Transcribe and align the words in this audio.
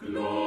Glory. 0.00 0.45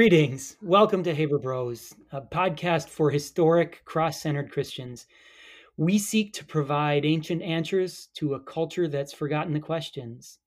Greetings. 0.00 0.56
Welcome 0.62 1.02
to 1.02 1.14
Haber 1.14 1.38
Bros, 1.38 1.94
a 2.10 2.22
podcast 2.22 2.88
for 2.88 3.10
historic, 3.10 3.84
cross 3.84 4.18
centered 4.22 4.50
Christians. 4.50 5.06
We 5.76 5.98
seek 5.98 6.32
to 6.32 6.44
provide 6.46 7.04
ancient 7.04 7.42
answers 7.42 8.08
to 8.14 8.32
a 8.32 8.40
culture 8.40 8.88
that's 8.88 9.12
forgotten 9.12 9.52
the 9.52 9.60
questions. 9.60 10.38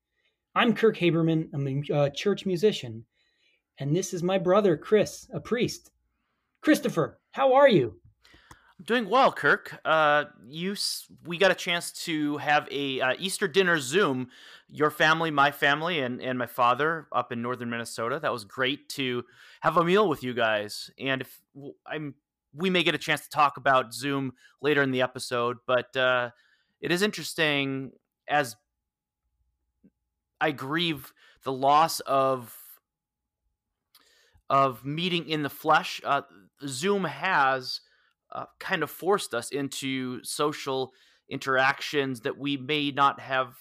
I'm 0.56 0.74
Kirk 0.74 0.98
Haberman, 0.98 1.54
a 1.54 1.96
uh, 1.96 2.10
church 2.10 2.48
musician, 2.48 3.06
and 3.78 3.96
this 3.96 4.12
is 4.12 4.24
my 4.24 4.40
brother, 4.40 4.76
Chris, 4.76 5.30
a 5.32 5.40
priest. 5.40 5.92
Christopher, 6.62 7.20
how 7.30 7.54
are 7.54 7.70
you? 7.70 8.02
Doing 8.82 9.08
well, 9.08 9.32
Kirk. 9.32 9.80
Uh, 9.86 10.26
you, 10.48 10.76
we 11.26 11.38
got 11.38 11.52
a 11.52 11.56
chance 11.56 11.92
to 12.06 12.38
have 12.38 12.68
a 12.72 13.00
uh, 13.00 13.14
Easter 13.20 13.48
dinner 13.48 13.80
Zoom. 13.80 14.30
Your 14.68 14.90
family, 14.90 15.30
my 15.30 15.52
family, 15.52 16.00
and 16.00 16.20
and 16.22 16.40
my 16.40 16.48
father 16.48 17.08
up 17.12 17.32
in 17.32 17.42
northern 17.42 17.70
Minnesota. 17.70 18.20
That 18.20 18.32
was 18.32 18.46
great 18.46 18.90
to 18.90 19.24
have 19.62 19.78
a 19.78 19.84
meal 19.84 20.10
with 20.10 20.24
you 20.24 20.34
guys. 20.34 20.90
And 21.00 21.22
if 21.22 21.40
I'm, 21.86 22.16
we 22.54 22.70
may 22.72 22.84
get 22.84 22.96
a 22.96 22.98
chance 22.98 23.22
to 23.22 23.30
talk 23.30 23.58
about 23.58 23.94
Zoom 23.94 24.34
later 24.60 24.82
in 24.82 24.92
the 24.92 25.02
episode. 25.04 25.58
But 25.68 25.96
uh, 25.96 26.32
it 26.82 26.92
is 26.92 27.04
interesting 27.04 27.92
as 28.28 28.56
I 30.42 30.52
grieve 30.52 31.14
the 31.44 31.54
loss 31.54 32.00
of 32.02 32.58
of 34.50 34.84
meeting 34.84 35.30
in 35.30 35.44
the 35.44 35.50
flesh. 35.50 36.02
Uh, 36.04 36.24
Zoom 36.66 37.06
has 37.06 37.82
uh, 38.34 38.46
kind 38.60 38.84
of 38.84 38.90
forced 38.90 39.34
us 39.34 39.50
into 39.52 40.24
social 40.24 40.92
interactions 41.30 42.22
that 42.22 42.38
we 42.38 42.58
may 42.58 42.92
not 42.92 43.20
have 43.20 43.54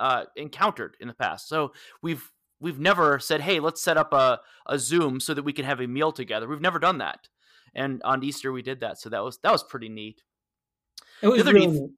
uh, 0.00 0.24
encountered 0.36 0.96
in 1.00 1.08
the 1.08 1.14
past. 1.14 1.48
So 1.48 1.72
we've 2.02 2.30
we've 2.60 2.78
never 2.78 3.18
said, 3.18 3.40
"Hey, 3.40 3.60
let's 3.60 3.82
set 3.82 3.96
up 3.96 4.12
a, 4.12 4.40
a 4.66 4.78
Zoom 4.78 5.20
so 5.20 5.34
that 5.34 5.42
we 5.42 5.52
can 5.52 5.64
have 5.64 5.80
a 5.80 5.86
meal 5.86 6.12
together." 6.12 6.48
We've 6.48 6.60
never 6.60 6.78
done 6.78 6.98
that, 6.98 7.28
and 7.74 8.02
on 8.04 8.22
Easter 8.22 8.52
we 8.52 8.62
did 8.62 8.80
that. 8.80 8.98
So 8.98 9.08
that 9.10 9.22
was 9.22 9.38
that 9.42 9.52
was 9.52 9.62
pretty 9.62 9.88
neat. 9.88 10.22
It 11.22 11.28
was 11.28 11.36
the, 11.36 11.42
other 11.42 11.54
really 11.54 11.66
neat, 11.66 11.90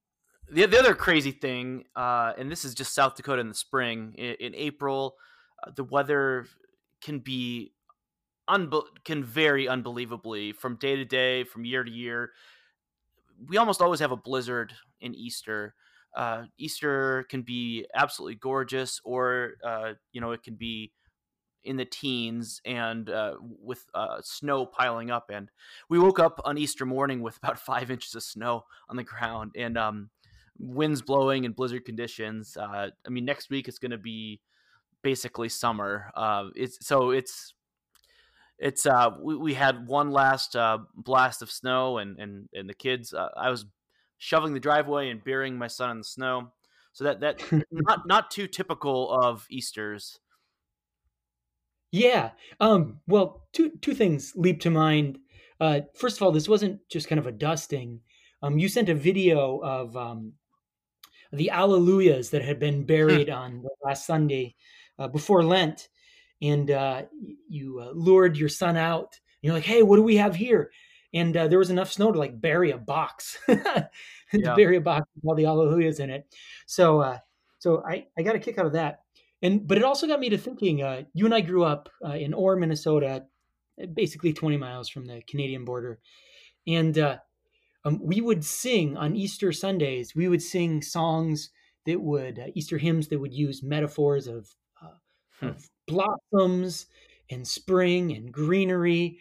the, 0.50 0.66
the 0.66 0.78
other 0.78 0.94
crazy 0.94 1.32
thing, 1.32 1.84
uh, 1.96 2.32
and 2.38 2.50
this 2.50 2.64
is 2.64 2.74
just 2.74 2.94
South 2.94 3.16
Dakota 3.16 3.40
in 3.40 3.48
the 3.48 3.54
spring. 3.54 4.14
In, 4.16 4.34
in 4.40 4.54
April, 4.54 5.14
uh, 5.66 5.72
the 5.74 5.84
weather 5.84 6.46
can 7.02 7.18
be 7.18 7.72
unbe- 8.48 8.86
can 9.04 9.24
vary 9.24 9.68
unbelievably 9.68 10.52
from 10.52 10.76
day 10.76 10.96
to 10.96 11.04
day, 11.04 11.44
from 11.44 11.64
year 11.64 11.84
to 11.84 11.90
year. 11.90 12.32
We 13.48 13.56
almost 13.56 13.80
always 13.80 14.00
have 14.00 14.12
a 14.12 14.16
blizzard 14.16 14.72
in 15.00 15.14
Easter. 15.14 15.74
Uh, 16.16 16.44
Easter 16.58 17.24
can 17.28 17.42
be 17.42 17.86
absolutely 17.94 18.36
gorgeous, 18.36 19.00
or 19.04 19.54
uh, 19.64 19.92
you 20.12 20.20
know, 20.20 20.32
it 20.32 20.42
can 20.42 20.54
be 20.54 20.92
in 21.64 21.76
the 21.76 21.84
teens 21.84 22.60
and 22.64 23.10
uh, 23.10 23.34
with 23.40 23.84
uh, 23.94 24.18
snow 24.22 24.64
piling 24.64 25.10
up. 25.10 25.30
And 25.32 25.50
we 25.88 25.98
woke 25.98 26.18
up 26.18 26.40
on 26.44 26.56
Easter 26.58 26.86
morning 26.86 27.20
with 27.20 27.36
about 27.36 27.58
five 27.70 27.90
inches 27.90 28.14
of 28.14 28.22
snow 28.22 28.64
on 28.88 28.96
the 28.96 29.04
ground 29.04 29.52
and 29.56 29.76
um, 29.76 30.10
winds 30.58 31.02
blowing 31.02 31.44
and 31.44 31.54
blizzard 31.54 31.84
conditions. 31.84 32.56
Uh, 32.56 32.88
I 33.06 33.08
mean, 33.10 33.24
next 33.24 33.50
week 33.50 33.68
it's 33.68 33.78
going 33.78 33.90
to 33.90 33.98
be 33.98 34.40
basically 35.02 35.48
summer. 35.48 36.10
Uh, 36.14 36.46
it's 36.54 36.84
so 36.86 37.10
it's 37.10 37.54
it's 38.58 38.86
uh 38.86 39.10
we, 39.20 39.36
we 39.36 39.54
had 39.54 39.86
one 39.86 40.10
last 40.10 40.56
uh 40.56 40.78
blast 40.94 41.42
of 41.42 41.50
snow 41.50 41.98
and 41.98 42.18
and 42.18 42.48
and 42.52 42.68
the 42.68 42.74
kids 42.74 43.14
uh, 43.14 43.28
i 43.36 43.50
was 43.50 43.64
shoveling 44.18 44.52
the 44.52 44.60
driveway 44.60 45.10
and 45.10 45.24
burying 45.24 45.56
my 45.56 45.68
son 45.68 45.90
in 45.90 45.98
the 45.98 46.04
snow. 46.04 46.52
So 46.92 47.04
that 47.04 47.20
that 47.20 47.42
not 47.70 48.06
not 48.06 48.30
too 48.30 48.46
typical 48.46 49.10
of 49.10 49.46
easters. 49.50 50.18
Yeah 51.90 52.32
um 52.60 53.00
well 53.06 53.48
two 53.52 53.70
two 53.80 53.94
things 53.94 54.32
leap 54.36 54.60
to 54.60 54.70
mind. 54.70 55.18
Uh 55.60 55.80
first 55.94 56.16
of 56.16 56.22
all 56.22 56.32
this 56.32 56.48
wasn't 56.48 56.80
just 56.90 57.08
kind 57.08 57.18
of 57.18 57.26
a 57.26 57.32
dusting. 57.32 58.00
Um 58.42 58.58
you 58.58 58.68
sent 58.68 58.88
a 58.88 58.94
video 58.94 59.58
of 59.58 59.96
um 59.96 60.34
the 61.32 61.50
alleluias 61.52 62.30
that 62.30 62.42
had 62.42 62.58
been 62.58 62.80
hmm. 62.80 62.86
buried 62.86 63.30
on 63.30 63.62
last 63.84 64.06
sunday 64.06 64.54
uh, 64.98 65.06
before 65.06 65.44
lent 65.44 65.88
and 66.42 66.70
uh, 66.70 67.02
you 67.48 67.80
uh, 67.80 67.90
lured 67.94 68.36
your 68.36 68.48
son 68.48 68.76
out. 68.76 69.18
You're 69.42 69.54
like, 69.54 69.64
hey, 69.64 69.82
what 69.82 69.96
do 69.96 70.02
we 70.02 70.16
have 70.16 70.34
here? 70.34 70.70
And 71.14 71.36
uh, 71.36 71.48
there 71.48 71.58
was 71.58 71.70
enough 71.70 71.90
snow 71.90 72.12
to 72.12 72.18
like 72.18 72.40
bury 72.40 72.70
a 72.70 72.78
box, 72.78 73.38
to 73.46 73.88
yeah. 74.32 74.54
bury 74.54 74.76
a 74.76 74.80
box 74.80 75.08
with 75.14 75.24
all 75.28 75.34
the 75.34 75.44
Alleluias 75.44 76.00
in 76.00 76.10
it. 76.10 76.26
So, 76.66 77.00
uh, 77.00 77.18
so 77.58 77.82
I, 77.86 78.06
I 78.16 78.22
got 78.22 78.36
a 78.36 78.40
kick 78.40 78.58
out 78.58 78.66
of 78.66 78.72
that. 78.72 79.00
And 79.40 79.66
but 79.66 79.78
it 79.78 79.84
also 79.84 80.06
got 80.06 80.20
me 80.20 80.28
to 80.30 80.38
thinking. 80.38 80.82
Uh, 80.82 81.02
you 81.14 81.24
and 81.24 81.34
I 81.34 81.40
grew 81.40 81.64
up 81.64 81.88
uh, 82.04 82.14
in 82.14 82.34
Orr, 82.34 82.56
Minnesota, 82.56 83.24
basically 83.94 84.32
20 84.32 84.56
miles 84.56 84.88
from 84.88 85.06
the 85.06 85.22
Canadian 85.28 85.64
border, 85.64 86.00
and 86.66 86.98
um, 86.98 88.00
we 88.02 88.20
would 88.20 88.44
sing 88.44 88.96
on 88.96 89.14
Easter 89.14 89.52
Sundays. 89.52 90.16
We 90.16 90.26
would 90.26 90.42
sing 90.42 90.82
songs 90.82 91.50
that 91.86 92.00
would 92.00 92.50
Easter 92.56 92.78
hymns 92.78 93.06
that 93.08 93.20
would 93.20 93.32
use 93.32 93.62
metaphors 93.62 94.26
of, 94.26 94.48
hmm. 95.38 95.46
of 95.46 95.70
blossoms 95.88 96.86
and 97.30 97.46
spring 97.46 98.12
and 98.12 98.32
greenery. 98.32 99.18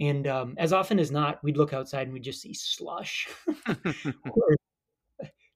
And 0.00 0.26
um, 0.26 0.54
as 0.58 0.72
often 0.72 0.98
as 0.98 1.10
not, 1.10 1.42
we'd 1.44 1.56
look 1.56 1.72
outside 1.72 2.02
and 2.02 2.12
we'd 2.12 2.24
just 2.24 2.40
see 2.40 2.54
slush 2.54 3.28
or 3.66 4.56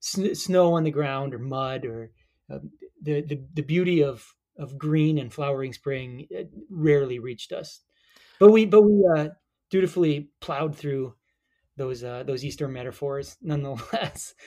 sn- 0.01 0.35
snow 0.35 0.75
on 0.75 0.85
the 0.85 0.91
ground 0.91 1.35
or 1.35 1.39
mud 1.39 1.85
or 1.85 2.11
uh, 2.53 2.59
the, 3.03 3.23
the, 3.23 3.43
the 3.55 3.63
beauty 3.63 4.03
of, 4.03 4.25
of 4.59 4.79
green 4.79 5.19
and 5.19 5.33
flowering 5.33 5.73
spring 5.73 6.27
rarely 6.71 7.19
reached 7.19 7.53
us. 7.53 7.81
But 8.39 8.53
we, 8.53 8.67
but 8.67 8.83
we 8.83 9.05
uh, 9.17 9.29
dutifully 9.71 10.31
plowed 10.41 10.77
through 10.77 11.15
those, 11.77 12.05
uh, 12.05 12.23
those 12.25 12.45
Easter 12.45 12.69
metaphors 12.69 13.37
nonetheless. 13.41 14.35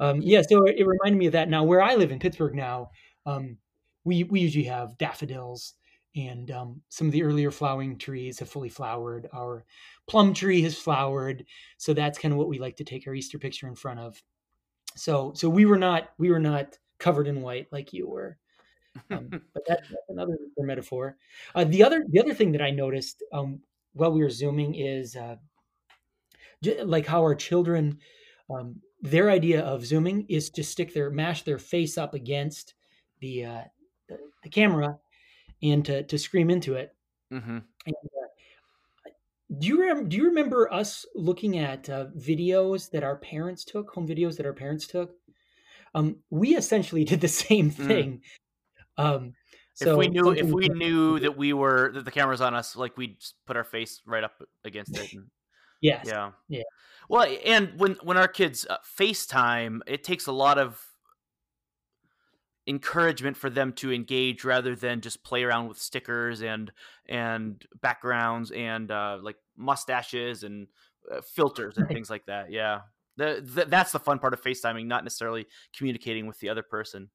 Um, 0.00 0.22
yeah, 0.22 0.40
so 0.40 0.64
it, 0.64 0.76
it 0.78 0.86
reminded 0.86 1.18
me 1.18 1.26
of 1.26 1.32
that. 1.32 1.50
Now, 1.50 1.62
where 1.62 1.82
I 1.82 1.94
live 1.94 2.10
in 2.10 2.18
Pittsburgh 2.18 2.54
now, 2.54 2.90
um, 3.26 3.58
we 4.04 4.24
we 4.24 4.40
usually 4.40 4.64
have 4.64 4.98
daffodils 4.98 5.74
and 6.16 6.50
um, 6.50 6.80
some 6.88 7.06
of 7.06 7.12
the 7.12 7.22
earlier 7.22 7.50
flowering 7.50 7.96
trees 7.96 8.38
have 8.40 8.48
fully 8.48 8.68
flowered. 8.68 9.28
Our 9.32 9.64
plum 10.08 10.34
tree 10.34 10.60
has 10.62 10.76
flowered, 10.76 11.44
so 11.76 11.94
that's 11.94 12.18
kind 12.18 12.32
of 12.32 12.38
what 12.38 12.48
we 12.48 12.58
like 12.58 12.76
to 12.76 12.84
take 12.84 13.06
our 13.06 13.14
Easter 13.14 13.38
picture 13.38 13.68
in 13.68 13.76
front 13.76 14.00
of. 14.00 14.20
So 14.96 15.32
so 15.34 15.48
we 15.48 15.66
were 15.66 15.78
not 15.78 16.10
we 16.18 16.30
were 16.30 16.40
not 16.40 16.78
covered 16.98 17.28
in 17.28 17.42
white 17.42 17.68
like 17.70 17.92
you 17.92 18.08
were. 18.08 18.38
Um, 19.10 19.28
but 19.54 19.62
that, 19.68 19.82
that's 19.88 20.08
another 20.08 20.36
metaphor. 20.58 21.16
Uh, 21.54 21.64
the 21.64 21.82
other 21.82 22.04
the 22.10 22.20
other 22.20 22.34
thing 22.34 22.52
that 22.52 22.62
I 22.62 22.70
noticed 22.70 23.22
um, 23.32 23.60
while 23.92 24.12
we 24.12 24.22
were 24.22 24.30
zooming 24.30 24.74
is 24.74 25.14
uh, 25.14 25.36
j- 26.62 26.82
like 26.82 27.06
how 27.06 27.20
our 27.20 27.34
children 27.34 27.98
um, 28.50 28.76
their 29.00 29.30
idea 29.30 29.62
of 29.62 29.86
zooming 29.86 30.26
is 30.28 30.50
to 30.50 30.64
stick 30.64 30.92
their 30.92 31.10
mash 31.10 31.42
their 31.42 31.58
face 31.58 31.96
up 31.96 32.14
against 32.14 32.74
the 33.20 33.44
uh, 33.44 33.62
the, 34.10 34.18
the 34.42 34.48
camera 34.48 34.98
and 35.62 35.84
to 35.86 36.02
to 36.04 36.18
scream 36.18 36.50
into 36.50 36.74
it. 36.74 36.94
Mm-hmm. 37.32 37.58
And, 37.86 37.94
uh, 37.96 39.10
do 39.58 39.66
you 39.66 39.80
rem- 39.80 40.08
do 40.08 40.16
you 40.16 40.26
remember 40.26 40.72
us 40.72 41.06
looking 41.14 41.58
at 41.58 41.88
uh, 41.88 42.06
videos 42.16 42.90
that 42.90 43.02
our 43.02 43.16
parents 43.16 43.64
took, 43.64 43.90
home 43.90 44.06
videos 44.06 44.36
that 44.36 44.46
our 44.46 44.52
parents 44.52 44.86
took? 44.86 45.14
Um, 45.94 46.16
we 46.30 46.56
essentially 46.56 47.04
did 47.12 47.20
the 47.20 47.28
same 47.28 47.70
mm. 47.70 47.86
thing. 47.86 48.22
Mm. 48.98 49.04
Um, 49.04 49.34
so 49.74 49.92
if 49.92 49.96
we 49.96 50.08
knew 50.08 50.30
if 50.30 50.46
we 50.46 50.68
knew 50.68 51.18
that 51.20 51.36
we 51.36 51.52
were 51.52 51.90
that 51.94 52.04
the 52.04 52.10
camera's 52.10 52.40
on 52.40 52.54
us, 52.54 52.76
like 52.76 52.96
we'd 52.96 53.16
put 53.46 53.56
our 53.56 53.64
face 53.64 54.02
right 54.06 54.24
up 54.24 54.32
against 54.64 54.96
it. 54.96 55.12
And, 55.14 55.26
yes. 55.80 56.04
Yeah. 56.06 56.32
Yeah. 56.48 56.62
Well, 57.08 57.26
and 57.44 57.72
when 57.76 57.96
when 58.02 58.16
our 58.16 58.28
kids 58.28 58.66
uh, 58.68 58.76
FaceTime, 58.98 59.80
it 59.86 60.04
takes 60.04 60.26
a 60.26 60.32
lot 60.32 60.58
of 60.58 60.84
encouragement 62.70 63.36
for 63.36 63.50
them 63.50 63.72
to 63.74 63.92
engage 63.92 64.44
rather 64.44 64.74
than 64.74 65.00
just 65.00 65.24
play 65.24 65.42
around 65.42 65.68
with 65.68 65.78
stickers 65.78 66.40
and 66.40 66.72
and 67.06 67.66
backgrounds 67.82 68.52
and 68.52 68.90
uh, 68.90 69.18
like 69.20 69.36
mustaches 69.56 70.44
and 70.44 70.68
uh, 71.12 71.20
filters 71.20 71.76
and 71.76 71.88
things 71.88 72.08
like 72.08 72.24
that. 72.26 72.50
Yeah, 72.50 72.82
the, 73.16 73.42
the, 73.44 73.64
that's 73.66 73.92
the 73.92 73.98
fun 73.98 74.20
part 74.20 74.32
of 74.32 74.42
FaceTiming, 74.42 74.86
not 74.86 75.04
necessarily 75.04 75.46
communicating 75.76 76.26
with 76.26 76.38
the 76.38 76.48
other 76.48 76.62
person. 76.62 77.10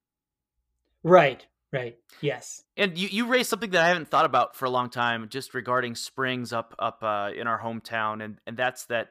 Right. 1.04 1.46
Right. 1.72 1.98
Yes. 2.22 2.64
And 2.78 2.98
you, 2.98 3.08
you 3.10 3.26
raised 3.26 3.50
something 3.50 3.72
that 3.72 3.84
I 3.84 3.88
haven't 3.88 4.10
thought 4.10 4.26
about 4.26 4.56
for 4.56 4.66
a 4.66 4.70
long 4.70 4.90
time, 4.90 5.28
just 5.30 5.54
regarding 5.54 5.96
springs 5.96 6.54
up 6.54 6.76
up 6.80 7.00
uh, 7.02 7.32
in 7.36 7.48
our 7.48 7.60
hometown, 7.60 8.24
and 8.24 8.40
and 8.46 8.56
that's 8.56 8.86
that 8.86 9.10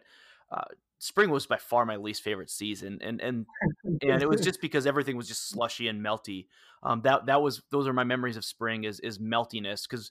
uh, 0.50 0.64
spring 1.04 1.28
was 1.28 1.46
by 1.46 1.58
far 1.58 1.84
my 1.84 1.96
least 1.96 2.22
favorite 2.22 2.50
season, 2.50 2.98
and 3.02 3.20
and 3.20 3.46
and 4.02 4.22
it 4.22 4.28
was 4.28 4.40
just 4.40 4.60
because 4.60 4.86
everything 4.86 5.16
was 5.16 5.28
just 5.28 5.50
slushy 5.50 5.88
and 5.88 6.04
melty. 6.04 6.46
Um, 6.82 7.02
that 7.02 7.26
that 7.26 7.42
was 7.42 7.62
those 7.70 7.86
are 7.86 7.92
my 7.92 8.04
memories 8.04 8.38
of 8.38 8.44
spring 8.44 8.84
is 8.84 9.00
is 9.00 9.18
meltiness 9.18 9.86
because 9.88 10.10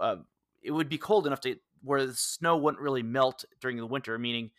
uh, 0.00 0.16
it 0.62 0.70
would 0.70 0.88
be 0.88 0.98
cold 0.98 1.26
enough 1.26 1.40
to 1.40 1.56
where 1.82 2.06
the 2.06 2.14
snow 2.14 2.58
wouldn't 2.58 2.82
really 2.82 3.02
melt 3.02 3.44
during 3.60 3.78
the 3.78 3.86
winter, 3.86 4.18
meaning 4.18 4.50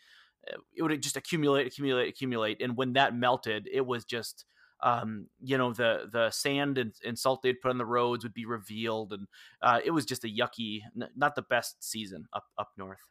uh, 0.52 0.58
it 0.76 0.82
would 0.82 1.04
just 1.04 1.18
accumulate, 1.18 1.68
accumulate, 1.68 2.10
accumulate, 2.10 2.62
and 2.62 2.76
when 2.76 2.94
that 2.94 3.16
melted, 3.16 3.70
it 3.72 3.86
was 3.86 4.06
just 4.06 4.46
um, 4.82 5.28
you 5.40 5.58
know 5.58 5.72
the 5.72 6.10
the 6.12 6.32
sand 6.32 6.80
and, 6.80 6.94
and, 7.06 7.20
salt 7.20 7.42
they'd 7.44 7.62
put 7.62 7.70
on 7.70 7.78
the 7.78 7.86
roads 7.86 8.24
would 8.24 8.34
be 8.34 8.46
revealed, 8.46 9.14
and 9.14 9.28
uh, 9.62 9.80
it 9.86 9.92
was 9.92 10.06
just 10.06 10.24
a 10.24 10.28
yucky, 10.28 10.82
not 11.16 11.36
the 11.36 11.44
best 11.44 11.84
season 11.84 12.26
up 12.34 12.46
up 12.58 12.70
north. 12.76 13.02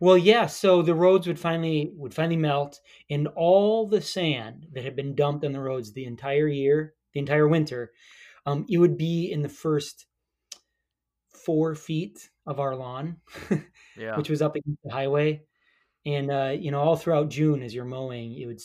Well, 0.00 0.18
yeah. 0.18 0.46
So 0.46 0.82
the 0.82 0.94
roads 0.94 1.26
would 1.26 1.38
finally 1.38 1.92
would 1.96 2.14
finally 2.14 2.36
melt, 2.36 2.80
and 3.10 3.28
all 3.28 3.86
the 3.86 4.00
sand 4.00 4.66
that 4.72 4.84
had 4.84 4.96
been 4.96 5.14
dumped 5.14 5.44
on 5.44 5.52
the 5.52 5.60
roads 5.60 5.92
the 5.92 6.04
entire 6.04 6.48
year, 6.48 6.94
the 7.12 7.20
entire 7.20 7.48
winter, 7.48 7.92
um, 8.46 8.66
it 8.68 8.78
would 8.78 8.96
be 8.96 9.30
in 9.30 9.42
the 9.42 9.48
first 9.48 10.06
four 11.44 11.74
feet 11.74 12.30
of 12.46 12.60
our 12.60 12.74
lawn, 12.74 13.16
yeah. 13.96 14.16
which 14.16 14.30
was 14.30 14.42
up 14.42 14.56
against 14.56 14.82
the 14.82 14.92
highway. 14.92 15.42
And 16.06 16.30
uh, 16.30 16.54
you 16.58 16.70
know, 16.70 16.80
all 16.80 16.96
throughout 16.96 17.30
June, 17.30 17.62
as 17.62 17.74
you're 17.74 17.84
mowing, 17.84 18.30
you 18.30 18.48
would. 18.48 18.60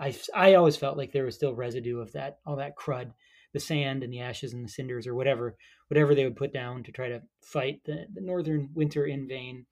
I 0.00 0.16
I 0.34 0.54
always 0.54 0.76
felt 0.76 0.96
like 0.96 1.12
there 1.12 1.24
was 1.24 1.36
still 1.36 1.54
residue 1.54 2.00
of 2.00 2.12
that 2.12 2.38
all 2.44 2.56
that 2.56 2.76
crud, 2.76 3.12
the 3.52 3.60
sand 3.60 4.02
and 4.02 4.12
the 4.12 4.20
ashes 4.20 4.52
and 4.52 4.64
the 4.64 4.68
cinders 4.68 5.06
or 5.06 5.14
whatever 5.14 5.56
whatever 5.92 6.14
they 6.14 6.24
would 6.24 6.36
put 6.36 6.54
down 6.54 6.82
to 6.82 6.90
try 6.90 7.08
to 7.08 7.20
fight 7.42 7.82
the, 7.84 8.06
the 8.14 8.20
northern 8.22 8.70
winter 8.74 9.04
in 9.04 9.28
vain. 9.28 9.66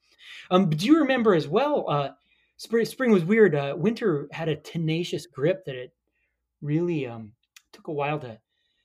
Um, 0.51 0.69
but 0.69 0.79
do 0.79 0.87
you 0.87 0.99
remember 1.01 1.35
as 1.35 1.49
well? 1.49 1.87
Uh, 1.89 2.11
spring, 2.57 2.85
spring 2.85 3.11
was 3.11 3.25
weird. 3.25 3.55
Uh, 3.55 3.75
winter 3.77 4.29
had 4.33 4.49
a 4.49 4.57
tenacious 4.57 5.27
grip 5.27 5.65
that 5.67 5.75
it 5.75 5.93
really 6.63 7.07
um, 7.07 7.33
took 7.73 7.89
a 7.89 7.93
while 7.93 8.19
to 8.21 8.39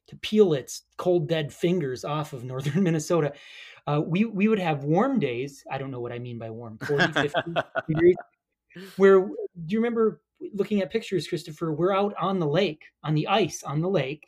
to 0.07 0.15
peel 0.17 0.53
its 0.53 0.83
cold 0.97 1.27
dead 1.27 1.51
fingers 1.51 2.05
off 2.05 2.33
of 2.33 2.43
northern 2.43 2.83
Minnesota. 2.83 3.33
Uh, 3.87 4.01
we 4.05 4.25
we 4.25 4.47
would 4.47 4.59
have 4.59 4.83
warm 4.83 5.19
days. 5.19 5.63
I 5.69 5.77
don't 5.77 5.91
know 5.91 5.99
what 5.99 6.11
I 6.11 6.19
mean 6.19 6.39
by 6.39 6.49
warm, 6.49 6.77
40, 6.79 7.13
50 7.13 7.39
degrees. 7.87 8.15
Where 8.97 9.19
do 9.21 9.33
you 9.67 9.79
remember 9.79 10.21
looking 10.53 10.81
at 10.81 10.91
pictures, 10.91 11.27
Christopher? 11.27 11.73
We're 11.73 11.93
out 11.93 12.13
on 12.19 12.39
the 12.39 12.47
lake, 12.47 12.83
on 13.03 13.15
the 13.15 13.27
ice 13.27 13.63
on 13.63 13.81
the 13.81 13.89
lake, 13.89 14.27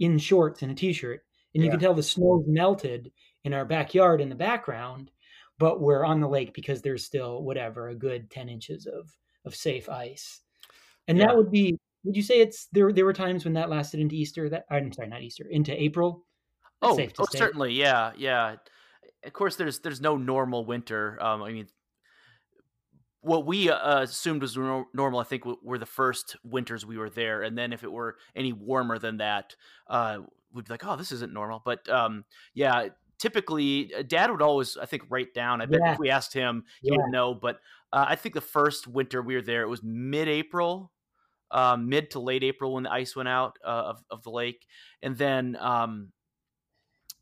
in 0.00 0.18
shorts 0.18 0.62
and 0.62 0.72
a 0.72 0.74
t-shirt, 0.74 1.22
and 1.54 1.62
you 1.62 1.70
can 1.70 1.80
tell 1.80 1.94
the 1.94 2.02
snow's 2.02 2.44
melted 2.46 3.12
in 3.44 3.52
our 3.52 3.64
backyard 3.64 4.20
in 4.20 4.28
the 4.28 4.34
background, 4.34 5.10
but 5.58 5.80
we're 5.80 6.04
on 6.04 6.20
the 6.20 6.28
lake 6.28 6.54
because 6.54 6.82
there's 6.82 7.04
still 7.04 7.42
whatever 7.42 7.88
a 7.88 7.94
good 7.94 8.30
10 8.30 8.48
inches 8.48 8.86
of 8.86 9.10
of 9.44 9.54
safe 9.54 9.88
ice 9.88 10.40
and 11.08 11.18
yeah. 11.18 11.26
that 11.26 11.36
would 11.36 11.50
be 11.50 11.78
would 12.04 12.16
you 12.16 12.22
say 12.22 12.40
it's 12.40 12.68
there 12.72 12.92
there 12.92 13.04
were 13.04 13.12
times 13.12 13.44
when 13.44 13.54
that 13.54 13.70
lasted 13.70 14.00
into 14.00 14.14
easter 14.14 14.48
that 14.48 14.64
i'm 14.70 14.92
sorry 14.92 15.08
not 15.08 15.22
easter 15.22 15.46
into 15.50 15.80
april 15.80 16.24
That's 16.80 16.98
oh, 16.98 17.08
oh 17.18 17.26
certainly 17.30 17.72
yeah 17.72 18.12
yeah 18.16 18.56
of 19.24 19.32
course 19.32 19.56
there's 19.56 19.80
there's 19.80 20.00
no 20.00 20.16
normal 20.16 20.64
winter 20.64 21.18
um 21.22 21.42
i 21.42 21.52
mean 21.52 21.66
what 23.24 23.46
we 23.46 23.70
uh, 23.70 24.02
assumed 24.02 24.42
was 24.42 24.56
normal, 24.56 25.18
I 25.18 25.24
think, 25.24 25.44
were 25.62 25.78
the 25.78 25.86
first 25.86 26.36
winters 26.44 26.84
we 26.84 26.98
were 26.98 27.08
there, 27.08 27.42
and 27.42 27.56
then 27.56 27.72
if 27.72 27.82
it 27.82 27.90
were 27.90 28.16
any 28.36 28.52
warmer 28.52 28.98
than 28.98 29.16
that, 29.16 29.56
uh, 29.88 30.18
we'd 30.52 30.66
be 30.66 30.72
like, 30.72 30.84
"Oh, 30.84 30.96
this 30.96 31.10
isn't 31.10 31.32
normal." 31.32 31.62
But 31.64 31.88
um, 31.88 32.24
yeah, 32.52 32.88
typically 33.24 33.90
uh, 33.94 34.02
dad 34.02 34.30
would 34.30 34.42
always 34.42 34.76
i 34.76 34.84
think 34.84 35.02
write 35.08 35.32
down 35.32 35.62
i 35.62 35.64
bet 35.64 35.80
yeah. 35.82 35.92
if 35.94 35.98
we 35.98 36.10
asked 36.10 36.34
him 36.34 36.62
he 36.82 36.90
yeah. 36.90 36.96
would 36.98 37.10
know 37.10 37.32
but 37.32 37.56
uh, 37.90 38.04
i 38.06 38.14
think 38.14 38.34
the 38.34 38.40
first 38.40 38.86
winter 38.86 39.22
we 39.22 39.34
were 39.34 39.40
there 39.40 39.62
it 39.62 39.68
was 39.68 39.82
mid-april 39.82 40.92
um, 41.50 41.88
mid 41.88 42.10
to 42.10 42.20
late 42.20 42.44
april 42.44 42.74
when 42.74 42.82
the 42.82 42.92
ice 42.92 43.16
went 43.16 43.28
out 43.30 43.58
uh, 43.64 43.94
of, 43.94 44.04
of 44.10 44.22
the 44.24 44.30
lake 44.30 44.66
and 45.02 45.16
then 45.16 45.56
um, 45.58 46.12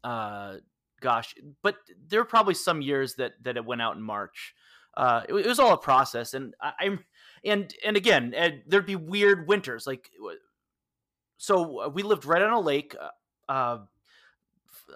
uh, 0.02 0.54
gosh 1.00 1.36
but 1.62 1.76
there 2.08 2.18
were 2.18 2.26
probably 2.26 2.54
some 2.54 2.82
years 2.82 3.14
that 3.14 3.34
that 3.40 3.56
it 3.56 3.64
went 3.64 3.80
out 3.80 3.94
in 3.94 4.02
march 4.02 4.54
uh, 4.96 5.22
it, 5.28 5.34
it, 5.34 5.46
was 5.46 5.60
all 5.60 5.72
a 5.72 5.78
process 5.78 6.34
and 6.34 6.52
I, 6.60 6.72
am 6.82 7.04
and 7.44 7.72
and 7.86 7.96
again 7.96 8.34
there'd 8.66 8.86
be 8.86 8.96
weird 8.96 9.46
winters 9.46 9.86
like 9.86 10.10
so 11.36 11.88
we 11.90 12.02
lived 12.02 12.24
right 12.24 12.42
on 12.42 12.52
a 12.52 12.60
lake 12.60 12.96
uh, 13.48 13.78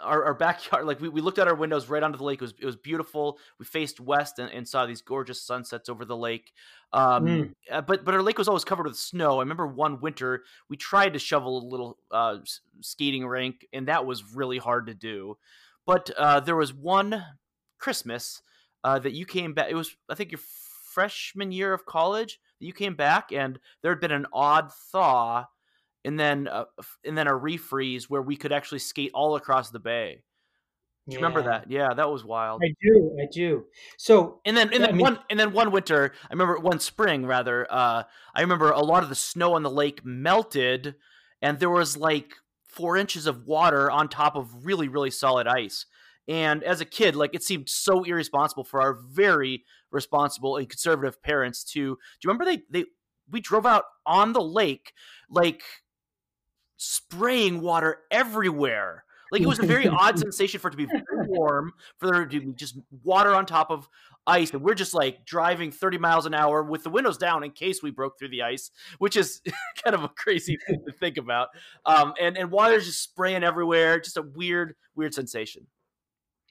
our, 0.01 0.25
our, 0.25 0.35
backyard 0.35 0.87
like 0.87 1.01
we, 1.01 1.09
we 1.09 1.21
looked 1.21 1.39
out 1.39 1.49
our 1.49 1.55
windows 1.55 1.89
right 1.89 2.03
onto 2.03 2.19
the 2.19 2.25
lake. 2.25 2.41
It 2.41 2.45
was, 2.45 2.55
it 2.61 2.67
was 2.67 2.77
beautiful. 2.77 3.39
We 3.59 3.65
faced 3.65 4.01
west 4.01 4.39
and, 4.39 4.51
and 4.51 4.67
saw 4.67 4.87
these 4.87 5.03
gorgeous 5.03 5.43
sunsets 5.43 5.89
over 5.89 6.05
the 6.05 6.17
lake. 6.17 6.53
Um, 6.93 7.27
mm. 7.27 7.53
but 7.87 8.05
but 8.05 8.15
our 8.15 8.23
lake 8.23 8.39
was 8.39 8.49
always 8.49 8.65
covered 8.65 8.87
with 8.87 8.97
snow. 8.97 9.39
I 9.39 9.41
remember 9.41 9.67
one 9.67 10.01
winter 10.01 10.45
we 10.69 10.77
tried 10.77 11.13
to 11.15 11.19
shovel 11.19 11.59
a 11.59 11.67
little 11.67 11.99
uh, 12.11 12.39
skating 12.81 13.27
rink 13.27 13.67
and 13.73 13.89
that 13.89 14.07
was 14.07 14.35
really 14.35 14.59
hard 14.59 14.87
to 14.87 14.95
do. 14.95 15.37
But 15.85 16.11
uh, 16.17 16.41
there 16.41 16.57
was 16.57 16.73
one 16.73 17.25
christmas 17.79 18.43
uh, 18.85 18.99
that 18.99 19.13
you 19.13 19.27
came 19.27 19.53
back 19.53 19.71
it 19.71 19.75
was 19.75 19.97
i 20.09 20.15
think 20.15 20.33
your 20.33 20.41
freshman 20.93 21.53
year 21.53 21.73
of 21.73 21.85
college 21.85 22.41
that 22.59 22.67
you 22.67 22.73
came 22.73 22.95
back 22.95 23.31
and 23.33 23.59
there 23.83 23.93
had 23.93 24.01
been 24.01 24.13
an 24.13 24.27
odd 24.33 24.73
thaw 24.91 25.45
and 26.07 26.19
then 26.19 26.49
uh, 26.49 26.65
and 27.05 27.19
then 27.19 27.27
a 27.27 27.33
refreeze 27.33 28.05
where 28.05 28.23
we 28.23 28.37
could 28.37 28.53
actually 28.53 28.79
skate 28.79 29.11
all 29.13 29.37
across 29.37 29.71
the 29.71 29.81
bay. 29.81 30.23
Do 31.09 31.15
you 31.15 31.21
yeah. 31.21 31.27
remember 31.27 31.51
that? 31.51 31.71
Yeah, 31.71 31.95
that 31.95 32.11
was 32.11 32.25
wild. 32.25 32.63
I 32.65 32.75
do, 32.83 33.17
I 33.21 33.27
do. 33.31 33.65
So 33.99 34.41
and 34.45 34.57
then 34.57 34.73
and 34.73 34.83
then 34.83 34.91
I 34.91 34.93
mean, 34.93 35.03
one 35.03 35.19
and 35.29 35.39
then 35.39 35.53
one 35.53 35.71
winter, 35.71 36.13
I 36.23 36.33
remember 36.33 36.59
one 36.59 36.81
spring 36.81 37.27
rather. 37.27 37.67
Uh, 37.71 38.05
I 38.35 38.41
remember 38.41 38.71
a 38.71 38.81
lot 38.81 39.03
of 39.03 39.09
the 39.09 39.15
snow 39.15 39.55
on 39.55 39.63
the 39.63 39.71
lake 39.71 40.05
melted, 40.05 40.95
and 41.43 41.59
there 41.59 41.71
was 41.71 41.97
like 41.97 42.35
four 42.69 42.97
inches 42.97 43.27
of 43.27 43.45
water 43.45 43.91
on 43.91 44.09
top 44.09 44.37
of 44.37 44.65
really 44.65 44.89
really 44.89 45.11
solid 45.11 45.47
ice. 45.47 45.87
And 46.29 46.65
as 46.65 46.81
a 46.81 46.85
kid, 46.85 47.15
like 47.15 47.35
it 47.35 47.43
seemed 47.43 47.69
so 47.69 48.03
irresponsible 48.03 48.65
for 48.65 48.81
our 48.81 48.95
very 48.95 49.65
responsible 49.93 50.57
and 50.57 50.69
conservative 50.69 51.23
parents 51.23 51.63
to. 51.73 51.81
Do 51.81 51.87
you 51.89 52.31
remember 52.31 52.45
they 52.45 52.63
they 52.71 52.87
we 53.31 53.41
drove 53.41 53.67
out 53.67 53.85
on 54.05 54.33
the 54.33 54.43
lake 54.43 54.93
like 55.31 55.63
spraying 56.77 57.61
water 57.61 57.99
everywhere. 58.11 59.05
Like 59.33 59.43
it 59.43 59.47
was 59.47 59.59
a 59.59 59.67
very 59.67 59.89
odd 59.89 60.19
sensation 60.21 60.61
for 60.61 60.69
it 60.69 60.73
to 60.73 60.77
be 60.77 60.87
warm, 61.11 61.73
for 61.99 62.11
there 62.11 62.25
to 62.25 62.41
be 62.41 62.53
just 62.53 62.79
water 63.03 63.35
on 63.35 63.45
top 63.45 63.71
of 63.71 63.89
ice, 64.27 64.53
and 64.53 64.63
we're 64.63 64.75
just 64.75 64.95
like 64.95 65.25
driving 65.25 65.71
30 65.71 65.99
miles 65.99 66.27
an 66.27 66.35
hour 66.35 66.63
with 66.63 66.85
the 66.85 66.91
windows 66.91 67.19
down 67.19 67.43
in 67.43 67.51
case 67.51 67.83
we 67.83 67.91
broke 67.91 68.19
through 68.19 68.29
the 68.29 68.43
ice, 68.43 68.71
which 68.99 69.17
is 69.17 69.41
kind 69.85 69.95
of 69.95 70.05
a 70.05 70.09
crazy 70.09 70.57
thing 70.67 70.81
to 70.87 70.93
think 70.93 71.17
about. 71.17 71.49
Um, 71.85 72.15
and 72.21 72.37
and 72.37 72.51
water's 72.51 72.87
just 72.87 73.03
spraying 73.03 73.43
everywhere, 73.43 73.99
just 73.99 74.17
a 74.17 74.23
weird, 74.23 74.75
weird 74.95 75.15
sensation. 75.15 75.67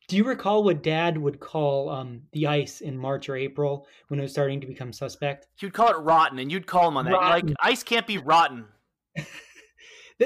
Do 0.08 0.18
you 0.18 0.24
recall 0.24 0.64
what 0.64 0.84
Dad 0.84 1.18
would 1.18 1.40
call 1.40 1.90
um, 1.90 2.22
the 2.32 2.46
ice 2.46 2.82
in 2.82 2.96
March 2.96 3.28
or 3.28 3.36
April 3.36 3.88
when 4.10 4.20
it 4.20 4.24
was 4.24 4.32
starting 4.32 4.62
to 4.62 4.68
become 4.68 4.94
suspect? 4.94 5.48
He 5.56 5.66
would 5.66 5.74
call 5.74 5.90
it 5.90 5.98
rotten, 5.98 6.40
and 6.40 6.52
you'd 6.52 6.68
call 6.68 6.90
him 6.90 6.98
on 6.98 7.06
that. 7.06 7.14
Like 7.14 7.46
ice 7.60 7.84
can't 7.84 8.06
be 8.06 8.18
rotten. 8.18 8.66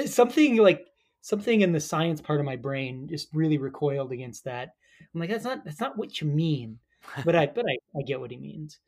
something 0.06 0.56
like 0.56 0.86
something 1.20 1.60
in 1.60 1.72
the 1.72 1.80
science 1.80 2.20
part 2.20 2.40
of 2.40 2.46
my 2.46 2.56
brain 2.56 3.06
just 3.08 3.28
really 3.32 3.58
recoiled 3.58 4.12
against 4.12 4.44
that. 4.44 4.74
I'm 5.14 5.20
like, 5.20 5.30
that's 5.30 5.44
not 5.44 5.64
that's 5.64 5.80
not 5.80 5.96
what 5.96 6.20
you 6.20 6.26
mean. 6.26 6.78
But 7.24 7.34
I 7.34 7.46
but 7.46 7.64
I, 7.66 7.76
I 7.98 8.02
get 8.02 8.20
what 8.20 8.30
he 8.30 8.36
means. 8.36 8.78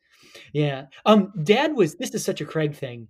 Yeah. 0.53 0.85
Um 1.05 1.33
dad 1.43 1.75
was 1.75 1.95
this 1.95 2.13
is 2.13 2.23
such 2.23 2.41
a 2.41 2.45
Craig 2.45 2.75
thing. 2.75 3.07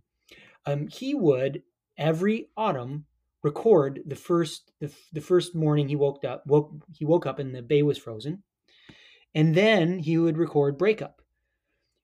Um 0.66 0.88
he 0.88 1.14
would 1.14 1.62
every 1.98 2.50
autumn 2.58 3.06
record 3.44 4.02
the 4.06 4.16
first 4.16 4.72
the, 4.80 4.92
the 5.12 5.22
first 5.22 5.54
morning 5.54 5.88
he 5.90 5.98
woke 5.98 6.24
up 6.24 6.48
woke 6.48 6.72
he 6.94 7.06
woke 7.06 7.26
up 7.26 7.40
and 7.40 7.54
the 7.54 7.62
bay 7.62 7.84
was 7.84 7.98
frozen. 7.98 8.44
And 9.36 9.56
then 9.56 10.00
he 10.00 10.18
would 10.18 10.38
record 10.38 10.78
breakup. 10.78 11.22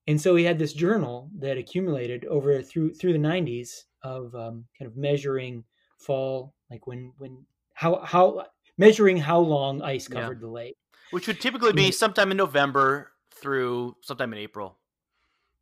And 0.08 0.20
so 0.20 0.36
he 0.36 0.44
had 0.44 0.58
this 0.58 0.74
journal 0.74 1.30
that 1.38 1.58
accumulated 1.58 2.26
over 2.26 2.62
through 2.64 2.96
through 2.96 3.14
the 3.14 3.20
90s 3.20 3.84
of 4.02 4.34
um, 4.34 4.66
kind 4.78 4.90
of 4.90 4.98
measuring 4.98 5.64
fall, 6.00 6.54
like 6.72 6.88
when 6.88 7.14
when 7.18 7.46
how 7.74 8.02
how 8.04 8.46
measuring 8.78 9.18
how 9.18 9.40
long 9.40 9.82
ice 9.82 10.08
covered 10.08 10.38
yeah. 10.38 10.48
the 10.48 10.48
lake, 10.48 10.78
which 11.12 11.28
would 11.28 11.40
typically 11.40 11.74
be 11.74 11.92
sometime 11.92 12.32
in 12.32 12.38
November 12.38 13.12
through 13.36 13.96
sometime 14.02 14.34
in 14.34 14.40
April. 14.40 14.78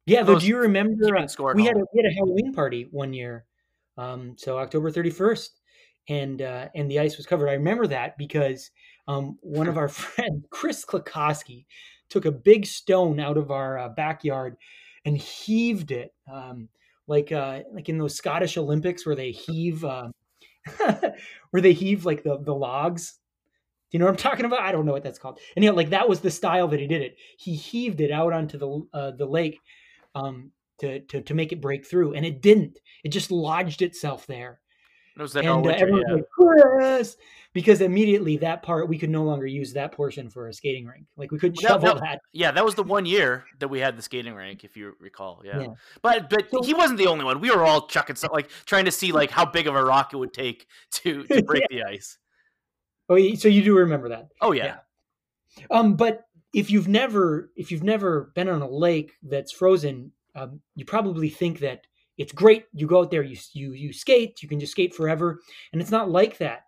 Yeah, 0.06 0.24
though. 0.24 0.39
Do 0.39 0.48
you 0.48 0.58
remember 0.58 1.17
uh, 1.17 1.53
we 1.53 1.65
had 1.65 1.75
a, 1.75 1.82
we 1.94 2.01
had 2.01 2.10
a 2.10 2.15
Halloween 2.15 2.53
party 2.53 2.88
one 2.91 3.13
year 3.13 3.46
Um, 3.98 4.36
so 4.38 4.58
October 4.58 4.89
31st, 4.89 5.50
and 6.08 6.41
uh, 6.41 6.70
and 6.75 6.89
the 6.89 7.00
ice 7.00 7.17
was 7.17 7.25
covered. 7.25 7.50
I 7.50 7.53
remember 7.53 7.88
that 7.88 8.17
because 8.17 8.72
um, 9.08 9.38
one 9.41 9.67
of 9.67 9.77
our 9.82 9.89
friends, 9.89 10.46
Chris 10.50 10.86
Klikoski, 10.86 11.65
took 12.10 12.25
a 12.25 12.32
big 12.32 12.65
stone 12.65 13.20
out 13.20 13.38
of 13.38 13.51
our 13.51 13.77
uh, 13.77 13.89
backyard 13.89 14.56
and 15.03 15.17
heaved 15.17 15.91
it, 15.91 16.13
um, 16.32 16.70
like 17.08 17.32
uh, 17.32 17.63
like 17.74 17.89
in 17.89 17.98
those 17.98 18.15
Scottish 18.15 18.58
Olympics 18.58 19.06
where 19.06 19.15
they 19.15 19.32
heave 19.32 19.84
uh, 19.84 20.08
where 21.52 21.62
they 21.62 21.74
heave 21.74 22.06
like 22.06 22.24
the 22.24 22.38
the 22.38 22.54
logs. 22.54 23.20
Do 23.90 23.96
you 23.96 24.00
know 24.00 24.06
what 24.06 24.12
I'm 24.12 24.18
talking 24.18 24.46
about? 24.46 24.62
I 24.62 24.74
don't 24.74 24.86
know 24.86 24.92
what 24.92 25.04
that's 25.04 25.20
called. 25.20 25.40
And 25.56 25.64
know, 25.64 25.74
like 25.74 25.92
that 25.92 26.10
was 26.10 26.20
the 26.20 26.32
style 26.32 26.68
that 26.68 26.80
he 26.80 26.88
did 26.88 27.02
it. 27.02 27.16
He 27.38 27.56
heaved 27.56 28.02
it 28.02 28.12
out 28.12 28.34
onto 28.34 28.58
the 28.58 28.88
uh, 28.94 29.12
the 29.12 29.26
lake 29.26 29.60
um, 30.14 30.52
to, 30.80 31.00
to 31.02 31.22
to 31.22 31.34
make 31.34 31.52
it 31.52 31.62
break 31.62 31.86
through, 31.86 32.14
and 32.14 32.26
it 32.26 32.42
didn't. 32.42 32.80
It 33.04 33.10
just 33.10 33.32
lodged 33.32 33.82
itself 33.82 34.28
there. 34.28 34.60
It 35.18 35.24
was 35.24 35.34
that 35.34 35.46
and 35.46 35.54
uh, 35.54 35.58
winter, 35.62 35.80
everyone 35.82 36.04
yeah. 36.08 36.16
was 36.16 36.24
like, 36.38 36.80
"Chris!" 36.80 37.18
because 37.54 37.82
immediately 37.82 38.38
that 38.38 38.62
part 38.62 38.88
we 38.88 38.98
could 39.00 39.10
no 39.10 39.24
longer 39.24 39.48
use 39.48 39.74
that 39.74 39.92
portion 39.92 40.30
for 40.30 40.48
a 40.48 40.54
skating 40.54 40.86
rink. 40.86 41.06
Like 41.16 41.32
we 41.32 41.40
couldn't 41.40 41.58
Well, 41.64 41.72
shovel 41.74 41.96
that- 41.96 42.02
that. 42.04 42.22
Yeah, 42.34 42.52
that 42.52 42.64
was 42.64 42.76
the 42.76 42.84
one 42.84 43.06
year 43.06 43.46
that 43.60 43.68
we 43.68 43.80
had 43.80 43.98
the 43.98 44.02
skating 44.04 44.36
rink, 44.36 44.64
if 44.64 44.78
you 44.78 44.94
recall. 45.00 45.42
Yeah, 45.44 45.62
Yeah. 45.62 45.68
but 46.04 46.30
but 46.30 46.50
So- 46.52 46.62
he 46.62 46.74
wasn't 46.76 47.00
the 47.00 47.08
only 47.08 47.26
one. 47.26 47.40
We 47.42 47.50
were 47.50 47.64
all 47.66 47.88
chucking 47.88 48.16
stuff, 48.16 48.32
like 48.32 48.50
trying 48.66 48.86
to 48.86 48.92
see 48.92 49.12
like 49.12 49.32
how 49.32 49.46
big 49.46 49.68
of 49.68 49.76
a 49.76 49.84
rock 49.84 50.14
it 50.14 50.18
would 50.18 50.34
take 50.34 50.68
to 50.92 51.24
to 51.26 51.42
break 51.44 51.64
the 51.70 51.84
ice. 51.84 52.18
Oh, 53.10 53.18
so 53.36 53.48
you 53.48 53.64
do 53.64 53.76
remember 53.78 54.10
that? 54.10 54.28
Oh 54.42 54.52
yeah, 54.52 54.66
Yeah. 54.66 55.66
Um, 55.72 55.96
but 55.96 56.26
if 56.54 56.70
you've 56.70 56.88
never 56.88 57.52
if 57.56 57.72
you've 57.72 57.84
never 57.84 58.32
been 58.36 58.50
on 58.50 58.62
a 58.62 58.70
lake 58.70 59.14
that's 59.24 59.52
frozen, 59.52 60.12
um, 60.36 60.62
you 60.76 60.86
probably 60.86 61.30
think 61.30 61.60
that 61.60 61.88
it's 62.18 62.32
great. 62.32 62.66
You 62.74 62.88
go 62.88 63.02
out 63.02 63.12
there, 63.12 63.24
you 63.24 63.38
you 63.54 63.74
you 63.74 63.94
skate, 63.94 64.42
you 64.42 64.50
can 64.50 64.60
just 64.60 64.72
skate 64.72 64.94
forever, 64.94 65.40
and 65.72 65.82
it's 65.82 65.92
not 65.92 66.10
like 66.10 66.38
that. 66.40 66.64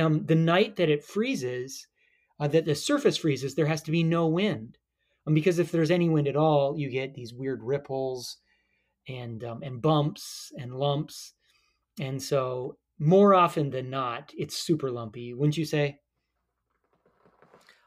Um, 0.00 0.24
the 0.26 0.34
night 0.34 0.76
that 0.76 0.88
it 0.88 1.04
freezes, 1.04 1.86
uh, 2.40 2.48
that 2.48 2.64
the 2.64 2.74
surface 2.74 3.16
freezes, 3.16 3.54
there 3.54 3.66
has 3.66 3.82
to 3.82 3.90
be 3.90 4.02
no 4.02 4.26
wind, 4.26 4.78
um, 5.26 5.34
because 5.34 5.58
if 5.58 5.70
there's 5.70 5.90
any 5.90 6.08
wind 6.08 6.28
at 6.28 6.36
all, 6.36 6.78
you 6.78 6.88
get 6.88 7.14
these 7.14 7.34
weird 7.34 7.62
ripples, 7.62 8.38
and 9.08 9.44
um, 9.44 9.62
and 9.62 9.82
bumps 9.82 10.52
and 10.58 10.74
lumps, 10.74 11.32
and 12.00 12.22
so 12.22 12.76
more 12.98 13.34
often 13.34 13.70
than 13.70 13.90
not, 13.90 14.32
it's 14.36 14.56
super 14.56 14.90
lumpy. 14.90 15.34
Wouldn't 15.34 15.56
you 15.56 15.64
say? 15.64 15.98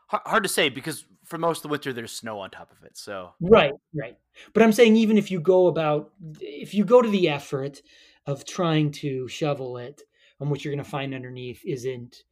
Hard 0.08 0.44
to 0.44 0.50
say 0.50 0.70
because 0.70 1.06
for 1.30 1.38
most 1.38 1.60
of 1.60 1.64
the 1.64 1.70
winter 1.70 1.94
there's 1.94 2.12
snow 2.12 2.40
on 2.40 2.50
top 2.50 2.72
of 2.72 2.84
it. 2.84 2.98
So 2.98 3.34
Right, 3.40 3.72
right. 3.94 4.18
But 4.54 4.64
I'm 4.64 4.74
saying 4.74 4.98
even 4.98 5.18
if 5.18 5.32
you 5.32 5.40
go 5.40 5.68
about 5.68 6.12
if 6.42 6.74
you 6.74 6.84
go 6.84 7.02
to 7.02 7.10
the 7.10 7.30
effort 7.30 7.82
of 8.26 8.46
trying 8.46 8.92
to 8.92 9.28
shovel 9.28 9.78
it, 9.78 10.02
and 10.40 10.50
what 10.50 10.66
you're 10.66 10.74
going 10.74 10.84
to 10.84 10.90
find 10.90 11.14
underneath 11.14 11.62
isn't 11.66 12.24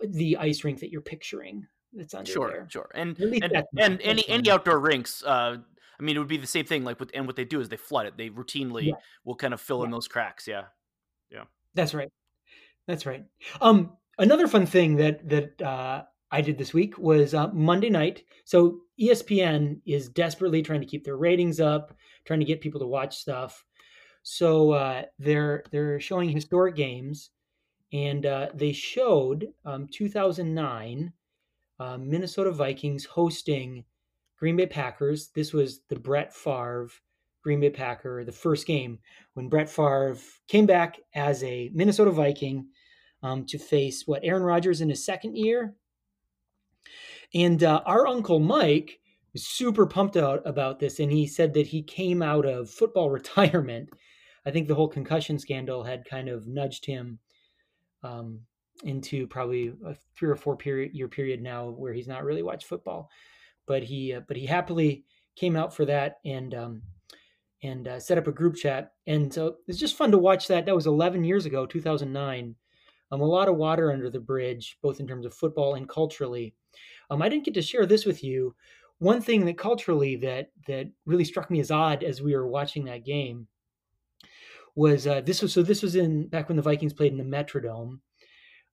the 0.00 0.36
ice 0.38 0.64
rink 0.64 0.80
that 0.80 0.90
you're 0.90 1.00
picturing 1.00 1.66
that's 1.92 2.14
under 2.14 2.30
sure, 2.30 2.48
there. 2.48 2.66
sure, 2.70 2.90
and 2.94 3.18
and, 3.18 3.64
and 3.78 4.00
any 4.02 4.28
any 4.28 4.50
outdoor 4.50 4.78
rinks. 4.78 5.22
Uh, 5.24 5.56
I 5.98 6.02
mean, 6.02 6.16
it 6.16 6.18
would 6.18 6.28
be 6.28 6.36
the 6.36 6.46
same 6.46 6.66
thing. 6.66 6.84
Like, 6.84 7.00
with, 7.00 7.10
and 7.14 7.26
what 7.26 7.36
they 7.36 7.44
do 7.44 7.60
is 7.60 7.68
they 7.68 7.78
flood 7.78 8.06
it. 8.06 8.16
They 8.16 8.28
routinely 8.28 8.88
Yeah. 8.88 8.94
will 9.24 9.36
kind 9.36 9.54
of 9.54 9.60
fill 9.60 9.82
in 9.82 9.90
those 9.90 10.08
cracks. 10.08 10.46
Yeah. 10.46 10.64
Yeah. 11.30 11.44
That's 11.74 11.94
right. 11.94 12.10
That's 12.86 13.06
right. 13.06 13.24
Um, 13.60 13.96
another 14.18 14.46
fun 14.46 14.66
thing 14.66 14.96
that 14.96 15.28
that 15.28 15.62
uh, 15.62 16.02
I 16.36 16.42
did 16.42 16.58
this 16.58 16.74
week 16.74 16.98
was 16.98 17.32
uh, 17.32 17.48
Monday 17.54 17.88
night. 17.88 18.22
So 18.44 18.80
ESPN 19.00 19.80
is 19.86 20.10
desperately 20.10 20.60
trying 20.60 20.82
to 20.82 20.86
keep 20.86 21.02
their 21.02 21.16
ratings 21.16 21.60
up, 21.60 21.96
trying 22.26 22.40
to 22.40 22.46
get 22.46 22.60
people 22.60 22.78
to 22.80 22.86
watch 22.86 23.16
stuff. 23.16 23.64
So 24.22 24.72
uh, 24.72 25.04
they're 25.18 25.64
they're 25.70 25.98
showing 25.98 26.28
historic 26.28 26.76
games, 26.76 27.30
and 27.90 28.26
uh, 28.26 28.48
they 28.52 28.72
showed 28.72 29.46
um, 29.64 29.88
2009 29.90 31.10
uh, 31.80 31.96
Minnesota 31.96 32.50
Vikings 32.50 33.06
hosting 33.06 33.84
Green 34.38 34.56
Bay 34.56 34.66
Packers. 34.66 35.30
This 35.34 35.54
was 35.54 35.80
the 35.88 35.98
Brett 35.98 36.34
Favre 36.34 36.90
Green 37.42 37.60
Bay 37.60 37.70
Packer, 37.70 38.24
the 38.24 38.32
first 38.32 38.66
game 38.66 38.98
when 39.32 39.48
Brett 39.48 39.70
Favre 39.70 40.18
came 40.48 40.66
back 40.66 40.98
as 41.14 41.42
a 41.42 41.70
Minnesota 41.72 42.10
Viking 42.10 42.66
um, 43.22 43.46
to 43.46 43.56
face 43.56 44.02
what 44.06 44.20
Aaron 44.22 44.42
Rodgers 44.42 44.82
in 44.82 44.90
his 44.90 45.02
second 45.02 45.38
year. 45.38 45.74
And 47.34 47.62
uh, 47.62 47.82
our 47.86 48.06
uncle 48.06 48.40
Mike 48.40 48.98
was 49.32 49.46
super 49.46 49.86
pumped 49.86 50.16
out 50.16 50.42
about 50.44 50.78
this, 50.78 51.00
and 51.00 51.10
he 51.10 51.26
said 51.26 51.54
that 51.54 51.66
he 51.66 51.82
came 51.82 52.22
out 52.22 52.46
of 52.46 52.70
football 52.70 53.10
retirement. 53.18 53.90
I 54.44 54.50
think 54.50 54.68
the 54.68 54.74
whole 54.74 54.88
concussion 54.88 55.38
scandal 55.38 55.82
had 55.82 56.04
kind 56.04 56.28
of 56.28 56.46
nudged 56.46 56.86
him 56.86 57.18
um, 58.02 58.40
into 58.84 59.26
probably 59.26 59.72
a 59.84 59.94
three 60.16 60.28
or 60.28 60.36
four 60.36 60.56
period 60.56 60.94
year 60.94 61.08
period 61.08 61.42
now 61.42 61.70
where 61.70 61.92
he's 61.92 62.08
not 62.08 62.24
really 62.24 62.42
watched 62.42 62.66
football, 62.66 63.10
but 63.66 63.82
he 63.82 64.14
uh, 64.14 64.20
but 64.28 64.36
he 64.36 64.46
happily 64.46 65.04
came 65.34 65.56
out 65.56 65.74
for 65.74 65.84
that 65.84 66.18
and 66.24 66.54
um, 66.54 66.82
and 67.62 67.88
uh, 67.88 68.00
set 68.00 68.18
up 68.18 68.26
a 68.26 68.32
group 68.32 68.56
chat. 68.56 68.92
And 69.06 69.32
so 69.32 69.56
it's 69.66 69.78
just 69.78 69.96
fun 69.96 70.10
to 70.12 70.18
watch 70.18 70.46
that. 70.48 70.66
That 70.66 70.74
was 70.74 70.86
11 70.86 71.24
years 71.24 71.46
ago, 71.46 71.66
2009. 71.66 72.54
Um, 73.12 73.20
a 73.20 73.24
lot 73.24 73.48
of 73.48 73.56
water 73.56 73.92
under 73.92 74.10
the 74.10 74.20
bridge, 74.20 74.78
both 74.82 75.00
in 75.00 75.06
terms 75.06 75.26
of 75.26 75.34
football 75.34 75.74
and 75.74 75.88
culturally. 75.88 76.54
Um, 77.10 77.22
I 77.22 77.28
didn't 77.28 77.44
get 77.44 77.54
to 77.54 77.62
share 77.62 77.86
this 77.86 78.04
with 78.04 78.22
you. 78.24 78.54
One 78.98 79.20
thing 79.20 79.44
that 79.44 79.58
culturally 79.58 80.16
that 80.16 80.50
that 80.66 80.90
really 81.04 81.24
struck 81.24 81.50
me 81.50 81.60
as 81.60 81.70
odd 81.70 82.02
as 82.02 82.22
we 82.22 82.34
were 82.34 82.46
watching 82.46 82.84
that 82.86 83.04
game 83.04 83.46
was 84.74 85.06
uh, 85.06 85.20
this 85.22 85.42
was 85.42 85.52
so 85.52 85.62
this 85.62 85.82
was 85.82 85.96
in 85.96 86.28
back 86.28 86.48
when 86.48 86.56
the 86.56 86.62
Vikings 86.62 86.94
played 86.94 87.12
in 87.12 87.18
the 87.18 87.24
Metrodome, 87.24 88.00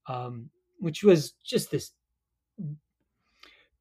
um, 0.07 0.49
which 0.79 1.03
was 1.03 1.31
just 1.43 1.71
this 1.71 1.91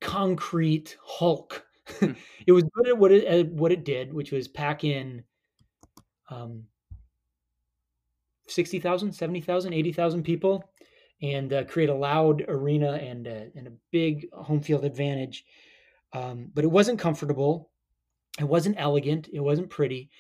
concrete 0.01 0.97
hulk. 1.03 1.65
Hmm. 1.99 2.13
it 2.47 2.53
was 2.53 2.63
good 2.63 2.89
at 2.89 2.97
what 2.97 3.11
it 3.11 3.25
at 3.25 3.49
what 3.49 3.73
it 3.73 3.85
did, 3.85 4.15
which 4.15 4.31
was 4.31 4.47
pack 4.47 4.85
in 4.85 5.25
um, 6.31 6.63
60,000, 8.47 9.13
70,000, 9.13 9.73
80,000 9.73 10.23
people 10.23 10.65
and 11.23 11.53
uh, 11.53 11.65
create 11.65 11.89
a 11.89 11.95
loud 11.95 12.45
arena 12.49 12.93
and 12.95 13.27
a, 13.27 13.49
and 13.55 13.69
a 13.69 13.73
big 13.93 14.27
home 14.33 14.61
field 14.61 14.85
advantage. 14.85 15.45
Um, 16.13 16.51
but 16.53 16.65
it 16.65 16.71
wasn't 16.71 16.99
comfortable. 16.99 17.71
It 18.39 18.45
wasn't 18.45 18.77
elegant. 18.79 19.29
It 19.33 19.41
wasn't 19.41 19.71
pretty. 19.71 20.11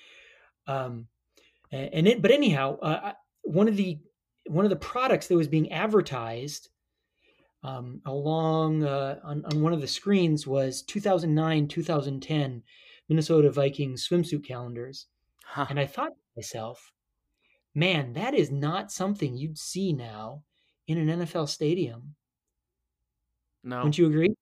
Um, 0.67 1.09
and 1.73 2.07
it, 2.07 2.23
but 2.23 2.31
anyhow, 2.31 2.79
uh, 2.81 3.13
one 3.43 3.67
of 3.67 3.77
the 3.77 3.99
one 4.47 4.65
of 4.65 4.71
the 4.71 4.77
products 4.77 5.29
that 5.29 5.37
was 5.37 5.49
being 5.49 5.73
advertised 5.73 6.69
um, 7.63 8.03
along 8.07 8.85
uh, 8.85 9.19
on, 9.25 9.45
on 9.47 9.63
one 9.63 9.73
of 9.73 9.81
the 9.81 9.87
screens 9.87 10.47
was 10.47 10.83
2009 10.83 11.69
2010 11.69 12.63
Minnesota 13.09 13.51
Vikings 13.51 14.07
swimsuit 14.07 14.45
calendars. 14.45 15.07
Huh. 15.45 15.67
And 15.69 15.79
I 15.79 15.87
thought 15.87 16.11
to 16.11 16.37
myself, 16.37 16.93
man, 17.75 18.13
that 18.15 18.35
is 18.35 18.51
not 18.51 18.93
something 18.93 19.37
you'd 19.37 19.59
see 19.59 19.93
now 19.93 20.43
in 20.87 20.99
an 20.99 21.21
NFL 21.21 21.49
stadium. 21.49 22.15
No, 23.65 23.79
Wouldn't 23.79 23.99
you 23.99 24.07
agree? 24.07 24.35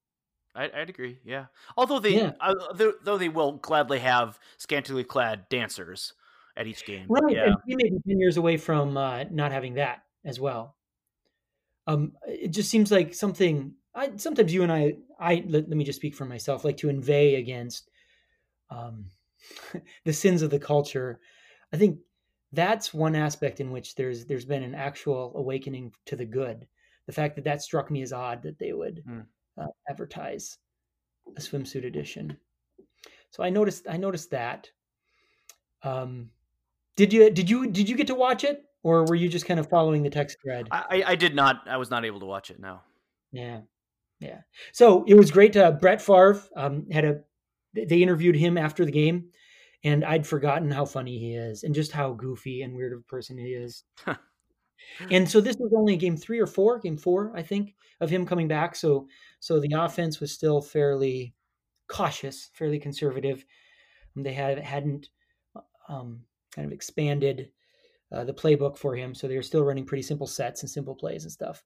I, 0.54 0.70
I'd 0.74 0.90
agree. 0.90 1.18
Yeah. 1.24 1.46
Although 1.76 1.98
they, 2.00 2.16
Yeah. 2.16 2.32
uh, 2.40 2.54
though, 2.74 2.94
though 3.02 3.18
they 3.18 3.28
will 3.28 3.52
gladly 3.52 3.98
have 4.00 4.38
scantily 4.56 5.04
clad 5.04 5.48
dancers 5.48 6.14
at 6.56 6.66
each 6.66 6.84
game. 6.84 7.06
Right. 7.08 7.34
Yeah. 7.36 7.44
And 7.46 7.56
we 7.66 7.76
may 7.76 7.90
be 7.90 7.98
10 8.08 8.18
years 8.18 8.36
away 8.36 8.56
from 8.56 8.96
uh, 8.96 9.24
not 9.30 9.52
having 9.52 9.74
that 9.74 10.02
as 10.24 10.40
well. 10.40 10.76
Um, 11.86 12.12
it 12.26 12.48
just 12.48 12.70
seems 12.70 12.90
like 12.90 13.14
something. 13.14 13.74
I, 13.94 14.16
sometimes 14.16 14.52
you 14.52 14.62
and 14.62 14.72
I, 14.72 14.94
I 15.18 15.44
let, 15.46 15.68
let 15.68 15.76
me 15.76 15.84
just 15.84 15.98
speak 15.98 16.14
for 16.14 16.24
myself, 16.24 16.64
like 16.64 16.76
to 16.78 16.88
inveigh 16.88 17.36
against 17.36 17.90
um, 18.70 19.06
the 20.04 20.12
sins 20.12 20.42
of 20.42 20.50
the 20.50 20.58
culture. 20.58 21.20
I 21.72 21.76
think 21.76 21.98
that's 22.52 22.92
one 22.92 23.14
aspect 23.14 23.60
in 23.60 23.70
which 23.70 23.94
there's 23.94 24.24
there's 24.26 24.44
been 24.44 24.62
an 24.62 24.74
actual 24.74 25.32
awakening 25.36 25.92
to 26.06 26.16
the 26.16 26.24
good. 26.24 26.66
The 27.06 27.12
fact 27.12 27.34
that 27.36 27.44
that 27.44 27.62
struck 27.62 27.90
me 27.90 28.02
as 28.02 28.12
odd 28.12 28.42
that 28.42 28.58
they 28.58 28.72
would 28.72 29.02
Hmm. 29.06 29.20
uh, 29.60 29.66
advertise 29.88 30.58
a 31.36 31.40
swimsuit 31.40 31.84
edition. 31.86 32.36
So 33.30 33.42
I 33.42 33.50
noticed 33.50 33.86
I 33.88 33.96
noticed 33.96 34.30
that. 34.30 34.68
Um, 35.82 36.30
did 36.96 37.12
you 37.12 37.30
did 37.30 37.48
you 37.48 37.66
did 37.70 37.88
you 37.88 37.96
get 37.96 38.06
to 38.08 38.14
watch 38.14 38.44
it, 38.44 38.64
or 38.82 39.04
were 39.04 39.14
you 39.14 39.28
just 39.28 39.46
kind 39.46 39.58
of 39.60 39.68
following 39.68 40.02
the 40.02 40.10
text 40.10 40.36
thread? 40.42 40.68
I, 40.70 41.02
I- 41.06 41.14
did 41.14 41.34
not. 41.34 41.66
I 41.68 41.76
was 41.76 41.90
not 41.90 42.04
able 42.04 42.20
to 42.20 42.26
watch 42.26 42.50
it. 42.50 42.60
No. 42.60 42.80
Yeah, 43.32 43.60
yeah. 44.18 44.40
So 44.72 45.04
it 45.06 45.14
was 45.14 45.30
great. 45.30 45.56
Uh, 45.56 45.70
Brett 45.72 46.02
Favre 46.02 46.42
um, 46.56 46.86
had 46.90 47.04
a. 47.04 47.20
They 47.74 48.02
interviewed 48.02 48.34
him 48.34 48.58
after 48.58 48.84
the 48.84 48.90
game, 48.90 49.26
and 49.84 50.04
I'd 50.04 50.26
forgotten 50.26 50.70
how 50.70 50.84
funny 50.84 51.18
he 51.18 51.34
is, 51.34 51.64
and 51.64 51.74
just 51.74 51.92
how 51.92 52.12
goofy 52.12 52.62
and 52.62 52.74
weird 52.74 52.92
of 52.92 53.00
a 53.00 53.02
person 53.02 53.38
he 53.38 53.52
is. 53.52 53.84
and 55.10 55.28
so 55.28 55.40
this 55.40 55.56
was 55.56 55.72
only 55.76 55.96
game 55.96 56.16
three 56.16 56.38
or 56.38 56.46
four, 56.46 56.78
game 56.78 56.96
four, 56.96 57.32
I 57.34 57.42
think, 57.42 57.74
of 58.00 58.10
him 58.10 58.26
coming 58.26 58.48
back. 58.48 58.76
So 58.76 59.08
so 59.40 59.60
the 59.60 59.74
offense 59.76 60.20
was 60.20 60.32
still 60.32 60.60
fairly 60.60 61.34
cautious, 61.88 62.50
fairly 62.54 62.78
conservative. 62.78 63.44
They 64.16 64.32
had 64.32 64.58
hadn't 64.58 65.08
um, 65.88 66.22
kind 66.54 66.66
of 66.66 66.72
expanded 66.72 67.50
uh, 68.12 68.24
the 68.24 68.34
playbook 68.34 68.76
for 68.76 68.94
him. 68.94 69.14
So 69.14 69.28
they 69.28 69.36
were 69.36 69.42
still 69.42 69.62
running 69.62 69.86
pretty 69.86 70.02
simple 70.02 70.26
sets 70.26 70.62
and 70.62 70.70
simple 70.70 70.94
plays 70.94 71.24
and 71.24 71.32
stuff. 71.32 71.62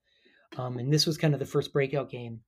Um, 0.56 0.78
and 0.78 0.92
this 0.92 1.06
was 1.06 1.18
kind 1.18 1.34
of 1.34 1.40
the 1.40 1.46
first 1.46 1.72
breakout 1.72 2.10
game. 2.10 2.40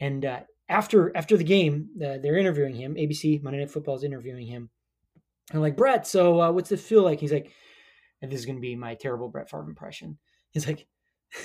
And 0.00 0.24
uh, 0.24 0.40
after 0.68 1.16
after 1.16 1.36
the 1.36 1.44
game, 1.44 1.88
uh, 1.96 2.18
they're 2.22 2.38
interviewing 2.38 2.74
him. 2.74 2.94
ABC 2.94 3.42
Monday 3.42 3.60
Night 3.60 3.70
Football 3.70 3.96
is 3.96 4.04
interviewing 4.04 4.46
him. 4.46 4.70
And 5.52 5.60
like 5.60 5.76
Brett, 5.76 6.06
so 6.06 6.40
uh, 6.40 6.52
what's 6.52 6.72
it 6.72 6.80
feel 6.80 7.02
like? 7.02 7.20
He's 7.20 7.32
like, 7.32 7.52
and 8.22 8.30
this 8.30 8.40
is 8.40 8.46
going 8.46 8.56
to 8.56 8.62
be 8.62 8.76
my 8.76 8.94
terrible 8.94 9.28
Brett 9.28 9.50
Favre 9.50 9.64
impression. 9.68 10.18
He's 10.50 10.66
like, 10.66 10.86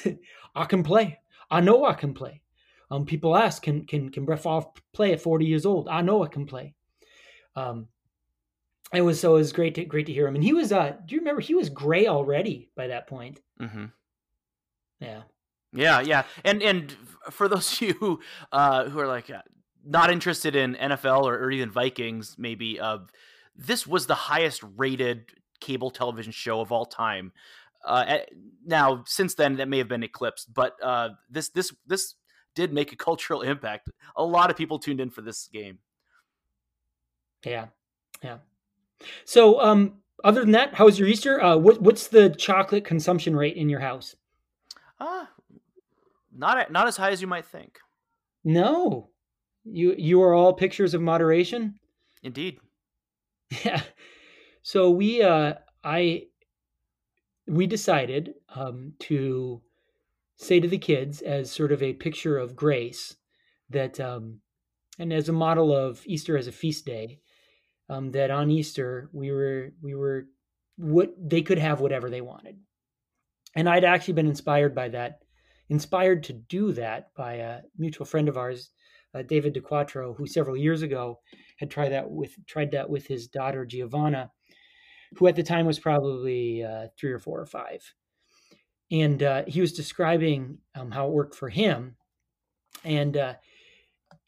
I 0.56 0.66
can 0.66 0.84
play. 0.84 1.20
I 1.52 1.62
know 1.62 1.86
I 1.86 1.94
can 1.94 2.14
play. 2.14 2.42
Um, 2.92 3.06
people 3.06 3.36
ask, 3.36 3.62
can 3.62 3.86
can 3.86 4.10
can 4.10 4.26
Brett 4.26 4.42
Favre 4.42 4.66
play 4.94 5.14
at 5.14 5.22
40 5.22 5.46
years 5.46 5.66
old? 5.66 5.88
I 5.90 6.02
know 6.02 6.24
I 6.24 6.28
can 6.28 6.46
play. 6.46 6.74
Um, 7.56 7.88
it 8.94 9.02
was 9.02 9.20
so 9.20 9.36
it 9.36 9.40
was 9.40 9.54
great 9.54 9.76
to 9.76 9.86
great 9.86 10.06
to 10.08 10.14
hear 10.14 10.28
him. 10.28 10.36
And 10.36 10.44
he 10.44 10.54
was 10.54 10.72
uh, 10.72 10.96
do 11.06 11.16
you 11.16 11.22
remember 11.22 11.42
he 11.42 11.56
was 11.56 11.70
gray 11.70 12.08
already 12.08 12.70
by 12.76 12.88
that 12.88 13.08
point? 13.08 13.42
Mm-hmm. 13.62 13.86
Yeah. 15.02 15.22
Yeah, 15.72 16.02
yeah, 16.02 16.24
and 16.44 16.64
and 16.64 16.96
for 17.30 17.48
those 17.48 17.72
of 17.82 17.82
you 17.82 17.94
who, 17.94 18.20
uh, 18.52 18.90
who 18.90 19.00
are 19.00 19.08
like 19.08 19.30
uh, 19.30 19.42
not 19.86 20.12
interested 20.12 20.56
in 20.56 20.76
NFL 20.76 21.24
or, 21.24 21.36
or 21.36 21.52
even 21.52 21.70
Vikings, 21.70 22.36
maybe 22.38 22.80
uh, 22.80 23.00
this 23.60 23.86
was 23.86 24.08
the 24.08 24.16
highest 24.16 24.64
rated 24.78 25.26
cable 25.60 25.92
television 25.92 26.32
show 26.32 26.62
of 26.62 26.72
all 26.72 26.86
time. 26.86 27.34
Uh, 27.86 28.20
now, 28.66 29.04
since 29.06 29.36
then, 29.36 29.58
that 29.58 29.68
may 29.68 29.78
have 29.78 29.88
been 29.88 30.04
eclipsed, 30.04 30.54
but 30.54 30.76
uh, 30.84 31.10
this 31.30 31.50
this 31.50 31.74
this 31.86 32.16
did 32.56 32.74
make 32.74 32.92
a 32.92 32.96
cultural 33.08 33.42
impact. 33.42 33.90
A 34.16 34.24
lot 34.24 34.50
of 34.50 34.58
people 34.58 34.80
tuned 34.80 35.00
in 35.00 35.10
for 35.10 35.22
this 35.22 35.48
game. 35.52 35.80
Yeah, 37.46 37.68
yeah. 38.24 38.38
So, 39.24 39.62
um, 39.62 40.00
other 40.24 40.42
than 40.42 40.52
that, 40.52 40.74
how 40.74 40.86
was 40.86 41.00
your 41.00 41.08
Easter? 41.08 41.42
Uh, 41.42 41.56
what, 41.56 41.82
what's 41.82 42.08
the 42.08 42.30
chocolate 42.30 42.84
consumption 42.84 43.34
rate 43.34 43.56
in 43.56 43.70
your 43.70 43.80
house? 43.80 44.16
Uh, 45.00 45.26
not 46.36 46.72
not 46.72 46.88
as 46.88 46.98
high 46.98 47.12
as 47.12 47.22
you 47.22 47.28
might 47.28 47.46
think. 47.46 47.80
No, 48.44 49.10
you 49.64 49.96
you 49.98 50.22
are 50.22 50.34
all 50.34 50.54
pictures 50.54 50.94
of 50.94 51.02
moderation. 51.02 51.80
Indeed. 52.24 52.60
Yeah. 53.50 53.82
So 54.62 54.90
we 54.92 55.22
uh 55.22 55.56
I 55.84 56.28
we 57.48 57.68
decided 57.68 58.34
um 58.56 58.94
to 59.00 59.62
say 60.38 60.60
to 60.60 60.68
the 60.68 60.78
kids 60.78 61.22
as 61.22 61.52
sort 61.52 61.72
of 61.72 61.84
a 61.84 61.94
picture 61.94 62.38
of 62.38 62.56
grace 62.56 63.16
that 63.70 64.00
um 64.00 64.42
and 65.00 65.14
as 65.14 65.30
a 65.30 65.34
model 65.34 65.76
of 65.76 66.04
Easter 66.06 66.38
as 66.38 66.48
a 66.48 66.52
feast 66.52 66.86
day 66.86 67.20
um 67.90 68.12
that 68.12 68.32
on 68.32 68.52
Easter 68.52 69.10
we 69.14 69.32
were 69.32 69.72
we 69.82 69.96
were 69.96 70.28
what 70.78 71.14
they 71.20 71.42
could 71.42 71.60
have 71.60 71.82
whatever 71.82 72.10
they 72.10 72.22
wanted. 72.22 72.58
And 73.56 73.68
I'd 73.68 73.84
actually 73.84 74.14
been 74.16 74.28
inspired 74.28 74.76
by 74.76 74.90
that 74.90 75.20
inspired 75.70 76.24
to 76.26 76.34
do 76.34 76.74
that 76.74 77.14
by 77.16 77.36
a 77.36 77.62
mutual 77.78 78.06
friend 78.06 78.28
of 78.30 78.38
ours, 78.38 78.72
uh, 79.14 79.24
David 79.24 79.56
DeQuatro, 79.56 80.16
who 80.16 80.28
several 80.28 80.58
years 80.58 80.82
ago 80.82 81.20
had 81.58 81.72
tried 81.72 81.90
that 81.90 82.10
with 82.10 82.36
tried 82.48 82.72
that 82.72 82.90
with 82.90 83.08
his 83.08 83.28
daughter 83.28 83.66
Giovanna, 83.66 84.32
who 85.18 85.28
at 85.28 85.36
the 85.36 85.44
time 85.44 85.66
was 85.66 85.80
probably 85.80 86.64
uh, 86.64 86.88
three 86.98 87.12
or 87.12 87.20
four 87.20 87.40
or 87.40 87.46
five, 87.46 87.82
and 88.92 89.22
uh, 89.24 89.44
he 89.48 89.62
was 89.62 89.74
describing 89.74 90.60
um, 90.76 90.92
how 90.92 91.08
it 91.08 91.14
worked 91.14 91.36
for 91.36 91.50
him, 91.50 91.96
and 92.84 93.18
uh, 93.18 93.34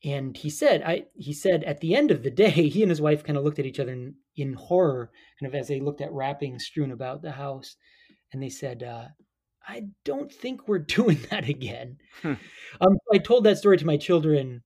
and 0.04 0.36
he 0.36 0.50
said, 0.50 0.82
I 0.84 1.06
he 1.14 1.34
said 1.34 1.64
at 1.64 1.80
the 1.80 1.96
end 1.96 2.12
of 2.12 2.24
the 2.24 2.32
day, 2.32 2.50
he 2.70 2.82
and 2.82 2.90
his 2.90 3.02
wife 3.02 3.24
kind 3.24 3.38
of 3.38 3.44
looked 3.44 3.60
at 3.60 3.66
each 3.66 3.80
other 3.80 3.94
in, 3.94 4.16
in 4.36 4.54
horror, 4.54 5.12
kind 5.40 5.54
of 5.54 5.60
as 5.60 5.68
they 5.68 5.80
looked 5.80 6.02
at 6.02 6.12
wrappings 6.12 6.66
strewn 6.66 6.92
about 6.92 7.22
the 7.22 7.32
house, 7.32 7.76
and 8.34 8.42
they 8.42 8.50
said, 8.50 8.84
uh, 8.84 9.06
I 9.68 9.84
don't 10.06 10.32
think 10.32 10.68
we're 10.68 10.80
doing 10.80 11.20
that 11.30 11.48
again. 11.48 11.98
Hmm. 12.22 12.34
Um, 12.80 12.98
I 13.14 13.20
told 13.20 13.44
that 13.44 13.58
story 13.58 13.78
to 13.78 13.86
my 13.86 13.98
children, 13.98 14.64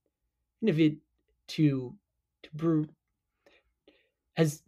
it 0.61 0.97
to 1.47 1.95
to 2.43 2.49
brew 2.53 2.87
as 4.37 4.61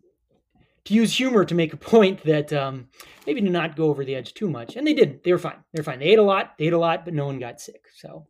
to 0.85 0.93
use 0.93 1.17
humor 1.17 1.43
to 1.45 1.55
make 1.55 1.73
a 1.73 1.77
point 1.93 2.23
that 2.23 2.53
um, 2.53 2.87
maybe 3.25 3.41
to 3.41 3.49
not 3.49 3.75
go 3.75 3.85
over 3.85 4.05
the 4.05 4.15
edge 4.15 4.33
too 4.33 4.49
much, 4.49 4.75
and 4.75 4.87
they 4.87 4.93
didn't. 4.93 5.23
They 5.23 5.31
were 5.31 5.39
fine. 5.39 5.63
They're 5.73 5.83
fine. 5.83 5.99
They 5.99 6.05
ate 6.05 6.19
a 6.19 6.23
lot. 6.23 6.57
They 6.57 6.67
ate 6.67 6.73
a 6.73 6.77
lot, 6.77 7.05
but 7.05 7.13
no 7.13 7.25
one 7.25 7.39
got 7.39 7.59
sick. 7.59 7.85
So, 7.95 8.27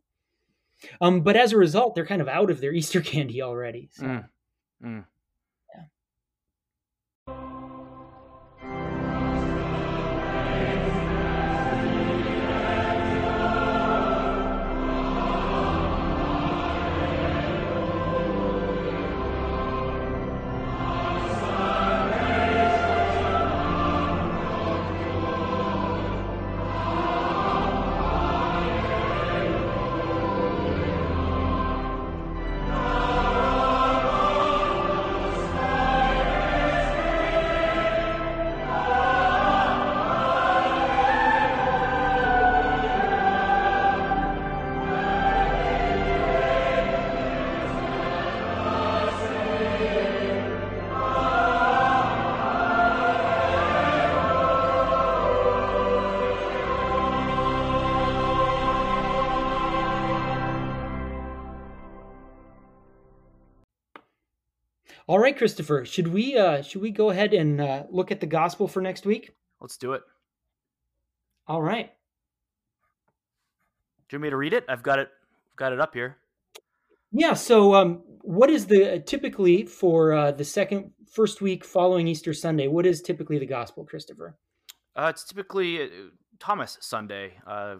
um, 1.00 1.20
but 1.20 1.36
as 1.36 1.52
a 1.52 1.58
result, 1.58 1.94
they're 1.94 2.06
kind 2.06 2.22
of 2.22 2.28
out 2.28 2.50
of 2.50 2.60
their 2.60 2.72
Easter 2.74 3.00
candy 3.00 3.42
already. 3.42 3.90
So. 3.92 4.04
Mm. 4.04 4.28
Mm. 4.84 5.04
Right, 65.28 65.36
Christopher, 65.36 65.84
should 65.84 66.08
we 66.08 66.38
uh, 66.38 66.62
should 66.62 66.80
we 66.80 66.90
go 66.90 67.10
ahead 67.10 67.34
and 67.34 67.60
uh, 67.60 67.82
look 67.90 68.10
at 68.10 68.20
the 68.20 68.26
gospel 68.26 68.66
for 68.66 68.80
next 68.80 69.04
week? 69.04 69.34
Let's 69.60 69.76
do 69.76 69.92
it. 69.92 70.02
All 71.46 71.60
right. 71.60 71.92
Do 74.08 74.16
you 74.16 74.18
want 74.18 74.22
me 74.22 74.30
to 74.30 74.36
read 74.36 74.54
it? 74.54 74.64
I've 74.68 74.82
got 74.82 74.98
it. 74.98 75.10
I've 75.50 75.56
got 75.56 75.72
it 75.74 75.80
up 75.80 75.92
here. 75.92 76.16
Yeah. 77.12 77.34
So, 77.34 77.74
um, 77.74 78.02
what 78.22 78.48
is 78.48 78.66
the 78.66 79.02
typically 79.04 79.64
for 79.64 80.14
uh, 80.14 80.32
the 80.32 80.44
second 80.44 80.92
first 81.12 81.42
week 81.42 81.62
following 81.62 82.08
Easter 82.08 82.32
Sunday? 82.32 82.68
What 82.68 82.86
is 82.86 83.02
typically 83.02 83.38
the 83.38 83.46
gospel, 83.46 83.84
Christopher? 83.84 84.38
Uh, 84.96 85.08
it's 85.10 85.24
typically 85.24 85.82
uh, 85.82 85.86
Thomas 86.38 86.78
Sunday. 86.80 87.34
Uh, 87.46 87.76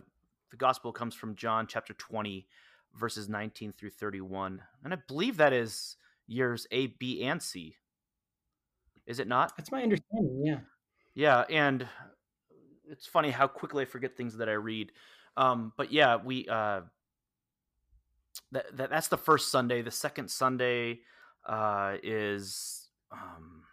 the 0.50 0.58
gospel 0.58 0.92
comes 0.92 1.14
from 1.14 1.34
John 1.34 1.66
chapter 1.66 1.94
twenty, 1.94 2.46
verses 2.94 3.26
nineteen 3.26 3.72
through 3.72 3.90
thirty-one, 3.90 4.61
and 4.84 4.92
I 4.92 4.98
believe 5.08 5.38
that 5.38 5.54
is 5.54 5.96
years 6.28 6.66
A, 6.70 6.86
B, 6.86 7.24
and 7.24 7.42
C. 7.42 7.74
Is 9.06 9.18
it 9.18 9.26
not? 9.26 9.56
That's 9.56 9.72
my 9.72 9.82
understanding. 9.82 10.42
Yeah. 10.44 10.58
Yeah, 11.14 11.44
and 11.50 11.88
it's 12.88 13.06
funny 13.06 13.30
how 13.30 13.48
quickly 13.48 13.82
I 13.82 13.86
forget 13.86 14.16
things 14.16 14.36
that 14.36 14.48
I 14.48 14.52
read. 14.52 14.92
Um, 15.36 15.72
but 15.76 15.92
yeah, 15.92 16.16
we 16.16 16.46
uh, 16.48 16.82
that, 18.52 18.76
that 18.76 18.90
that's 18.90 19.08
the 19.08 19.16
first 19.16 19.50
Sunday. 19.50 19.82
The 19.82 19.90
second 19.90 20.30
Sunday 20.30 21.00
uh, 21.46 21.96
is 22.02 22.88
um, 23.10 23.64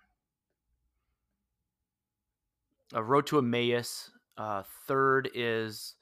a 2.94 3.04
road 3.04 3.28
to 3.28 3.38
Emmaus. 3.38 4.10
Uh, 4.38 4.64
third 4.88 5.30
is, 5.34 5.96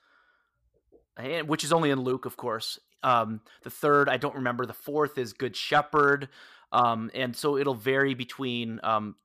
which 1.45 1.63
is 1.63 1.71
only 1.73 1.91
in 1.91 2.01
Luke, 2.01 2.25
of 2.25 2.37
course, 2.37 2.79
um, 3.03 3.41
the 3.63 3.69
third, 3.69 4.09
I 4.09 4.17
don't 4.17 4.35
remember. 4.35 4.65
The 4.65 4.73
fourth 4.73 5.17
is 5.17 5.33
Good 5.33 5.55
Shepherd. 5.55 6.29
Um, 6.71 7.11
and 7.13 7.35
so 7.35 7.57
it'll 7.57 7.75
vary 7.75 8.15
between 8.15 8.79
um, 8.83 9.15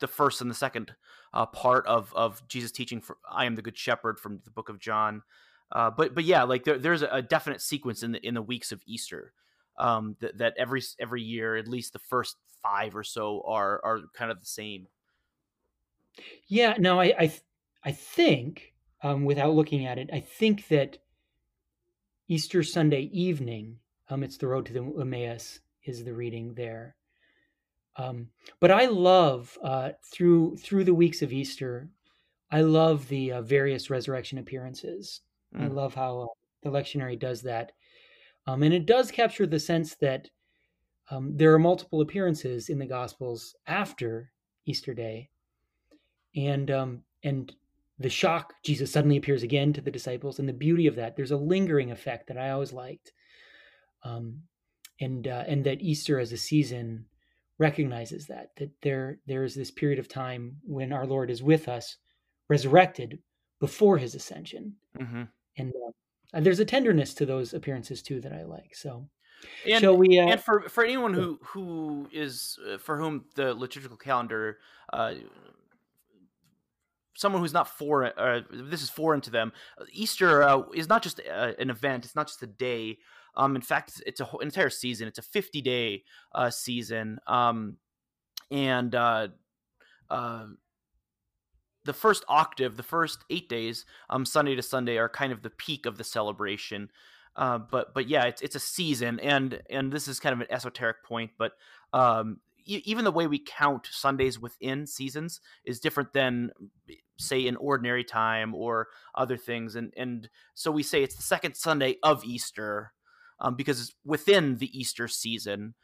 the 0.00 0.06
first 0.06 0.42
and 0.42 0.50
the 0.50 0.54
second 0.54 0.94
uh, 1.32 1.46
part 1.46 1.86
of 1.86 2.12
of 2.14 2.46
Jesus 2.48 2.70
teaching. 2.70 3.00
For 3.00 3.16
I 3.28 3.46
am 3.46 3.54
the 3.54 3.62
Good 3.62 3.78
Shepherd 3.78 4.20
from 4.20 4.40
the 4.44 4.50
Book 4.50 4.68
of 4.68 4.78
John. 4.78 5.22
Uh, 5.72 5.90
but 5.90 6.14
but 6.14 6.24
yeah, 6.24 6.42
like 6.42 6.64
there, 6.64 6.78
there's 6.78 7.02
a 7.02 7.22
definite 7.22 7.62
sequence 7.62 8.02
in 8.02 8.12
the 8.12 8.26
in 8.26 8.34
the 8.34 8.42
weeks 8.42 8.72
of 8.72 8.82
Easter 8.86 9.32
um, 9.78 10.16
that 10.20 10.38
that 10.38 10.54
every 10.58 10.82
every 10.98 11.22
year, 11.22 11.56
at 11.56 11.66
least 11.66 11.94
the 11.94 11.98
first 11.98 12.36
five 12.62 12.94
or 12.94 13.04
so 13.04 13.42
are 13.46 13.80
are 13.84 14.02
kind 14.14 14.30
of 14.30 14.40
the 14.40 14.46
same. 14.46 14.86
Yeah. 16.46 16.74
No, 16.78 17.00
I 17.00 17.14
I, 17.18 17.32
I 17.84 17.92
think 17.92 18.74
um, 19.02 19.24
without 19.24 19.54
looking 19.54 19.86
at 19.86 19.98
it, 19.98 20.10
I 20.12 20.20
think 20.20 20.68
that 20.68 20.98
Easter 22.28 22.62
Sunday 22.62 23.02
evening, 23.12 23.78
um, 24.08 24.22
it's 24.22 24.36
the 24.36 24.46
road 24.46 24.66
to 24.66 24.72
the 24.72 24.82
Emmaus 25.00 25.60
is 25.84 26.04
the 26.04 26.14
reading 26.14 26.54
there. 26.54 26.96
Um, 27.96 28.28
but 28.60 28.70
I 28.70 28.86
love 28.86 29.56
uh, 29.62 29.90
through 30.12 30.56
through 30.56 30.84
the 30.84 30.94
weeks 30.94 31.22
of 31.22 31.32
Easter, 31.32 31.88
I 32.50 32.62
love 32.62 33.06
the 33.08 33.32
uh, 33.32 33.42
various 33.42 33.90
resurrection 33.90 34.38
appearances. 34.38 35.20
I 35.54 35.66
Mm. 35.66 35.74
love 35.74 35.94
how 35.94 36.20
uh, 36.20 36.26
the 36.62 36.70
lectionary 36.70 37.16
does 37.18 37.42
that, 37.42 37.72
um, 38.46 38.64
and 38.64 38.74
it 38.74 38.86
does 38.86 39.12
capture 39.12 39.46
the 39.46 39.60
sense 39.60 39.94
that 39.96 40.28
um, 41.10 41.36
there 41.36 41.52
are 41.54 41.58
multiple 41.58 42.00
appearances 42.00 42.68
in 42.70 42.78
the 42.78 42.86
Gospels 42.86 43.54
after 43.66 44.32
Easter 44.66 44.94
Day, 44.94 45.30
and 46.34 46.70
um, 46.70 47.04
and 47.22 47.54
the 47.98 48.10
shock 48.10 48.54
Jesus 48.64 48.90
suddenly 48.90 49.16
appears 49.16 49.42
again 49.42 49.72
to 49.72 49.80
the 49.80 49.90
disciples, 49.90 50.38
and 50.38 50.48
the 50.48 50.52
beauty 50.52 50.86
of 50.86 50.96
that. 50.96 51.16
There's 51.16 51.30
a 51.30 51.36
lingering 51.36 51.90
effect 51.90 52.26
that 52.28 52.38
I 52.38 52.50
always 52.50 52.72
liked, 52.72 53.12
um, 54.02 54.40
and 55.00 55.26
uh, 55.28 55.44
and 55.46 55.64
that 55.64 55.82
Easter 55.82 56.18
as 56.18 56.32
a 56.32 56.36
season 56.36 57.06
recognizes 57.58 58.26
that 58.26 58.50
that 58.56 58.70
there 58.82 59.20
there 59.26 59.44
is 59.44 59.54
this 59.54 59.70
period 59.70 59.98
of 59.98 60.08
time 60.08 60.56
when 60.64 60.92
our 60.92 61.06
Lord 61.06 61.30
is 61.30 61.42
with 61.42 61.68
us, 61.68 61.96
resurrected 62.48 63.18
before 63.60 63.98
His 63.98 64.14
ascension, 64.14 64.74
hmm 64.98 65.22
and 65.56 65.72
uh, 66.34 66.40
there's 66.40 66.58
a 66.58 66.64
tenderness 66.64 67.14
to 67.14 67.26
those 67.26 67.54
appearances 67.54 68.02
too 68.02 68.20
that 68.20 68.32
I 68.32 68.42
like. 68.42 68.74
So, 68.74 69.08
And 69.68 69.80
shall 69.80 69.96
we? 69.96 70.18
Uh, 70.18 70.32
and 70.32 70.40
for 70.40 70.68
for 70.68 70.84
anyone 70.84 71.14
who 71.14 71.38
who 71.44 72.08
is 72.12 72.58
uh, 72.68 72.78
for 72.78 72.98
whom 72.98 73.26
the 73.36 73.54
liturgical 73.54 73.96
calendar 73.96 74.58
uh 74.92 75.14
someone 77.14 77.40
who's 77.40 77.52
not 77.52 77.68
foreign 77.68 78.12
uh, 78.16 78.40
this 78.50 78.82
is 78.82 78.90
foreign 78.90 79.20
to 79.20 79.30
them 79.30 79.52
easter 79.92 80.42
uh, 80.42 80.62
is 80.74 80.88
not 80.88 81.02
just 81.02 81.20
uh, 81.20 81.52
an 81.58 81.70
event 81.70 82.04
it's 82.04 82.16
not 82.16 82.26
just 82.26 82.42
a 82.42 82.46
day 82.46 82.98
um 83.36 83.56
in 83.56 83.62
fact 83.62 84.02
it's 84.06 84.20
a 84.20 84.24
whole 84.24 84.40
entire 84.40 84.70
season 84.70 85.08
it's 85.08 85.18
a 85.18 85.22
50 85.22 85.62
day 85.62 86.02
uh 86.34 86.50
season 86.50 87.18
um 87.26 87.76
and 88.50 88.94
uh 88.94 89.28
uh 90.10 90.46
the 91.84 91.92
first 91.92 92.24
octave, 92.28 92.76
the 92.76 92.82
first 92.82 93.24
eight 93.30 93.48
days, 93.48 93.84
um, 94.10 94.24
Sunday 94.24 94.54
to 94.54 94.62
Sunday, 94.62 94.96
are 94.96 95.08
kind 95.08 95.32
of 95.32 95.42
the 95.42 95.50
peak 95.50 95.86
of 95.86 95.98
the 95.98 96.04
celebration. 96.04 96.90
But 97.36 97.94
but 97.94 98.08
yeah, 98.08 98.24
it's 98.24 98.42
it's 98.42 98.56
a 98.56 98.60
season, 98.60 99.20
and 99.20 99.60
and 99.70 99.92
this 99.92 100.08
is 100.08 100.20
kind 100.20 100.32
of 100.32 100.40
an 100.40 100.46
esoteric 100.50 101.04
point, 101.04 101.32
but 101.38 101.52
um, 101.92 102.40
even 102.64 103.04
the 103.04 103.12
way 103.12 103.26
we 103.26 103.38
count 103.38 103.88
Sundays 103.90 104.38
within 104.38 104.86
seasons 104.86 105.40
is 105.64 105.80
different 105.80 106.12
than 106.12 106.50
say 107.18 107.46
in 107.46 107.56
ordinary 107.56 108.04
time 108.04 108.54
or 108.54 108.88
other 109.14 109.36
things, 109.36 109.76
and 109.76 109.92
and 109.96 110.28
so 110.54 110.70
we 110.70 110.82
say 110.82 111.02
it's 111.02 111.16
the 111.16 111.22
second 111.22 111.54
Sunday 111.54 111.96
of 112.02 112.24
Easter 112.24 112.92
um, 113.40 113.54
because 113.56 113.80
it's 113.80 113.94
within 114.04 114.56
the 114.56 114.78
Easter 114.78 115.08
season. 115.08 115.74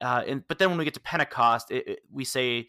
Uh, 0.00 0.22
and 0.26 0.42
but 0.48 0.58
then 0.58 0.68
when 0.68 0.78
we 0.78 0.84
get 0.84 0.94
to 0.94 1.00
Pentecost, 1.00 1.70
it, 1.70 1.86
it, 1.86 1.98
we 2.10 2.24
say 2.24 2.68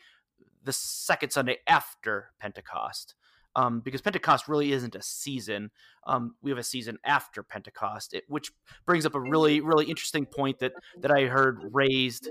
the 0.64 0.74
second 0.74 1.32
Sunday 1.32 1.58
after 1.68 2.32
Pentecost. 2.40 3.16
Um, 3.56 3.82
because 3.82 4.02
Pentecost 4.02 4.48
really 4.48 4.72
isn't 4.72 4.96
a 4.96 5.02
season. 5.04 5.70
Um, 6.08 6.34
we 6.42 6.50
have 6.50 6.58
a 6.58 6.64
season 6.64 6.98
after 7.06 7.44
Pentecost, 7.44 8.16
it, 8.16 8.24
which 8.28 8.52
brings 8.88 9.06
up 9.06 9.14
a 9.14 9.20
really, 9.20 9.62
really 9.62 9.86
interesting 9.86 10.26
point 10.26 10.58
that 10.60 10.74
that 11.02 11.12
I 11.12 11.26
heard 11.26 11.60
raised. 11.72 12.30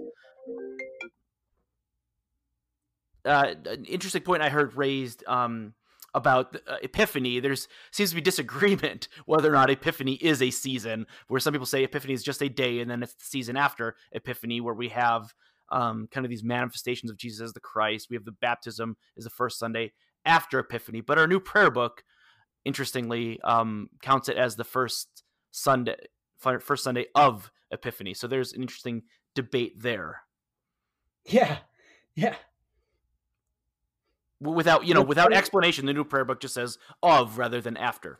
Uh, 3.25 3.55
an 3.67 3.85
interesting 3.85 4.23
point 4.23 4.43
I 4.43 4.49
heard 4.49 4.77
raised 4.77 5.25
um, 5.27 5.75
about 6.15 6.57
uh, 6.67 6.77
Epiphany. 6.83 7.41
There's 7.41 7.69
seems 7.91 8.11
to 8.11 8.17
be 8.17 8.21
disagreement 8.23 9.09
whether 9.27 9.51
or 9.51 9.55
not 9.55 9.71
Epiphany 9.71 10.15
is 10.15 10.43
a 10.43 10.51
season. 10.51 11.07
Where 11.29 11.41
some 11.41 11.53
people 11.53 11.67
say 11.67 11.85
Epiphany 11.85 12.15
is 12.15 12.23
just 12.23 12.43
a 12.43 12.49
day, 12.49 12.81
and 12.81 12.91
then 12.91 13.03
it's 13.03 13.15
the 13.15 13.25
season 13.25 13.57
after 13.57 13.97
Epiphany 14.13 14.61
where 14.61 14.75
we 14.75 14.89
have 14.89 15.33
um, 15.71 16.09
kind 16.11 16.27
of 16.27 16.31
these 16.31 16.45
manifestations 16.45 17.11
of 17.11 17.17
Jesus 17.17 17.41
as 17.41 17.53
the 17.53 17.61
Christ. 17.61 18.09
We 18.11 18.17
have 18.17 18.25
the 18.25 18.33
baptism 18.33 18.97
is 19.17 19.25
the 19.25 19.31
first 19.31 19.59
Sunday 19.59 19.93
after 20.25 20.59
Epiphany, 20.59 21.01
but 21.01 21.19
our 21.19 21.27
new 21.27 21.41
prayer 21.41 21.71
book, 21.71 22.05
interestingly, 22.65 23.41
um, 23.43 23.89
counts 24.03 24.29
it 24.29 24.37
as 24.37 24.57
the 24.57 24.65
first 24.65 25.25
Sunday, 25.51 25.97
first 26.39 26.85
Sunday 26.85 27.07
of 27.15 27.51
Epiphany. 27.71 28.15
So 28.15 28.27
there's 28.27 28.53
an 28.53 28.63
interesting 28.63 29.03
debate 29.35 29.81
there. 29.81 30.23
Yeah, 31.25 31.59
yeah. 32.15 32.37
Without 34.43 34.85
you 34.87 34.95
know, 34.95 35.03
without 35.03 35.33
explanation, 35.33 35.87
the 35.87 35.93
new 35.93 36.05
prayer 36.05 36.25
book 36.25 36.41
just 36.41 36.55
says 36.55 36.79
of 37.03 37.39
rather 37.39 37.61
than 37.61 37.77
after. 37.77 38.19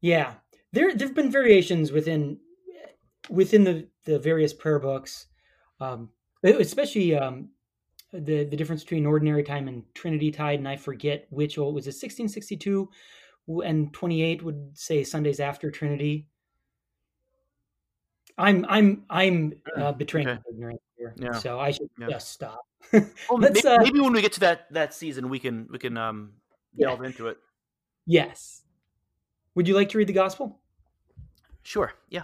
Yeah, 0.00 0.34
there 0.72 0.94
there've 0.94 1.14
been 1.14 1.30
variations 1.30 1.92
within 1.92 2.38
within 3.28 3.64
the 3.64 3.88
the 4.04 4.18
various 4.18 4.54
prayer 4.54 4.78
books, 4.78 5.26
um, 5.80 6.10
especially 6.42 7.14
um, 7.14 7.50
the 8.12 8.44
the 8.44 8.56
difference 8.56 8.82
between 8.84 9.04
ordinary 9.06 9.42
time 9.42 9.68
and 9.68 9.82
Trinity 9.94 10.30
tide, 10.30 10.58
and 10.58 10.68
I 10.68 10.76
forget 10.76 11.26
which. 11.30 11.58
Oh, 11.58 11.70
was 11.70 11.86
it 11.86 11.90
1662 11.90 12.88
and 13.64 13.92
28 13.94 14.42
would 14.42 14.70
say 14.74 15.02
Sundays 15.04 15.40
after 15.40 15.70
Trinity. 15.70 16.26
I'm 18.36 18.64
I'm 18.68 19.04
I'm 19.10 19.54
uh, 19.76 19.92
betraying 19.92 20.28
Okay. 20.28 20.40
ignorance 20.50 20.80
here, 20.96 21.14
Yeah. 21.18 21.32
so 21.32 21.58
I 21.58 21.70
should 21.72 21.88
just 22.08 22.30
stop. 22.30 22.60
Well, 22.92 23.38
maybe, 23.38 23.64
uh, 23.66 23.78
maybe 23.82 24.00
when 24.00 24.12
we 24.12 24.22
get 24.22 24.32
to 24.34 24.40
that 24.40 24.72
that 24.72 24.94
season, 24.94 25.28
we 25.28 25.38
can 25.38 25.68
we 25.70 25.78
can 25.78 25.96
um, 25.98 26.32
Yeah. 26.74 26.88
delve 26.88 27.02
into 27.04 27.28
it. 27.28 27.38
yes. 28.06 28.62
Would 29.54 29.66
you 29.66 29.74
like 29.74 29.88
to 29.90 29.98
read 29.98 30.06
the 30.06 30.12
gospel? 30.12 30.60
Sure. 31.62 31.92
Yeah. 32.08 32.22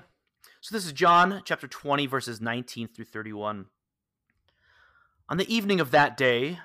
So 0.61 0.75
this 0.75 0.87
is 0.87 0.93
John 0.93 1.43
chapter 1.45 1.67
20, 1.67 2.07
verses 2.07 2.41
19 2.41 2.89
through 2.89 3.07
31. 3.07 3.67
On 5.29 5.37
the 5.37 5.53
evening 5.55 5.81
of 5.81 5.91
that 5.91 6.17
day, 6.17 6.61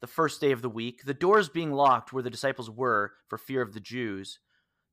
the 0.00 0.06
first 0.06 0.40
day 0.40 0.52
of 0.52 0.60
the 0.60 0.68
week, 0.68 1.04
the 1.04 1.14
doors 1.14 1.48
being 1.48 1.72
locked 1.72 2.12
where 2.12 2.22
the 2.22 2.30
disciples 2.30 2.70
were 2.70 3.12
for 3.28 3.38
fear 3.38 3.62
of 3.62 3.72
the 3.72 3.80
Jews, 3.80 4.38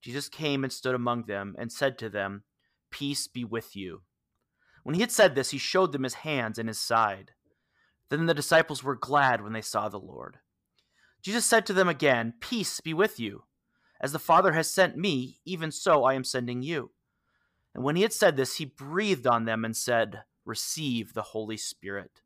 Jesus 0.01 0.29
came 0.29 0.63
and 0.63 0.71
stood 0.71 0.95
among 0.95 1.23
them 1.23 1.55
and 1.59 1.71
said 1.71 1.97
to 1.99 2.09
them, 2.09 2.43
Peace 2.89 3.27
be 3.27 3.43
with 3.43 3.75
you. 3.75 4.01
When 4.83 4.95
he 4.95 5.01
had 5.01 5.11
said 5.11 5.35
this, 5.35 5.51
he 5.51 5.57
showed 5.57 5.91
them 5.91 6.03
his 6.03 6.13
hands 6.15 6.57
and 6.57 6.69
his 6.69 6.79
side. 6.79 7.31
Then 8.09 8.25
the 8.25 8.33
disciples 8.33 8.83
were 8.83 8.95
glad 8.95 9.41
when 9.41 9.53
they 9.53 9.61
saw 9.61 9.87
the 9.87 9.99
Lord. 9.99 10.37
Jesus 11.21 11.45
said 11.45 11.65
to 11.65 11.73
them 11.73 11.89
again, 11.89 12.33
Peace 12.39 12.79
be 12.81 12.93
with 12.93 13.19
you. 13.19 13.43
As 14.01 14.11
the 14.11 14.19
Father 14.19 14.53
has 14.53 14.69
sent 14.69 14.97
me, 14.97 15.39
even 15.45 15.71
so 15.71 16.03
I 16.03 16.13
am 16.13 16.23
sending 16.23 16.61
you. 16.61 16.91
And 17.75 17.83
when 17.83 17.95
he 17.95 18.01
had 18.01 18.13
said 18.13 18.35
this, 18.37 18.55
he 18.55 18.65
breathed 18.65 19.27
on 19.27 19.45
them 19.45 19.65
and 19.65 19.75
said, 19.75 20.23
Receive 20.45 21.13
the 21.13 21.21
Holy 21.21 21.57
Spirit. 21.57 22.21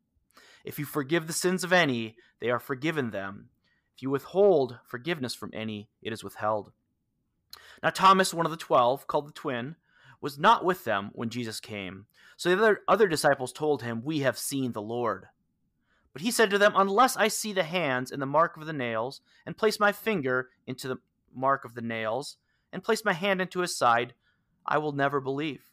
If 0.64 0.78
you 0.78 0.84
forgive 0.84 1.26
the 1.26 1.32
sins 1.32 1.64
of 1.64 1.72
any, 1.72 2.16
they 2.40 2.48
are 2.50 2.60
forgiven 2.60 3.10
them. 3.10 3.50
If 3.94 4.02
you 4.02 4.10
withhold 4.10 4.78
forgiveness 4.86 5.34
from 5.34 5.50
any, 5.52 5.88
it 6.00 6.12
is 6.12 6.24
withheld. 6.24 6.72
Now, 7.82 7.90
Thomas, 7.90 8.32
one 8.32 8.46
of 8.46 8.52
the 8.52 8.56
twelve, 8.56 9.06
called 9.06 9.28
the 9.28 9.32
twin, 9.32 9.76
was 10.20 10.38
not 10.38 10.64
with 10.64 10.84
them 10.84 11.10
when 11.12 11.28
Jesus 11.28 11.60
came. 11.60 12.06
So 12.36 12.48
the 12.48 12.56
other, 12.56 12.80
other 12.88 13.08
disciples 13.08 13.52
told 13.52 13.82
him, 13.82 14.02
We 14.02 14.20
have 14.20 14.38
seen 14.38 14.72
the 14.72 14.82
Lord. 14.82 15.26
But 16.14 16.22
he 16.22 16.30
said 16.30 16.48
to 16.50 16.58
them, 16.58 16.72
Unless 16.76 17.16
I 17.16 17.28
see 17.28 17.52
the 17.52 17.64
hands 17.64 18.10
and 18.10 18.22
the 18.22 18.26
mark 18.26 18.56
of 18.56 18.64
the 18.64 18.72
nails, 18.72 19.20
and 19.44 19.56
place 19.56 19.78
my 19.78 19.92
finger 19.92 20.48
into 20.66 20.88
the 20.88 20.98
mark 21.34 21.64
of 21.64 21.74
the 21.74 21.82
nails, 21.82 22.36
and 22.72 22.82
place 22.82 23.04
my 23.04 23.12
hand 23.12 23.42
into 23.42 23.60
his 23.60 23.76
side, 23.76 24.14
I 24.64 24.78
will 24.78 24.92
never 24.92 25.20
believe. 25.20 25.64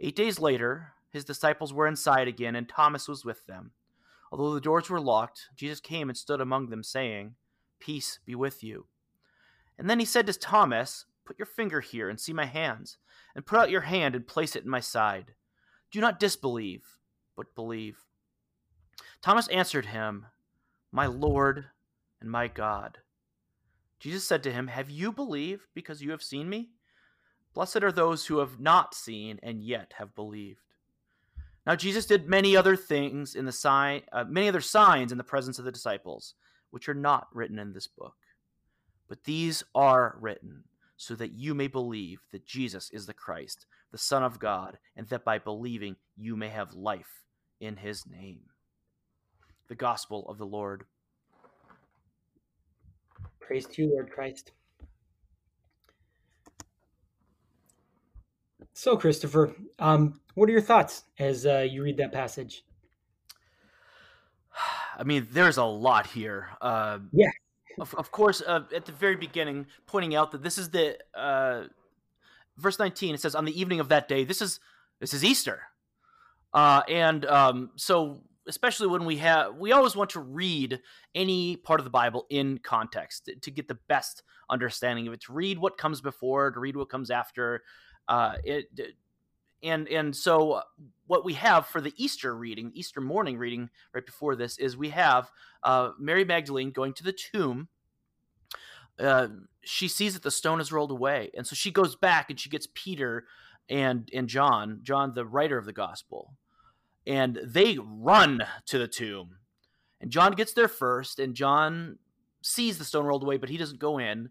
Eight 0.00 0.16
days 0.16 0.40
later, 0.40 0.94
his 1.10 1.24
disciples 1.24 1.72
were 1.72 1.86
inside 1.86 2.26
again, 2.26 2.56
and 2.56 2.68
Thomas 2.68 3.06
was 3.06 3.24
with 3.24 3.46
them. 3.46 3.70
Although 4.32 4.52
the 4.54 4.60
doors 4.60 4.90
were 4.90 5.00
locked, 5.00 5.48
Jesus 5.54 5.78
came 5.78 6.08
and 6.08 6.18
stood 6.18 6.40
among 6.40 6.70
them, 6.70 6.82
saying, 6.82 7.36
Peace 7.78 8.18
be 8.26 8.34
with 8.34 8.64
you. 8.64 8.86
And 9.78 9.88
then 9.88 10.00
he 10.00 10.04
said 10.04 10.26
to 10.26 10.32
Thomas, 10.32 11.06
Put 11.24 11.38
your 11.38 11.46
finger 11.46 11.80
here 11.80 12.08
and 12.08 12.20
see 12.20 12.32
my 12.32 12.46
hands, 12.46 12.98
and 13.36 13.46
put 13.46 13.60
out 13.60 13.70
your 13.70 13.82
hand 13.82 14.16
and 14.16 14.26
place 14.26 14.56
it 14.56 14.64
in 14.64 14.70
my 14.70 14.80
side. 14.80 15.34
Do 15.92 16.00
not 16.00 16.18
disbelieve, 16.18 16.98
but 17.36 17.54
believe. 17.54 17.98
Thomas 19.24 19.48
answered 19.48 19.86
him, 19.86 20.26
My 20.92 21.06
Lord 21.06 21.64
and 22.20 22.30
my 22.30 22.46
God. 22.46 22.98
Jesus 23.98 24.22
said 24.22 24.42
to 24.42 24.52
him, 24.52 24.66
Have 24.66 24.90
you 24.90 25.12
believed 25.12 25.62
because 25.74 26.02
you 26.02 26.10
have 26.10 26.22
seen 26.22 26.46
me? 26.50 26.72
Blessed 27.54 27.82
are 27.82 27.90
those 27.90 28.26
who 28.26 28.40
have 28.40 28.60
not 28.60 28.94
seen 28.94 29.40
and 29.42 29.62
yet 29.62 29.94
have 29.96 30.14
believed. 30.14 30.60
Now 31.66 31.74
Jesus 31.74 32.04
did 32.04 32.28
many 32.28 32.54
other 32.54 32.76
things 32.76 33.34
in 33.34 33.46
the 33.46 33.52
sign, 33.52 34.02
uh, 34.12 34.24
many 34.28 34.46
other 34.46 34.60
signs 34.60 35.10
in 35.10 35.16
the 35.16 35.24
presence 35.24 35.58
of 35.58 35.64
the 35.64 35.72
disciples, 35.72 36.34
which 36.70 36.86
are 36.86 36.92
not 36.92 37.28
written 37.32 37.58
in 37.58 37.72
this 37.72 37.86
book. 37.86 38.16
But 39.08 39.24
these 39.24 39.64
are 39.74 40.18
written 40.20 40.64
so 40.98 41.14
that 41.14 41.32
you 41.32 41.54
may 41.54 41.68
believe 41.68 42.20
that 42.30 42.44
Jesus 42.44 42.90
is 42.90 43.06
the 43.06 43.14
Christ, 43.14 43.64
the 43.90 43.96
Son 43.96 44.22
of 44.22 44.38
God, 44.38 44.76
and 44.94 45.08
that 45.08 45.24
by 45.24 45.38
believing 45.38 45.96
you 46.14 46.36
may 46.36 46.50
have 46.50 46.74
life 46.74 47.24
in 47.58 47.78
his 47.78 48.04
name. 48.06 48.42
The 49.68 49.74
Gospel 49.74 50.28
of 50.28 50.38
the 50.38 50.46
Lord. 50.46 50.84
Praise 53.40 53.66
to 53.66 53.82
you, 53.82 53.90
Lord 53.90 54.10
Christ. 54.10 54.52
So, 58.72 58.96
Christopher, 58.96 59.54
um, 59.78 60.20
what 60.34 60.48
are 60.48 60.52
your 60.52 60.60
thoughts 60.60 61.04
as 61.18 61.46
uh, 61.46 61.66
you 61.70 61.82
read 61.82 61.96
that 61.98 62.12
passage? 62.12 62.64
I 64.98 65.04
mean, 65.04 65.28
there's 65.30 65.56
a 65.56 65.64
lot 65.64 66.06
here. 66.08 66.48
Uh, 66.60 66.98
Yeah. 67.12 67.30
of, 67.80 67.94
of 67.94 68.10
course, 68.10 68.42
uh, 68.46 68.60
at 68.74 68.84
the 68.86 68.92
very 68.92 69.16
beginning, 69.16 69.66
pointing 69.86 70.14
out 70.14 70.32
that 70.32 70.42
this 70.42 70.58
is 70.58 70.70
the 70.70 70.98
uh, 71.14 71.64
verse 72.56 72.78
19. 72.78 73.14
It 73.14 73.20
says, 73.20 73.34
"On 73.34 73.44
the 73.44 73.58
evening 73.58 73.80
of 73.80 73.88
that 73.90 74.08
day, 74.08 74.24
this 74.24 74.40
is 74.42 74.60
this 75.00 75.14
is 75.14 75.24
Easter," 75.24 75.62
uh, 76.52 76.82
and 76.88 77.24
um, 77.26 77.70
so 77.76 78.22
especially 78.48 78.86
when 78.86 79.04
we 79.04 79.16
have 79.16 79.56
we 79.56 79.72
always 79.72 79.96
want 79.96 80.10
to 80.10 80.20
read 80.20 80.80
any 81.14 81.56
part 81.56 81.80
of 81.80 81.84
the 81.84 81.90
bible 81.90 82.26
in 82.30 82.58
context 82.58 83.30
to, 83.42 83.50
get 83.50 83.68
the 83.68 83.78
best 83.88 84.22
understanding 84.50 85.06
of 85.06 85.14
it 85.14 85.20
to 85.20 85.32
read 85.32 85.58
what 85.58 85.78
comes 85.78 86.00
before 86.00 86.50
to 86.50 86.60
read 86.60 86.76
what 86.76 86.88
comes 86.88 87.10
after 87.10 87.62
uh, 88.08 88.34
it 88.44 88.66
and 89.62 89.88
and 89.88 90.14
so 90.14 90.60
what 91.06 91.24
we 91.24 91.34
have 91.34 91.66
for 91.66 91.80
the 91.80 91.94
easter 91.96 92.36
reading 92.36 92.70
easter 92.74 93.00
morning 93.00 93.38
reading 93.38 93.70
right 93.94 94.06
before 94.06 94.36
this 94.36 94.58
is 94.58 94.76
we 94.76 94.90
have 94.90 95.30
uh, 95.62 95.90
mary 95.98 96.24
magdalene 96.24 96.70
going 96.70 96.92
to 96.92 97.04
the 97.04 97.12
tomb. 97.12 97.68
Uh, 98.98 99.26
she 99.62 99.88
sees 99.88 100.14
that 100.14 100.22
the 100.22 100.30
stone 100.30 100.60
is 100.60 100.70
rolled 100.70 100.92
away 100.92 101.30
and 101.36 101.46
so 101.46 101.54
she 101.54 101.70
goes 101.70 101.96
back 101.96 102.30
and 102.30 102.38
she 102.38 102.48
gets 102.48 102.68
peter 102.74 103.24
and 103.68 104.08
and 104.14 104.28
john 104.28 104.78
john 104.82 105.14
the 105.14 105.24
writer 105.24 105.58
of 105.58 105.64
the 105.64 105.72
gospel 105.72 106.34
and 107.06 107.38
they 107.42 107.78
run 107.78 108.42
to 108.66 108.78
the 108.78 108.88
tomb. 108.88 109.36
And 110.00 110.10
John 110.10 110.32
gets 110.32 110.52
there 110.52 110.68
first, 110.68 111.18
and 111.18 111.34
John 111.34 111.98
sees 112.42 112.78
the 112.78 112.84
stone 112.84 113.06
rolled 113.06 113.22
away, 113.22 113.36
but 113.36 113.48
he 113.48 113.56
doesn't 113.56 113.78
go 113.78 113.98
in. 113.98 114.28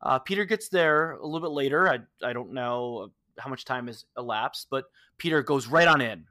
Uh, 0.00 0.18
Peter 0.18 0.44
gets 0.44 0.68
there 0.68 1.12
a 1.12 1.26
little 1.26 1.46
bit 1.46 1.54
later. 1.54 1.88
I, 1.88 1.98
I 2.26 2.32
don't 2.32 2.52
know 2.52 3.12
how 3.38 3.50
much 3.50 3.64
time 3.64 3.86
has 3.86 4.04
elapsed, 4.16 4.68
but 4.70 4.86
Peter 5.18 5.42
goes 5.42 5.66
right 5.66 5.88
on 5.88 6.00
in, 6.00 6.24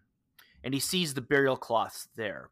and 0.64 0.74
he 0.74 0.80
sees 0.80 1.14
the 1.14 1.22
burial 1.22 1.58
cloths 1.58 2.08
there. 2.16 2.50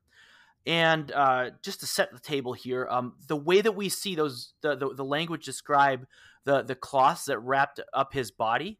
And 0.65 1.11
uh, 1.11 1.51
just 1.61 1.79
to 1.79 1.87
set 1.87 2.11
the 2.11 2.19
table 2.19 2.53
here, 2.53 2.87
um, 2.89 3.13
the 3.27 3.35
way 3.35 3.61
that 3.61 3.75
we 3.75 3.89
see 3.89 4.15
those, 4.15 4.53
the, 4.61 4.75
the, 4.75 4.93
the 4.93 5.05
language 5.05 5.45
describe 5.45 6.05
the 6.45 6.61
the 6.61 6.75
cloths 6.75 7.25
that 7.25 7.39
wrapped 7.39 7.79
up 7.93 8.13
his 8.13 8.31
body, 8.31 8.79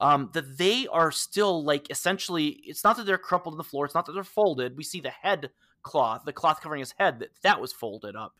um, 0.00 0.30
that 0.32 0.58
they 0.58 0.86
are 0.88 1.10
still 1.10 1.64
like 1.64 1.90
essentially 1.90 2.60
it's 2.64 2.84
not 2.84 2.96
that 2.96 3.06
they're 3.06 3.18
crumpled 3.18 3.54
on 3.54 3.58
the 3.58 3.64
floor 3.64 3.84
it's 3.84 3.94
not 3.94 4.06
that 4.06 4.12
they're 4.12 4.24
folded 4.24 4.76
we 4.76 4.84
see 4.84 5.00
the 5.00 5.10
head 5.10 5.50
cloth 5.84 6.22
the 6.24 6.32
cloth 6.32 6.60
covering 6.60 6.80
his 6.80 6.94
head 6.98 7.20
that 7.20 7.30
that 7.42 7.60
was 7.60 7.72
folded 7.72 8.16
up. 8.16 8.34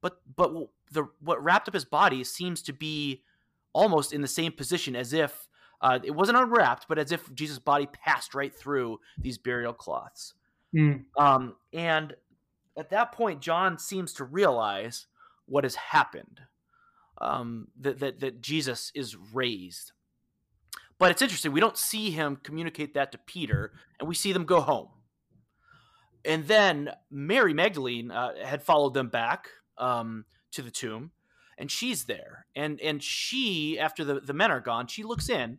But 0.00 0.20
but 0.34 0.52
the 0.90 1.08
what 1.20 1.42
wrapped 1.44 1.68
up 1.68 1.74
his 1.74 1.84
body 1.84 2.24
seems 2.24 2.62
to 2.62 2.72
be 2.72 3.22
almost 3.74 4.14
in 4.14 4.22
the 4.22 4.28
same 4.28 4.52
position 4.52 4.96
as 4.96 5.12
if 5.12 5.48
uh, 5.82 5.98
it 6.02 6.12
wasn't 6.12 6.38
unwrapped 6.38 6.86
but 6.88 6.98
as 6.98 7.12
if 7.12 7.32
jesus 7.34 7.58
body 7.58 7.86
passed 7.86 8.34
right 8.34 8.54
through 8.54 8.98
these 9.18 9.38
burial 9.38 9.72
cloths. 9.72 10.34
Mm. 10.74 11.04
um, 11.16 11.56
and 11.72 12.14
at 12.76 12.90
that 12.90 13.12
point 13.12 13.40
john 13.40 13.78
seems 13.78 14.12
to 14.14 14.24
realize 14.24 15.06
what 15.46 15.64
has 15.64 15.74
happened 15.74 16.40
um, 17.20 17.68
that, 17.80 17.98
that, 18.00 18.20
that 18.20 18.40
jesus 18.40 18.90
is 18.94 19.16
raised 19.32 19.92
but 21.00 21.10
it's 21.10 21.22
interesting. 21.22 21.52
We 21.52 21.60
don't 21.60 21.78
see 21.78 22.10
him 22.10 22.36
communicate 22.36 22.92
that 22.92 23.10
to 23.12 23.18
Peter, 23.18 23.72
and 23.98 24.06
we 24.06 24.14
see 24.14 24.32
them 24.32 24.44
go 24.44 24.60
home. 24.60 24.88
And 26.26 26.46
then 26.46 26.90
Mary 27.10 27.54
Magdalene 27.54 28.10
uh, 28.10 28.32
had 28.44 28.62
followed 28.62 28.92
them 28.92 29.08
back 29.08 29.48
um, 29.78 30.26
to 30.52 30.60
the 30.60 30.70
tomb, 30.70 31.12
and 31.56 31.70
she's 31.70 32.04
there. 32.04 32.44
And 32.54 32.78
and 32.82 33.02
she, 33.02 33.78
after 33.78 34.04
the, 34.04 34.20
the 34.20 34.34
men 34.34 34.50
are 34.50 34.60
gone, 34.60 34.86
she 34.86 35.02
looks 35.02 35.30
in. 35.30 35.58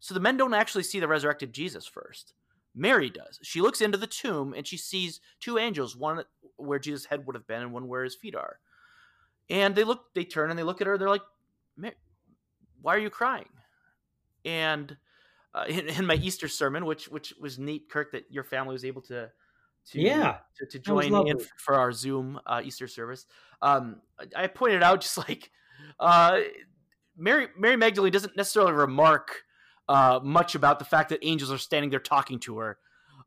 So 0.00 0.14
the 0.14 0.20
men 0.20 0.38
don't 0.38 0.54
actually 0.54 0.84
see 0.84 1.00
the 1.00 1.08
resurrected 1.08 1.52
Jesus 1.52 1.86
first. 1.86 2.32
Mary 2.74 3.10
does. 3.10 3.38
She 3.42 3.60
looks 3.60 3.82
into 3.82 3.98
the 3.98 4.06
tomb 4.06 4.54
and 4.54 4.66
she 4.66 4.76
sees 4.78 5.20
two 5.40 5.58
angels, 5.58 5.96
one 5.96 6.22
where 6.56 6.78
Jesus' 6.78 7.06
head 7.06 7.26
would 7.26 7.36
have 7.36 7.46
been 7.46 7.62
and 7.62 7.72
one 7.72 7.88
where 7.88 8.04
his 8.04 8.14
feet 8.14 8.34
are. 8.34 8.58
And 9.50 9.74
they 9.74 9.84
look, 9.84 10.14
they 10.14 10.24
turn 10.24 10.50
and 10.50 10.58
they 10.58 10.62
look 10.62 10.80
at 10.80 10.86
her. 10.86 10.96
They're 10.96 11.10
like, 11.10 11.22
"Why 12.80 12.94
are 12.94 12.98
you 12.98 13.10
crying?" 13.10 13.48
And 14.46 14.96
uh, 15.54 15.64
in, 15.68 15.88
in, 15.88 16.06
my 16.06 16.14
Easter 16.14 16.48
sermon, 16.48 16.86
which 16.86 17.08
which 17.08 17.34
was 17.40 17.58
neat, 17.58 17.90
Kirk, 17.90 18.12
that 18.12 18.24
your 18.30 18.44
family 18.44 18.72
was 18.72 18.84
able 18.84 19.02
to 19.02 19.30
to 19.90 20.00
yeah 20.00 20.38
to, 20.58 20.66
to 20.66 20.78
join 20.78 21.28
in 21.28 21.38
for 21.58 21.74
our 21.74 21.92
Zoom 21.92 22.40
uh, 22.46 22.62
Easter 22.64 22.86
service. 22.86 23.26
Um, 23.60 24.00
I 24.34 24.46
pointed 24.46 24.82
out 24.82 25.00
just 25.00 25.18
like 25.28 25.50
uh, 25.98 26.40
Mary 27.16 27.48
Mary 27.58 27.76
Magdalene 27.76 28.12
doesn't 28.12 28.36
necessarily 28.36 28.72
remark 28.72 29.42
uh, 29.88 30.20
much 30.22 30.54
about 30.54 30.78
the 30.78 30.84
fact 30.84 31.10
that 31.10 31.18
angels 31.22 31.50
are 31.50 31.58
standing 31.58 31.90
there 31.90 32.00
talking 32.00 32.38
to 32.40 32.58
her. 32.58 32.78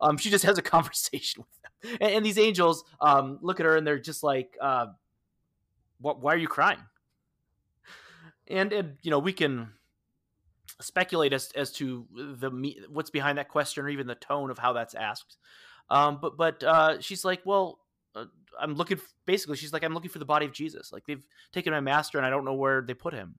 Um, 0.02 0.18
she 0.18 0.30
just 0.30 0.46
has 0.46 0.58
a 0.58 0.62
conversation 0.78 1.44
with 1.44 1.92
them, 1.92 1.98
and, 2.02 2.16
and 2.18 2.26
these 2.26 2.38
angels 2.38 2.84
um, 3.02 3.40
look 3.42 3.60
at 3.60 3.66
her 3.66 3.76
and 3.76 3.86
they're 3.86 4.00
just 4.00 4.24
like, 4.24 4.56
uh, 4.62 4.88
"What? 6.00 6.22
Why 6.22 6.34
are 6.34 6.38
you 6.38 6.48
crying?" 6.48 6.80
And 8.48 8.72
and 8.72 8.98
you 9.02 9.12
know 9.12 9.20
we 9.20 9.34
can 9.34 9.70
speculate 10.82 11.34
as 11.34 11.52
as 11.56 11.72
to 11.74 12.06
the 12.14 12.50
what's 12.90 13.10
behind 13.10 13.38
that 13.38 13.50
question 13.50 13.86
or 13.86 13.90
even 13.90 14.08
the 14.08 14.16
tone 14.16 14.50
of 14.50 14.58
how 14.58 14.74
that's 14.74 14.96
asked. 14.96 15.38
Um, 15.90 16.20
but 16.22 16.38
but 16.38 16.64
uh, 16.64 17.02
she's 17.02 17.26
like, 17.26 17.42
well, 17.46 17.80
uh, 18.16 18.26
I'm 18.60 18.76
looking. 18.76 18.98
For, 18.98 19.08
basically, 19.26 19.58
she's 19.58 19.74
like, 19.74 19.84
I'm 19.84 19.94
looking 19.94 20.10
for 20.10 20.20
the 20.20 20.26
body 20.26 20.46
of 20.46 20.54
Jesus. 20.54 20.92
Like 20.92 21.06
they've 21.06 21.26
taken 21.52 21.74
my 21.74 21.80
master, 21.80 22.18
and 22.18 22.26
I 22.26 22.30
don't 22.30 22.46
know 22.46 22.54
where 22.54 22.82
they 22.82 22.94
put 22.94 23.14
him. 23.14 23.36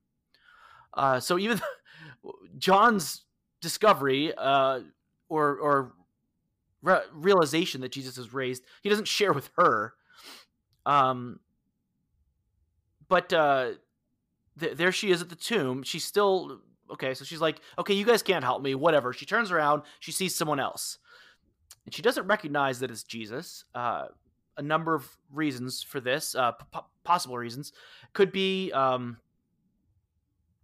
Uh, 0.95 1.21
so 1.21 1.39
even 1.39 1.61
John's 2.59 3.23
discovery 3.61 4.33
uh, 4.37 4.81
or 5.29 5.57
or 5.57 5.93
re- 6.83 7.03
realization 7.13 7.81
that 7.83 7.93
Jesus 7.93 8.19
is 8.19 8.35
raised, 8.35 8.65
he 8.83 8.89
doesn't 8.89 9.09
share 9.09 9.33
with 9.33 9.51
her. 9.57 9.95
Um, 10.87 11.41
but 13.09 13.33
uh, 13.33 13.73
th- 14.59 14.77
there 14.77 14.93
she 14.93 15.11
is 15.11 15.23
at 15.23 15.29
the 15.29 15.37
tomb. 15.37 15.83
She's 15.83 16.05
still 16.05 16.61
okay, 16.93 17.15
so 17.15 17.25
she's 17.25 17.41
like, 17.41 17.61
okay, 17.79 17.95
you 17.95 18.05
guys 18.05 18.23
can't 18.23 18.45
help 18.45 18.63
me, 18.63 18.75
whatever. 18.75 19.13
She 19.13 19.27
turns 19.27 19.51
around, 19.51 19.83
she 20.01 20.13
sees 20.13 20.35
someone 20.35 20.61
else, 20.61 20.99
and 21.85 21.95
she 21.95 22.03
doesn't 22.03 22.27
recognize 22.27 22.81
that 22.81 22.91
it's 22.91 23.03
Jesus. 23.03 23.65
Uh, 23.75 24.07
a 24.57 24.63
number 24.63 24.95
of 24.95 25.09
reasons 25.33 25.83
for 25.83 26.01
this, 26.01 26.35
uh, 26.35 26.53
p- 26.53 26.81
possible 27.05 27.39
reasons, 27.39 27.73
could 28.13 28.33
be 28.33 28.71
um, 28.73 29.19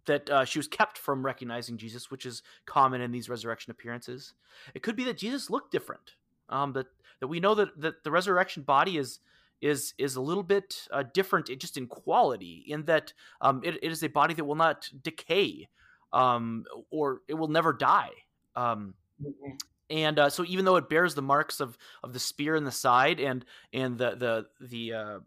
that 0.05 0.29
uh, 0.29 0.45
she 0.45 0.59
was 0.59 0.67
kept 0.67 0.97
from 0.97 1.25
recognizing 1.25 1.77
Jesus, 1.77 2.11
which 2.11 2.25
is 2.25 2.43
common 2.65 3.01
in 3.01 3.11
these 3.11 3.29
resurrection 3.29 3.71
appearances. 3.71 4.33
It 4.73 4.83
could 4.83 4.95
be 4.95 5.03
that 5.05 5.17
Jesus 5.17 5.49
looked 5.49 5.71
different. 5.71 6.13
Um, 6.49 6.73
that 6.73 6.87
that 7.19 7.27
we 7.27 7.39
know 7.39 7.55
that 7.55 7.79
that 7.81 8.03
the 8.03 8.11
resurrection 8.11 8.63
body 8.63 8.97
is 8.97 9.19
is 9.61 9.93
is 9.97 10.15
a 10.15 10.21
little 10.21 10.43
bit 10.43 10.87
uh, 10.91 11.03
different 11.13 11.49
just 11.59 11.77
in 11.77 11.87
quality 11.87 12.63
in 12.67 12.85
that 12.85 13.13
um, 13.41 13.61
it, 13.63 13.75
it 13.81 13.91
is 13.91 14.03
a 14.03 14.09
body 14.09 14.33
that 14.33 14.45
will 14.45 14.55
not 14.55 14.89
decay 15.01 15.67
um, 16.13 16.65
or 16.89 17.21
it 17.27 17.33
will 17.33 17.47
never 17.47 17.73
die. 17.73 18.11
Um, 18.55 18.93
mm-hmm. 19.21 19.51
And 19.89 20.19
uh, 20.19 20.29
so, 20.29 20.43
even 20.45 20.65
though 20.65 20.75
it 20.75 20.89
bears 20.89 21.15
the 21.15 21.21
marks 21.21 21.59
of, 21.59 21.77
of 22.03 22.13
the 22.13 22.19
spear 22.19 22.55
in 22.55 22.65
the 22.65 22.71
side 22.71 23.19
and 23.19 23.45
and 23.71 23.97
the 23.97 24.15
the 24.15 24.45
the 24.59 24.93
uh, 24.93 25.19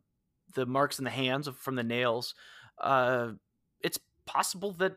the 0.54 0.66
marks 0.66 0.98
in 0.98 1.04
the 1.04 1.10
hands 1.10 1.48
of, 1.48 1.56
from 1.56 1.76
the 1.76 1.82
nails, 1.82 2.34
uh, 2.78 3.30
it's 3.80 3.98
possible 4.26 4.72
that 4.72 4.96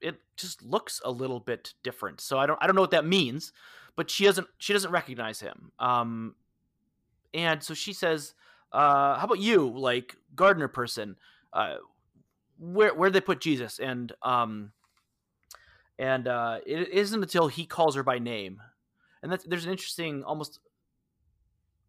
it 0.00 0.20
just 0.36 0.62
looks 0.62 1.00
a 1.04 1.10
little 1.10 1.40
bit 1.40 1.74
different. 1.82 2.20
So 2.20 2.38
I 2.38 2.46
don't 2.46 2.58
I 2.62 2.66
don't 2.66 2.76
know 2.76 2.82
what 2.82 2.92
that 2.92 3.04
means, 3.04 3.52
but 3.96 4.10
she 4.10 4.24
doesn't 4.24 4.46
she 4.58 4.72
doesn't 4.72 4.92
recognize 4.92 5.40
him. 5.40 5.72
Um, 5.80 6.34
and 7.34 7.62
so 7.62 7.74
she 7.74 7.92
says, 7.92 8.34
uh, 8.72 9.18
"How 9.18 9.24
about 9.24 9.40
you, 9.40 9.68
like 9.76 10.16
gardener 10.34 10.68
person? 10.68 11.16
Uh, 11.52 11.76
where 12.58 12.94
where 12.94 13.10
they 13.10 13.20
put 13.20 13.40
Jesus?" 13.40 13.80
And 13.80 14.12
um, 14.22 14.72
and 15.98 16.28
uh, 16.28 16.58
it 16.64 16.88
isn't 16.90 17.22
until 17.22 17.48
he 17.48 17.66
calls 17.66 17.94
her 17.96 18.02
by 18.02 18.18
name, 18.18 18.60
and 19.22 19.32
that's 19.32 19.44
there's 19.44 19.64
an 19.64 19.70
interesting 19.70 20.22
almost. 20.24 20.60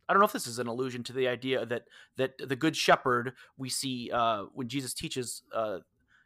I 0.07 0.13
don't 0.13 0.21
know 0.21 0.25
if 0.25 0.33
this 0.33 0.47
is 0.47 0.57
an 0.57 0.67
allusion 0.67 1.03
to 1.03 1.13
the 1.13 1.27
idea 1.27 1.65
that 1.65 1.83
that 2.17 2.37
the 2.37 2.55
good 2.55 2.75
shepherd 2.75 3.33
we 3.57 3.69
see 3.69 4.09
uh, 4.11 4.45
when 4.53 4.67
Jesus 4.67 4.93
teaches. 4.93 5.43
Uh, 5.53 5.79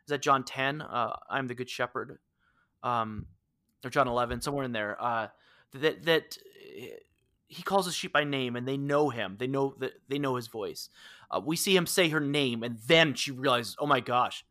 is 0.05 0.09
that 0.09 0.21
John 0.21 0.43
ten? 0.43 0.81
Uh, 0.81 1.15
I'm 1.29 1.47
the 1.47 1.55
good 1.55 1.69
shepherd, 1.69 2.19
um, 2.83 3.25
or 3.83 3.89
John 3.89 4.07
eleven, 4.07 4.41
somewhere 4.41 4.65
in 4.65 4.71
there. 4.71 5.01
Uh, 5.01 5.27
that 5.73 6.03
that 6.03 6.37
he 7.47 7.63
calls 7.63 7.85
his 7.85 7.95
sheep 7.95 8.13
by 8.13 8.23
name, 8.23 8.55
and 8.55 8.67
they 8.67 8.77
know 8.77 9.09
him. 9.09 9.35
They 9.37 9.47
know 9.47 9.75
that 9.79 9.93
they 10.07 10.19
know 10.19 10.35
his 10.35 10.47
voice. 10.47 10.89
Uh, 11.29 11.41
we 11.43 11.55
see 11.55 11.75
him 11.75 11.85
say 11.85 12.09
her 12.09 12.19
name, 12.19 12.63
and 12.63 12.77
then 12.87 13.13
she 13.13 13.31
realizes, 13.31 13.75
oh 13.79 13.85
my 13.85 13.99
gosh, 13.99 14.45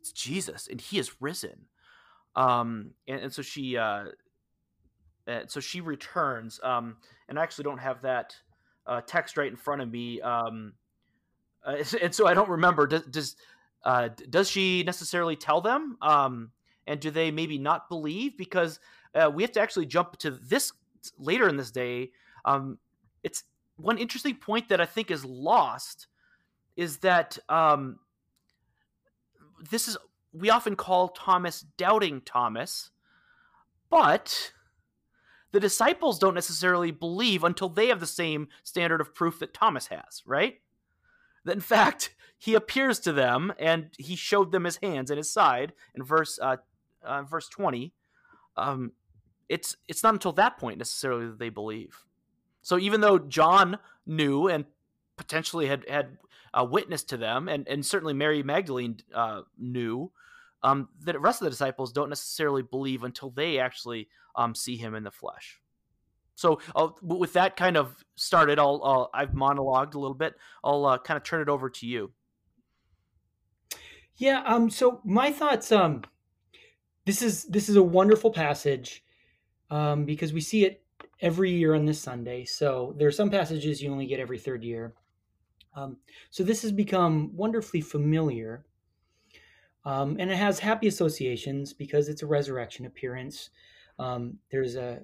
it's 0.00 0.12
Jesus, 0.12 0.66
and 0.66 0.80
he 0.80 0.98
is 0.98 1.20
risen 1.20 1.66
um, 2.36 2.90
and, 3.06 3.20
and 3.20 3.32
so 3.32 3.42
she 3.42 3.76
uh, 3.76 4.04
and 5.26 5.50
so 5.50 5.60
she 5.60 5.80
returns 5.80 6.60
um, 6.62 6.96
and 7.28 7.38
I 7.38 7.42
actually 7.42 7.64
don't 7.64 7.78
have 7.78 8.02
that 8.02 8.34
uh, 8.86 9.00
text 9.06 9.36
right 9.36 9.50
in 9.50 9.56
front 9.56 9.82
of 9.82 9.90
me 9.90 10.20
um, 10.20 10.74
uh, 11.64 11.76
and 12.02 12.14
so 12.14 12.26
I 12.26 12.34
don't 12.34 12.50
remember 12.50 12.86
does 12.86 13.02
does, 13.02 13.36
uh, 13.84 14.08
does 14.30 14.50
she 14.50 14.82
necessarily 14.82 15.36
tell 15.36 15.60
them 15.60 15.96
um, 16.02 16.50
and 16.86 17.00
do 17.00 17.10
they 17.10 17.30
maybe 17.30 17.56
not 17.58 17.88
believe? 17.88 18.36
Because 18.36 18.78
uh, 19.14 19.30
we 19.32 19.42
have 19.42 19.52
to 19.52 19.60
actually 19.60 19.86
jump 19.86 20.16
to 20.18 20.30
this 20.30 20.72
later 21.18 21.48
in 21.48 21.56
this 21.56 21.70
day 21.70 22.10
um, 22.44 22.78
it's 23.22 23.44
one 23.76 23.98
interesting 23.98 24.36
point 24.36 24.68
that 24.68 24.80
I 24.80 24.86
think 24.86 25.10
is 25.10 25.24
lost 25.24 26.06
is 26.76 26.98
that 26.98 27.38
um, 27.48 27.98
this 29.70 29.88
is 29.88 29.96
we 30.34 30.50
often 30.50 30.76
call 30.76 31.08
Thomas 31.08 31.64
doubting 31.76 32.20
Thomas, 32.20 32.90
but 33.88 34.52
the 35.52 35.60
disciples 35.60 36.18
don't 36.18 36.34
necessarily 36.34 36.90
believe 36.90 37.44
until 37.44 37.68
they 37.68 37.86
have 37.86 38.00
the 38.00 38.06
same 38.06 38.48
standard 38.64 39.00
of 39.00 39.14
proof 39.14 39.38
that 39.38 39.54
Thomas 39.54 39.86
has, 39.86 40.22
right? 40.26 40.60
That 41.44 41.52
in 41.52 41.60
fact, 41.60 42.14
he 42.36 42.54
appears 42.54 42.98
to 43.00 43.12
them 43.12 43.52
and 43.58 43.90
he 43.96 44.16
showed 44.16 44.50
them 44.50 44.64
his 44.64 44.78
hands 44.82 45.10
and 45.10 45.18
his 45.18 45.30
side 45.30 45.72
in 45.94 46.02
verse 46.02 46.38
uh, 46.42 46.56
uh, 47.04 47.22
verse 47.22 47.48
20. 47.48 47.92
Um, 48.56 48.92
it's 49.48 49.76
it's 49.88 50.02
not 50.02 50.14
until 50.14 50.32
that 50.32 50.58
point 50.58 50.78
necessarily 50.78 51.26
that 51.26 51.38
they 51.38 51.50
believe. 51.50 52.04
So 52.62 52.78
even 52.78 53.00
though 53.00 53.18
John 53.18 53.78
knew 54.06 54.48
and 54.48 54.64
potentially 55.16 55.66
had 55.66 55.88
had 55.88 56.18
uh, 56.58 56.64
witnessed 56.64 57.08
to 57.10 57.16
them, 57.16 57.48
and 57.48 57.68
and 57.68 57.84
certainly 57.84 58.14
Mary 58.14 58.42
Magdalene 58.42 58.96
uh, 59.12 59.42
knew, 59.58 60.10
um, 60.62 60.88
that 61.04 61.12
the 61.12 61.18
rest 61.18 61.42
of 61.42 61.46
the 61.46 61.50
disciples 61.50 61.92
don't 61.92 62.08
necessarily 62.08 62.62
believe 62.62 63.02
until 63.04 63.30
they 63.30 63.58
actually 63.58 64.08
um, 64.36 64.54
see 64.54 64.76
him 64.76 64.94
in 64.94 65.04
the 65.04 65.10
flesh. 65.10 65.60
So 66.36 66.60
I'll, 66.74 66.98
with 67.02 67.32
that 67.34 67.56
kind 67.56 67.76
of 67.76 68.04
started, 68.16 68.58
I'll, 68.58 68.80
I'll 68.84 69.10
I've 69.12 69.32
monologued 69.32 69.94
a 69.94 69.98
little 69.98 70.16
bit. 70.16 70.34
I'll 70.62 70.84
uh, 70.86 70.98
kind 70.98 71.16
of 71.16 71.24
turn 71.24 71.42
it 71.42 71.48
over 71.48 71.68
to 71.70 71.86
you. 71.86 72.12
Yeah. 74.16 74.42
Um. 74.46 74.70
So 74.70 75.00
my 75.04 75.30
thoughts. 75.30 75.72
Um. 75.72 76.02
This 77.06 77.20
is 77.20 77.44
this 77.44 77.68
is 77.68 77.76
a 77.76 77.82
wonderful 77.82 78.30
passage, 78.30 79.04
um, 79.68 80.06
because 80.06 80.32
we 80.32 80.40
see 80.40 80.64
it 80.64 80.82
every 81.20 81.50
year 81.50 81.74
on 81.74 81.84
this 81.84 82.00
Sunday. 82.00 82.46
So 82.46 82.94
there 82.96 83.06
are 83.06 83.12
some 83.12 83.28
passages 83.28 83.82
you 83.82 83.92
only 83.92 84.06
get 84.06 84.20
every 84.20 84.38
third 84.38 84.64
year. 84.64 84.94
Um, 85.74 85.96
so 86.30 86.42
this 86.42 86.62
has 86.62 86.72
become 86.72 87.34
wonderfully 87.34 87.80
familiar. 87.80 88.64
Um, 89.84 90.16
and 90.18 90.30
it 90.30 90.36
has 90.36 90.58
happy 90.58 90.86
associations 90.86 91.72
because 91.72 92.08
it's 92.08 92.22
a 92.22 92.26
resurrection 92.26 92.86
appearance. 92.86 93.50
Um, 93.98 94.38
there's 94.50 94.76
a, 94.76 95.00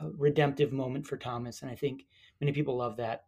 a, 0.00 0.04
a, 0.04 0.10
redemptive 0.16 0.72
moment 0.72 1.06
for 1.06 1.16
Thomas, 1.16 1.62
and 1.62 1.70
I 1.70 1.74
think 1.74 2.06
many 2.40 2.52
people 2.52 2.76
love 2.76 2.96
that. 2.98 3.24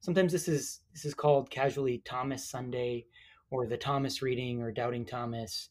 Sometimes 0.00 0.32
this 0.32 0.48
is 0.48 0.80
this 0.92 1.04
is 1.04 1.14
called 1.14 1.50
casually 1.50 1.98
Thomas 2.04 2.44
Sunday, 2.44 3.06
or 3.50 3.66
the 3.66 3.76
Thomas 3.76 4.22
reading, 4.22 4.62
or 4.62 4.72
Doubting 4.72 5.04
Thomas, 5.04 5.68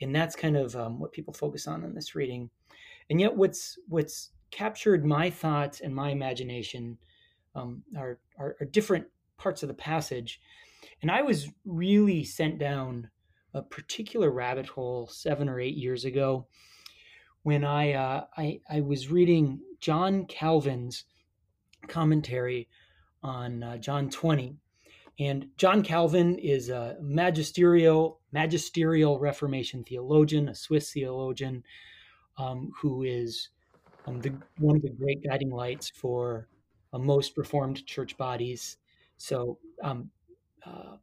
and 0.00 0.14
that's 0.14 0.34
kind 0.34 0.56
of 0.56 0.74
um, 0.74 0.98
what 0.98 1.12
people 1.12 1.32
focus 1.32 1.68
on 1.68 1.84
in 1.84 1.94
this 1.94 2.14
reading. 2.14 2.50
And 3.08 3.20
yet, 3.20 3.34
what's 3.34 3.78
what's 3.88 4.30
captured 4.50 5.04
my 5.04 5.30
thoughts 5.30 5.80
and 5.80 5.94
my 5.94 6.10
imagination 6.10 6.98
um, 7.54 7.82
are, 7.96 8.18
are, 8.38 8.56
are 8.60 8.66
different 8.66 9.06
parts 9.44 9.62
of 9.62 9.68
the 9.68 9.74
passage, 9.74 10.40
and 11.02 11.10
I 11.10 11.22
was 11.22 11.48
really 11.64 12.24
sent 12.24 12.58
down 12.58 13.10
a 13.52 13.62
particular 13.62 14.30
rabbit 14.30 14.66
hole 14.66 15.06
seven 15.06 15.48
or 15.48 15.60
eight 15.60 15.76
years 15.76 16.04
ago 16.04 16.48
when 17.42 17.62
I, 17.62 17.92
uh, 17.92 18.24
I, 18.36 18.60
I 18.68 18.80
was 18.80 19.10
reading 19.10 19.60
John 19.80 20.24
Calvin's 20.24 21.04
commentary 21.88 22.68
on 23.22 23.62
uh, 23.62 23.76
John 23.76 24.10
20. 24.10 24.56
And 25.20 25.48
John 25.56 25.82
Calvin 25.82 26.38
is 26.38 26.70
a 26.70 26.96
magisterial 27.00 28.20
magisterial 28.32 29.20
Reformation 29.20 29.84
theologian, 29.84 30.48
a 30.48 30.54
Swiss 30.54 30.92
theologian, 30.92 31.62
um, 32.36 32.72
who 32.80 33.04
is 33.04 33.50
um, 34.06 34.20
the, 34.20 34.32
one 34.58 34.76
of 34.76 34.82
the 34.82 34.90
great 34.90 35.22
guiding 35.22 35.50
lights 35.50 35.88
for 35.88 36.48
uh, 36.92 36.98
most 36.98 37.36
Reformed 37.36 37.86
church 37.86 38.16
bodies. 38.16 38.78
So 39.16 39.58
um, 39.82 40.10
uh, 40.66 40.96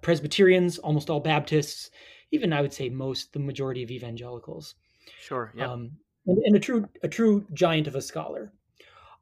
Presbyterians, 0.00 0.78
almost 0.78 1.10
all 1.10 1.20
Baptists, 1.20 1.90
even 2.30 2.52
I 2.52 2.62
would 2.62 2.72
say 2.72 2.88
most, 2.88 3.32
the 3.32 3.38
majority 3.38 3.82
of 3.82 3.90
evangelicals. 3.90 4.74
Sure. 5.20 5.52
Yeah. 5.56 5.70
Um, 5.70 5.90
and, 6.26 6.38
and, 6.44 6.56
a 6.56 6.60
true, 6.60 6.88
a 7.02 7.08
true 7.08 7.46
giant 7.52 7.86
of 7.86 7.96
a 7.96 8.02
scholar. 8.02 8.52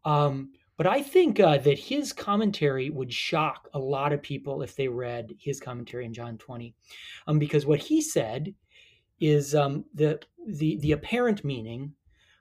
Um, 0.04 0.52
but 0.76 0.86
I 0.86 1.02
think 1.02 1.40
uh, 1.40 1.58
that 1.58 1.78
his 1.78 2.12
commentary 2.12 2.88
would 2.88 3.12
shock 3.12 3.68
a 3.74 3.78
lot 3.78 4.12
of 4.12 4.22
people 4.22 4.62
if 4.62 4.76
they 4.76 4.88
read 4.88 5.34
his 5.38 5.60
commentary 5.60 6.06
in 6.06 6.14
John 6.14 6.38
20, 6.38 6.74
um, 7.26 7.38
because 7.38 7.66
what 7.66 7.80
he 7.80 8.00
said 8.00 8.54
is 9.20 9.54
um, 9.54 9.84
the 9.92 10.18
the 10.46 10.78
the 10.78 10.92
apparent 10.92 11.44
meaning 11.44 11.92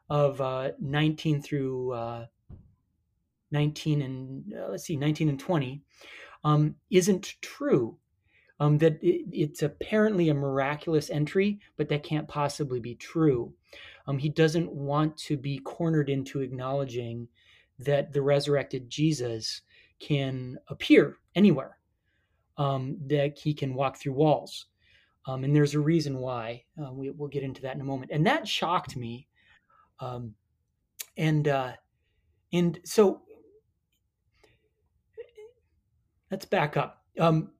of 0.09 0.39
uh, 0.39 0.71
19 0.79 1.41
through 1.41 1.91
uh, 1.91 2.25
19 3.51 4.01
and 4.01 4.53
uh, 4.53 4.69
let's 4.69 4.83
see 4.83 4.95
19 4.95 5.29
and 5.29 5.39
20 5.39 5.81
um, 6.43 6.75
isn't 6.89 7.35
true 7.41 7.97
um, 8.59 8.77
that 8.79 9.01
it, 9.01 9.25
it's 9.31 9.63
apparently 9.63 10.29
a 10.29 10.33
miraculous 10.33 11.09
entry, 11.09 11.59
but 11.77 11.87
that 11.89 12.03
can't 12.03 12.27
possibly 12.27 12.79
be 12.79 12.95
true. 12.95 13.53
Um, 14.07 14.17
he 14.17 14.29
doesn't 14.29 14.71
want 14.71 15.15
to 15.17 15.37
be 15.37 15.59
cornered 15.59 16.09
into 16.09 16.41
acknowledging 16.41 17.27
that 17.79 18.11
the 18.11 18.21
resurrected 18.21 18.89
Jesus 18.89 19.61
can 19.99 20.57
appear 20.67 21.17
anywhere, 21.35 21.77
um, 22.57 22.97
that 23.07 23.37
he 23.37 23.53
can 23.53 23.73
walk 23.73 23.97
through 23.97 24.13
walls. 24.13 24.65
Um, 25.25 25.43
and 25.43 25.55
there's 25.55 25.75
a 25.75 25.79
reason 25.79 26.17
why. 26.17 26.63
Uh, 26.81 26.91
we, 26.91 27.11
will 27.11 27.27
get 27.27 27.43
into 27.43 27.61
that 27.61 27.75
in 27.75 27.81
a 27.81 27.85
moment. 27.85 28.11
And 28.11 28.25
that 28.25 28.47
shocked 28.47 28.97
me. 28.97 29.27
Um, 29.99 30.33
and 31.17 31.47
uh, 31.47 31.73
and 32.53 32.79
so 32.83 33.21
let's 36.31 36.45
back 36.45 36.77
up. 36.77 37.03
Um, 37.19 37.51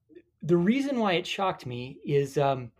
the 0.41 0.57
reason 0.57 0.99
why 0.99 1.13
it 1.13 1.27
shocked 1.27 1.65
me 1.65 1.99
is 2.05 2.37
um, 2.37 2.71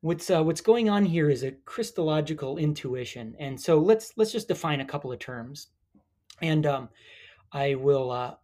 what's 0.00 0.30
uh, 0.30 0.42
what's 0.42 0.60
going 0.60 0.88
on 0.88 1.04
here 1.04 1.30
is 1.30 1.42
a 1.42 1.52
Christological 1.52 2.58
intuition, 2.58 3.34
and 3.38 3.60
so 3.60 3.78
let's 3.78 4.12
let's 4.16 4.32
just 4.32 4.48
define 4.48 4.80
a 4.80 4.84
couple 4.84 5.12
of 5.12 5.18
terms, 5.18 5.68
and 6.42 6.66
um, 6.66 6.88
I 7.52 7.74
will 7.74 8.10
uh, 8.10 8.34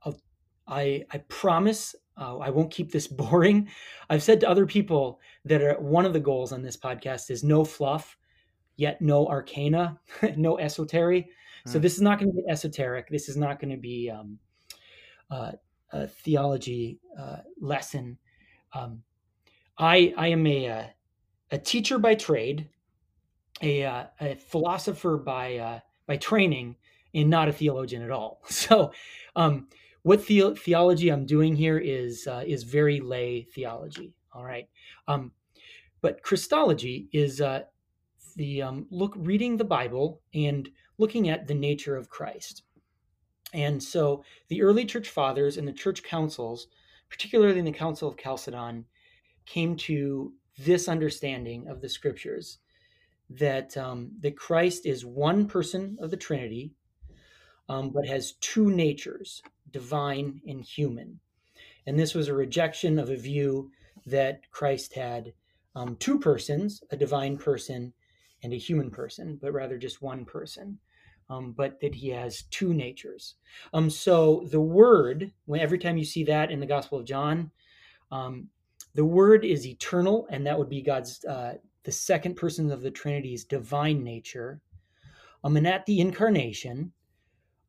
I 0.67 1.05
I 1.13 1.19
promise 1.29 1.95
uh, 2.17 2.39
I 2.39 2.51
won't 2.51 2.71
keep 2.71 2.93
this 2.93 3.07
boring. 3.09 3.69
I've 4.09 4.23
said 4.23 4.41
to 4.41 4.49
other 4.49 4.67
people 4.67 5.21
that 5.45 5.63
are, 5.63 5.81
one 5.81 6.07
of 6.07 6.13
the 6.13 6.21
goals 6.21 6.53
on 6.53 6.63
this 6.63 6.77
podcast 6.77 7.31
is 7.31 7.45
no 7.45 7.65
fluff, 7.65 8.17
yet 8.77 9.01
no 9.01 9.27
arcana, 9.27 9.99
no 10.37 10.59
esoteric. 10.59 11.27
Mm. 11.27 11.31
So 11.67 11.79
hmm. 11.79 11.83
this 11.83 11.95
is 11.95 12.03
not 12.03 12.19
going 12.19 12.31
to 12.31 12.37
be 12.37 12.49
esoteric. 12.49 13.09
This 13.09 13.29
is 13.29 13.37
not 13.37 13.61
going 13.61 13.71
to 13.71 13.81
be 13.81 14.11
um, 14.11 14.39
uh, 15.31 15.53
a 15.95 16.09
theology 16.09 16.99
uh, 17.19 17.39
lesson. 17.61 18.19
Um, 18.75 19.03
I 19.79 20.13
I 20.17 20.29
am 20.29 20.47
a 20.47 20.69
uh, 20.69 20.85
a 21.53 21.59
teacher 21.59 21.99
by 21.99 22.17
trade, 22.17 22.69
a, 23.63 23.85
uh, 23.85 24.05
a 24.21 24.35
philosopher 24.35 25.17
by 25.17 25.57
uh, 25.57 25.81
by 26.07 26.17
training, 26.17 26.77
and 27.15 27.31
not 27.31 27.49
a 27.49 27.53
theologian 27.53 28.03
at 28.03 28.11
all. 28.11 28.43
So, 28.51 28.93
um, 29.37 29.69
what 30.03 30.27
the- 30.27 30.55
theology 30.57 31.09
I'm 31.09 31.27
doing 31.27 31.55
here 31.55 31.79
is 31.79 32.27
uh, 32.27 32.43
is 32.47 32.65
very 32.65 33.01
lay 33.01 33.43
theology. 33.43 34.15
All 34.33 34.45
right, 34.45 34.69
um, 35.07 35.31
but 36.01 36.23
Christology 36.23 37.09
is 37.13 37.41
uh, 37.41 37.63
the 38.37 38.63
um, 38.63 38.87
look 38.91 39.15
reading 39.17 39.57
the 39.57 39.65
Bible 39.65 40.21
and 40.35 40.69
looking 40.99 41.29
at 41.29 41.47
the 41.47 41.55
nature 41.55 41.97
of 41.97 42.09
Christ. 42.09 42.65
And 43.55 43.81
so 43.81 44.25
the 44.49 44.63
early 44.63 44.85
church 44.85 45.09
fathers 45.09 45.57
and 45.57 45.67
the 45.67 45.73
church 45.73 46.03
councils, 46.03 46.67
particularly 47.09 47.61
in 47.61 47.65
the 47.65 47.73
Council 47.73 48.09
of 48.09 48.19
Chalcedon, 48.19 48.85
came 49.47 49.77
to 49.77 50.33
this 50.59 50.89
understanding 50.89 51.69
of 51.69 51.81
the 51.81 51.89
scriptures 51.89 52.59
that 53.31 53.77
um, 53.77 54.11
that 54.21 54.37
Christ 54.37 54.85
is 54.85 55.07
one 55.07 55.47
person 55.47 55.97
of 56.01 56.11
the 56.11 56.17
Trinity, 56.17 56.73
um, 57.69 57.91
but 57.91 58.07
has 58.07 58.33
two 58.41 58.71
natures, 58.71 59.41
divine 59.71 60.41
and 60.47 60.61
human. 60.61 61.21
And 61.87 61.99
this 61.99 62.15
was 62.15 62.29
a 62.29 62.35
rejection 62.35 62.99
of 62.99 63.09
a 63.09 63.17
view 63.17 63.71
that 64.07 64.51
Christ 64.51 64.95
had 64.95 65.33
um, 65.77 65.97
two 65.97 66.19
persons, 66.19 66.83
a 66.91 66.97
divine 66.97 67.37
person 67.37 67.93
and 68.43 68.53
a 68.53 68.59
human 68.59 68.91
person, 68.91 69.39
but 69.41 69.53
rather 69.53 69.79
just 69.79 70.03
one 70.03 70.25
person 70.25 70.79
um, 71.31 71.53
but 71.53 71.81
that 71.81 71.95
he 71.95 72.09
has 72.09 72.43
two 72.51 72.75
natures. 72.75 73.37
Um, 73.73 73.89
so 73.89 74.47
the 74.51 74.61
word, 74.61 75.33
when 75.47 75.61
every 75.61 75.79
time 75.79 75.97
you 75.97 76.05
see 76.05 76.25
that 76.25 76.51
in 76.51 76.61
the 76.61 76.67
Gospel 76.67 76.99
of 76.99 77.07
John, 77.07 77.51
um, 78.11 78.49
the 78.95 79.05
word 79.05 79.45
is 79.45 79.67
eternal, 79.67 80.27
and 80.31 80.47
that 80.47 80.59
would 80.59 80.69
be 80.69 80.83
God's 80.83 81.25
uh, 81.25 81.55
the 81.83 81.93
second 81.93 82.37
person 82.37 82.71
of 82.71 82.83
the 82.83 82.91
Trinity's 82.91 83.45
divine 83.45 84.03
nature. 84.03 84.61
Um, 85.43 85.57
and 85.57 85.67
at 85.67 85.85
the 85.85 86.01
incarnation, 86.01 86.93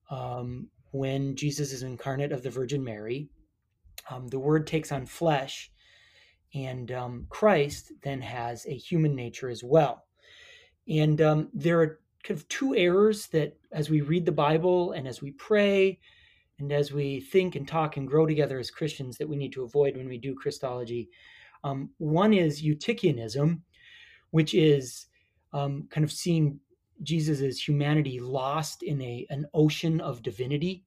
um, 0.10 0.68
when 0.92 1.36
Jesus 1.36 1.74
is 1.74 1.84
incarnate 1.84 2.32
of 2.32 2.44
the 2.44 2.50
Virgin 2.50 2.84
Mary, 2.84 3.28
um, 4.10 4.28
the 4.28 4.40
Word 4.40 4.68
takes 4.68 4.92
on 4.92 5.06
flesh, 5.06 5.72
and 6.54 6.94
Christ 7.30 7.92
then 8.04 8.22
has 8.22 8.66
a 8.66 8.78
human 8.78 9.16
nature 9.16 9.50
as 9.50 9.64
well. 9.64 10.06
And 10.88 11.18
there 11.54 11.82
are 11.82 12.00
kind 12.26 12.40
of 12.40 12.48
two 12.48 12.76
errors 12.76 13.28
that 13.28 13.56
as 13.72 13.90
we 13.90 14.02
read 14.02 14.26
the 14.26 14.32
Bible 14.32 14.94
and 14.94 15.08
as 15.08 15.22
we 15.22 15.32
pray 15.32 16.00
and 16.58 16.72
as 16.72 16.92
we 16.92 17.20
think 17.20 17.56
and 17.56 17.68
talk 17.68 17.98
and 17.98 18.08
grow 18.08 18.26
together 18.26 18.58
as 18.58 18.72
Christians 18.72 19.18
that 19.18 19.30
we 19.30 19.36
need 19.36 19.54
to 19.54 19.64
avoid 19.64 19.96
when 19.96 20.08
we 20.08 20.18
do 20.18 20.34
Christology. 20.34 21.10
Um, 21.64 21.92
one 21.98 22.34
is 22.34 22.64
Eutychianism, 22.64 23.62
which 24.32 24.56
is 24.56 25.06
um, 25.54 25.88
kind 25.92 26.04
of 26.04 26.12
seeing 26.12 26.60
Jesus' 27.04 27.68
humanity 27.68 28.20
lost 28.20 28.82
in 28.82 29.02
a 29.02 29.28
an 29.30 29.46
ocean 29.54 30.02
of 30.02 30.24
divinity. 30.24 30.84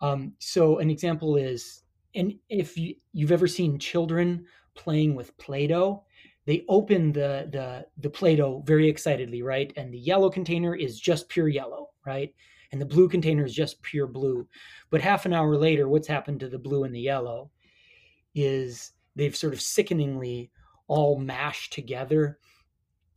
Um, 0.00 0.34
so 0.38 0.78
an 0.78 0.90
example 0.90 1.36
is, 1.36 1.82
and 2.14 2.34
if 2.48 2.76
you, 2.76 2.94
you've 3.12 3.32
ever 3.32 3.48
seen 3.48 3.78
children 3.78 4.44
playing 4.74 5.14
with 5.14 5.36
Play-Doh, 5.38 6.03
they 6.46 6.64
open 6.68 7.12
the 7.12 7.48
the 7.50 7.86
the 7.98 8.10
Play-Doh 8.10 8.62
very 8.66 8.88
excitedly, 8.88 9.42
right? 9.42 9.72
And 9.76 9.92
the 9.92 9.98
yellow 9.98 10.30
container 10.30 10.74
is 10.74 11.00
just 11.00 11.28
pure 11.28 11.48
yellow, 11.48 11.90
right? 12.06 12.34
And 12.72 12.80
the 12.80 12.86
blue 12.86 13.08
container 13.08 13.44
is 13.44 13.54
just 13.54 13.80
pure 13.82 14.06
blue. 14.06 14.46
But 14.90 15.00
half 15.00 15.26
an 15.26 15.32
hour 15.32 15.56
later, 15.56 15.88
what's 15.88 16.08
happened 16.08 16.40
to 16.40 16.48
the 16.48 16.58
blue 16.58 16.84
and 16.84 16.94
the 16.94 17.00
yellow 17.00 17.50
is 18.34 18.92
they've 19.14 19.36
sort 19.36 19.52
of 19.52 19.60
sickeningly 19.60 20.50
all 20.88 21.18
mashed 21.18 21.72
together 21.72 22.38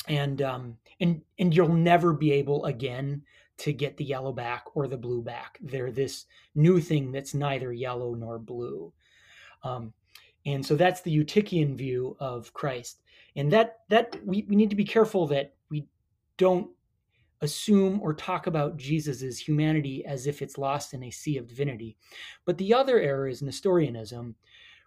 and 0.07 0.41
um, 0.41 0.77
and 0.99 1.21
and 1.39 1.55
you'll 1.55 1.67
never 1.67 2.13
be 2.13 2.31
able 2.31 2.65
again 2.65 3.23
to 3.57 3.73
get 3.73 3.97
the 3.97 4.05
yellow 4.05 4.31
back 4.31 4.65
or 4.75 4.87
the 4.87 4.97
blue 4.97 5.21
back. 5.21 5.57
They're 5.61 5.91
this 5.91 6.25
new 6.55 6.79
thing 6.79 7.11
that's 7.11 7.33
neither 7.33 7.73
yellow 7.73 8.13
nor 8.13 8.37
blue. 8.37 8.93
Um, 9.63 9.93
and 10.45 10.65
so 10.65 10.75
that's 10.75 11.01
the 11.01 11.15
Eutychian 11.15 11.75
view 11.75 12.15
of 12.19 12.53
Christ. 12.53 13.01
And 13.37 13.51
that 13.53 13.81
that 13.89 14.17
we, 14.25 14.45
we 14.49 14.55
need 14.55 14.71
to 14.71 14.75
be 14.75 14.83
careful 14.83 15.27
that 15.27 15.53
we 15.69 15.87
don't 16.37 16.69
assume 17.41 18.01
or 18.01 18.15
talk 18.15 18.47
about 18.47 18.77
Jesus's 18.77 19.39
humanity 19.39 20.03
as 20.05 20.25
if 20.25 20.41
it's 20.41 20.57
lost 20.57 20.95
in 20.95 21.03
a 21.03 21.11
sea 21.11 21.37
of 21.37 21.47
divinity. 21.47 21.95
But 22.45 22.57
the 22.57 22.73
other 22.73 22.99
error 22.99 23.27
is 23.27 23.43
Nestorianism, 23.43 24.35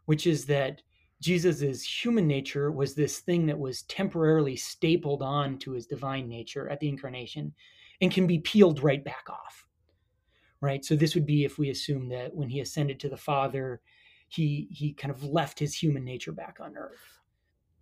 which 0.06 0.26
is 0.26 0.46
that 0.46 0.82
Jesus's 1.20 1.84
human 1.84 2.26
nature 2.26 2.72
was 2.72 2.94
this 2.94 3.20
thing 3.20 3.46
that 3.46 3.58
was 3.58 3.82
temporarily 3.82 4.56
stapled 4.56 5.22
on 5.22 5.58
to 5.58 5.72
his 5.72 5.86
divine 5.86 6.28
nature 6.28 6.68
at 6.68 6.80
the 6.80 6.88
incarnation 6.88 7.54
and 8.00 8.10
can 8.10 8.26
be 8.26 8.38
peeled 8.40 8.82
right 8.82 9.04
back 9.04 9.26
off. 9.30 9.66
Right? 10.60 10.84
So 10.84 10.96
this 10.96 11.14
would 11.14 11.26
be 11.26 11.44
if 11.44 11.56
we 11.56 11.70
assume 11.70 12.08
that 12.08 12.34
when 12.34 12.48
he 12.48 12.60
ascended 12.60 12.98
to 13.00 13.08
the 13.08 13.16
Father, 13.16 13.80
he 14.28 14.68
he 14.72 14.92
kind 14.92 15.12
of 15.12 15.22
left 15.22 15.58
his 15.58 15.74
human 15.74 16.04
nature 16.04 16.32
back 16.32 16.58
on 16.60 16.76
earth. 16.76 17.19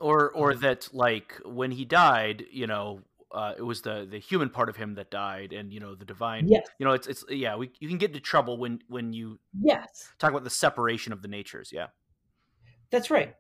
Or 0.01 0.31
or 0.31 0.53
um, 0.53 0.61
that 0.61 0.89
like 0.93 1.35
when 1.45 1.71
he 1.71 1.85
died, 1.85 2.45
you 2.53 2.67
know, 2.67 3.01
uh, 3.33 3.55
it 3.57 3.63
was 3.63 3.83
the 3.83 4.07
the 4.09 4.19
human 4.19 4.49
part 4.49 4.69
of 4.69 4.77
him 4.77 4.95
that 4.95 5.11
died, 5.11 5.53
and 5.53 5.73
you 5.73 5.81
know 5.81 5.95
the 5.95 6.05
divine. 6.05 6.47
Yes. 6.49 6.67
You 6.79 6.87
know, 6.87 6.93
it's 6.93 7.07
it's 7.07 7.25
yeah. 7.29 7.57
We 7.57 7.71
you 7.81 7.89
can 7.89 7.99
get 7.99 8.11
into 8.11 8.21
trouble 8.21 8.59
when 8.59 8.81
when 8.89 9.13
you 9.13 9.39
yes 9.61 10.09
talk 10.19 10.31
about 10.31 10.45
the 10.45 10.51
separation 10.51 11.13
of 11.13 11.23
the 11.23 11.29
natures. 11.29 11.71
Yeah. 11.73 11.89
That's 12.91 13.11
right. 13.11 13.35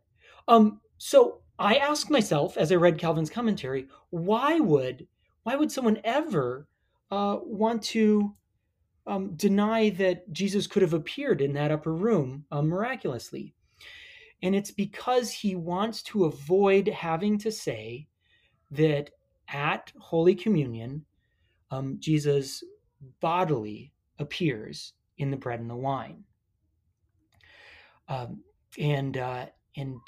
Um, 0.46 0.80
so 0.98 1.40
I 1.59 1.76
asked 1.76 2.11
myself 2.11 2.56
as 2.56 2.70
I 2.70 2.76
read 2.76 2.98
Calvin's 2.98 3.30
commentary, 3.30 3.88
why 4.11 4.61
would 4.61 5.06
why 5.42 5.56
would 5.56 5.72
someone 5.72 6.00
ever 6.04 6.68
uh, 7.11 7.38
want 7.42 7.82
to 7.82 8.34
um, 9.06 9.34
deny 9.34 9.90
that 9.90 10.30
Jesus 10.32 10.66
could 10.66 10.82
have 10.82 10.92
appeared 10.92 11.40
in 11.40 11.54
that 11.54 11.70
upper 11.70 11.94
room 11.94 12.44
uh, 12.50 12.62
miraculously? 12.62 13.54
And 14.43 14.55
it's 14.55 14.70
because 14.70 15.30
he 15.30 15.55
wants 15.57 16.03
to 16.05 16.24
avoid 16.24 16.89
having 16.89 17.39
to 17.39 17.51
say 17.51 18.07
that 18.70 19.11
at 19.49 19.93
Holy 19.99 20.34
Communion, 20.34 21.05
um, 21.70 21.97
Jesus 21.99 22.62
bodily 23.20 23.93
appears 24.18 24.95
in 25.18 25.30
the 25.30 25.36
bread 25.36 25.61
and 25.61 25.70
the 25.70 25.76
wine. 25.76 26.22
Um, 28.09 28.43
and 28.78 29.16
uh, 29.16 29.47
and 29.76 29.99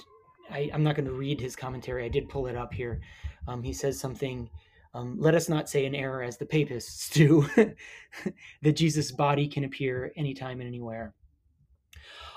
I, 0.51 0.70
am 0.72 0.83
not 0.83 0.97
going 0.97 1.07
to 1.07 1.12
read 1.12 1.41
his 1.41 1.57
commentary. 1.57 2.05
I 2.05 2.09
did 2.09 2.28
pull 2.28 2.47
it 2.47 2.57
up 2.57 2.72
here. 2.72 3.01
Um, 3.47 3.62
he 3.62 3.72
says 3.72 3.99
something. 3.99 4.49
Um, 4.93 5.16
let 5.18 5.35
us 5.35 5.49
not 5.49 5.68
say 5.68 5.87
an 5.87 5.95
error 5.95 6.22
as 6.22 6.37
the 6.37 6.47
papists 6.47 7.11
do, 7.11 7.49
that 8.62 8.72
Jesus' 8.72 9.12
body 9.12 9.47
can 9.47 9.64
appear 9.64 10.12
anytime 10.16 10.61
and 10.61 10.66
anywhere. 10.66 11.14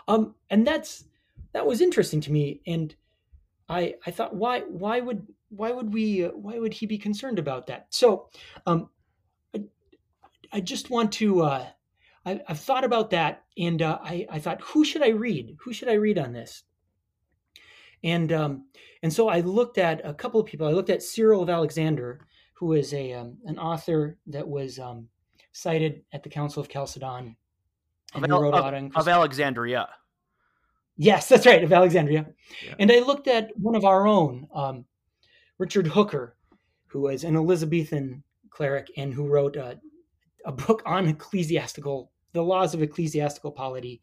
Um, 0.08 0.36
and 0.52 0.68
that's 0.68 1.06
that 1.54 1.66
was 1.66 1.82
interesting 1.82 2.22
to 2.22 2.32
me, 2.32 2.62
and 2.68 2.94
I 3.70 3.96
I 4.06 4.12
thought 4.12 4.36
why 4.36 4.62
why 4.62 5.00
would 5.00 5.28
why 5.50 5.72
would 5.72 5.94
we 5.94 6.26
uh, 6.26 6.30
why 6.30 6.60
would 6.60 6.74
he 6.74 6.86
be 6.86 6.98
concerned 6.98 7.40
about 7.40 7.68
that? 7.68 7.88
So, 7.90 8.30
um, 8.66 8.90
I, 9.56 9.64
I 10.52 10.60
just 10.60 10.90
want 10.90 11.12
to 11.14 11.44
uh, 11.44 11.68
I, 12.26 12.42
have 12.48 12.60
thought 12.60 12.84
about 12.84 13.10
that, 13.12 13.44
and 13.58 13.82
uh, 13.82 14.00
I, 14.02 14.26
I 14.30 14.40
thought, 14.40 14.62
who 14.62 14.86
should 14.86 15.04
I 15.04 15.10
read? 15.10 15.58
Who 15.64 15.74
should 15.74 15.90
I 15.90 15.94
read 15.94 16.18
on 16.18 16.34
this? 16.34 16.64
And 18.04 18.32
um, 18.32 18.66
and 19.02 19.12
so 19.12 19.30
I 19.30 19.42
looked 19.42 19.78
at 19.78 20.02
a 20.06 20.14
couple 20.14 20.40
of 20.40 20.46
people. 20.46 20.68
I 20.68 20.72
looked 20.72 20.90
at 20.90 21.04
Cyril 21.04 21.42
of 21.42 21.50
Alexander, 21.50 22.26
who 22.56 22.74
is 22.74 22.94
a 22.94 23.14
um, 23.14 23.38
an 23.46 23.58
author 23.58 24.18
that 24.28 24.48
was 24.48 24.80
um, 24.80 25.08
cited 25.52 26.04
at 26.12 26.24
the 26.24 26.30
Council 26.30 26.62
of 26.62 26.70
Chalcedon, 26.70 27.36
and 28.14 28.32
of, 28.32 28.42
wrote 28.42 28.56
of, 28.56 28.92
of 28.96 29.08
Alexandria. 29.08 29.88
Yes, 30.96 31.28
that's 31.28 31.46
right, 31.46 31.64
of 31.64 31.74
Alexandria. 31.74 32.28
Yeah. 32.64 32.76
And 32.80 32.92
I 32.92 33.00
looked 33.00 33.28
at 33.28 33.52
one 33.58 33.76
of 33.76 33.86
our 33.86 34.06
own, 34.06 34.48
um, 34.54 34.86
Richard 35.58 35.88
Hooker, 35.88 36.36
who 36.88 37.02
was 37.02 37.24
an 37.24 37.36
Elizabethan 37.36 38.24
cleric 38.50 38.92
and 38.96 39.14
who 39.14 39.28
wrote 39.28 39.56
a, 39.56 39.80
a 40.46 40.52
book 40.52 40.84
on 40.86 41.08
ecclesiastical 41.08 42.12
the 42.34 42.44
laws 42.44 42.74
of 42.74 42.82
ecclesiastical 42.82 43.52
polity. 43.52 44.02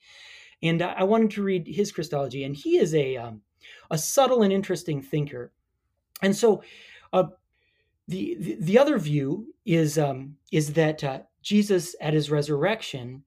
And 0.63 0.83
I 0.83 1.05
wanted 1.05 1.33
to 1.33 1.43
read 1.43 1.67
his 1.67 1.93
Christology, 1.93 2.45
and 2.45 2.57
he 2.57 2.79
is 2.79 2.95
a 2.95 3.17
um, 3.17 3.43
a 3.91 3.99
subtle 3.99 4.43
and 4.43 4.53
interesting 4.53 5.03
thinker. 5.03 5.53
And 6.23 6.37
so, 6.37 6.63
uh, 7.13 7.25
the, 8.09 8.37
the, 8.39 8.57
the 8.61 8.79
other 8.79 8.99
view 8.99 9.55
is 9.65 9.99
um, 9.99 10.37
is 10.53 10.75
that 10.75 11.03
uh, 11.03 11.21
Jesus 11.43 11.95
at 12.01 12.15
his 12.15 12.31
resurrection, 12.31 13.25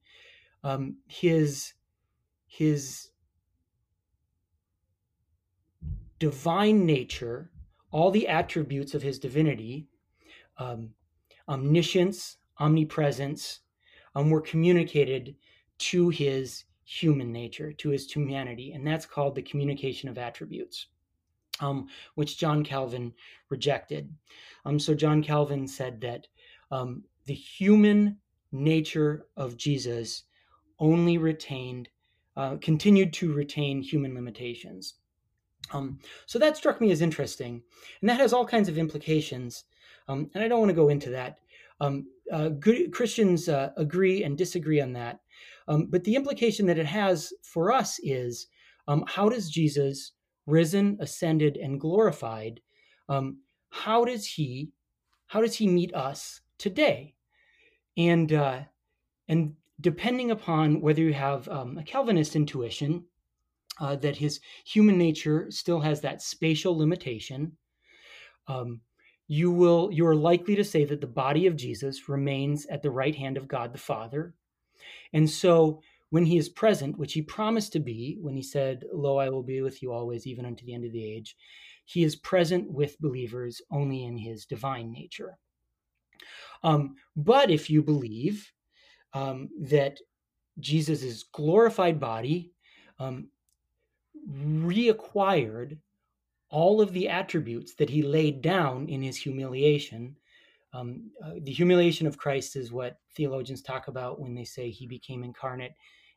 um, 0.63 0.97
his 1.07 1.73
his 2.47 3.09
divine 6.23 6.85
nature, 6.85 7.51
all 7.91 8.09
the 8.09 8.29
attributes 8.29 8.93
of 8.93 9.01
his 9.01 9.19
divinity, 9.19 9.89
um, 10.57 10.89
omniscience, 11.49 12.37
omnipresence, 12.61 13.59
um, 14.15 14.29
were 14.29 14.39
communicated 14.39 15.35
to 15.77 16.07
his 16.07 16.63
human 16.85 17.29
nature, 17.29 17.73
to 17.73 17.89
his 17.89 18.09
humanity. 18.09 18.71
And 18.71 18.87
that's 18.87 19.05
called 19.05 19.35
the 19.35 19.41
communication 19.41 20.07
of 20.07 20.17
attributes, 20.17 20.87
um, 21.59 21.87
which 22.15 22.37
John 22.37 22.63
Calvin 22.63 23.11
rejected. 23.49 24.09
Um, 24.63 24.79
so 24.79 24.93
John 24.93 25.21
Calvin 25.21 25.67
said 25.67 25.99
that 25.99 26.27
um, 26.71 27.03
the 27.25 27.33
human 27.33 28.17
nature 28.53 29.25
of 29.35 29.57
Jesus 29.57 30.23
only 30.79 31.17
retained, 31.17 31.89
uh, 32.37 32.55
continued 32.61 33.11
to 33.11 33.33
retain 33.33 33.81
human 33.81 34.15
limitations. 34.15 34.93
Um, 35.71 35.99
so 36.25 36.39
that 36.39 36.57
struck 36.57 36.81
me 36.81 36.91
as 36.91 37.01
interesting. 37.01 37.61
And 38.01 38.09
that 38.09 38.19
has 38.19 38.33
all 38.33 38.45
kinds 38.45 38.69
of 38.69 38.77
implications. 38.77 39.63
Um, 40.07 40.29
and 40.33 40.43
I 40.43 40.47
don't 40.47 40.59
want 40.59 40.69
to 40.69 40.75
go 40.75 40.89
into 40.89 41.09
that. 41.11 41.39
Um, 41.79 42.07
uh, 42.31 42.49
good 42.49 42.91
Christians 42.91 43.49
uh, 43.49 43.71
agree 43.77 44.23
and 44.23 44.37
disagree 44.37 44.81
on 44.81 44.93
that. 44.93 45.19
Um, 45.67 45.87
but 45.89 46.03
the 46.03 46.15
implication 46.15 46.65
that 46.67 46.77
it 46.77 46.85
has 46.85 47.33
for 47.41 47.71
us 47.71 47.99
is 48.03 48.47
um, 48.87 49.03
how 49.07 49.29
does 49.29 49.49
Jesus, 49.49 50.11
risen, 50.45 50.97
ascended, 50.99 51.57
and 51.57 51.79
glorified, 51.79 52.59
um, 53.09 53.37
how 53.69 54.05
does 54.05 54.25
he, 54.25 54.71
how 55.27 55.41
does 55.41 55.55
he 55.55 55.67
meet 55.67 55.93
us 55.95 56.41
today? 56.57 57.15
And 57.97 58.31
uh, 58.33 58.61
and 59.27 59.53
depending 59.79 60.31
upon 60.31 60.81
whether 60.81 61.01
you 61.01 61.13
have 61.13 61.47
a 61.47 61.83
Calvinist 61.85 62.35
intuition 62.35 63.05
uh, 63.79 63.95
that 63.97 64.17
his 64.17 64.39
human 64.65 64.97
nature 64.97 65.47
still 65.49 65.79
has 65.79 66.01
that 66.01 66.21
spatial 66.21 66.77
limitation, 66.77 67.53
um, 68.47 68.81
you 69.27 69.51
will 69.51 69.89
you 69.91 70.05
are 70.05 70.15
likely 70.15 70.55
to 70.55 70.63
say 70.63 70.83
that 70.85 71.01
the 71.01 71.07
body 71.07 71.47
of 71.47 71.55
Jesus 71.55 72.09
remains 72.09 72.65
at 72.67 72.81
the 72.81 72.91
right 72.91 73.15
hand 73.15 73.37
of 73.37 73.47
God 73.47 73.73
the 73.73 73.79
Father. 73.79 74.33
And 75.13 75.29
so 75.29 75.81
when 76.09 76.25
he 76.25 76.37
is 76.37 76.49
present, 76.49 76.97
which 76.97 77.13
he 77.13 77.21
promised 77.21 77.73
to 77.73 77.79
be 77.79 78.17
when 78.21 78.35
he 78.35 78.43
said, 78.43 78.83
Lo, 78.93 79.17
I 79.17 79.29
will 79.29 79.43
be 79.43 79.61
with 79.61 79.81
you 79.81 79.91
always, 79.91 80.27
even 80.27 80.45
unto 80.45 80.65
the 80.65 80.73
end 80.73 80.85
of 80.85 80.91
the 80.91 81.03
age, 81.03 81.35
he 81.85 82.03
is 82.03 82.15
present 82.15 82.71
with 82.71 82.99
believers 82.99 83.61
only 83.71 84.03
in 84.03 84.17
his 84.17 84.45
divine 84.45 84.91
nature. 84.91 85.37
Um, 86.63 86.95
but 87.15 87.49
if 87.49 87.69
you 87.69 87.81
believe 87.81 88.51
um, 89.13 89.49
that 89.61 89.97
Jesus' 90.59 91.23
glorified 91.23 91.99
body 91.99 92.51
um, 92.99 93.29
reacquired 94.29 95.77
all 96.49 96.81
of 96.81 96.93
the 96.93 97.09
attributes 97.09 97.73
that 97.75 97.89
he 97.89 98.03
laid 98.03 98.41
down 98.41 98.87
in 98.87 99.01
his 99.01 99.17
humiliation, 99.17 100.15
um, 100.73 101.09
uh, 101.23 101.33
the 101.41 101.51
humiliation 101.51 102.07
of 102.07 102.17
Christ 102.17 102.55
is 102.55 102.71
what 102.71 102.99
theologians 103.15 103.61
talk 103.61 103.87
about 103.87 104.19
when 104.19 104.33
they 104.33 104.43
say 104.43 104.69
he 104.69 104.87
became 104.87 105.23
incarnate 105.23 105.73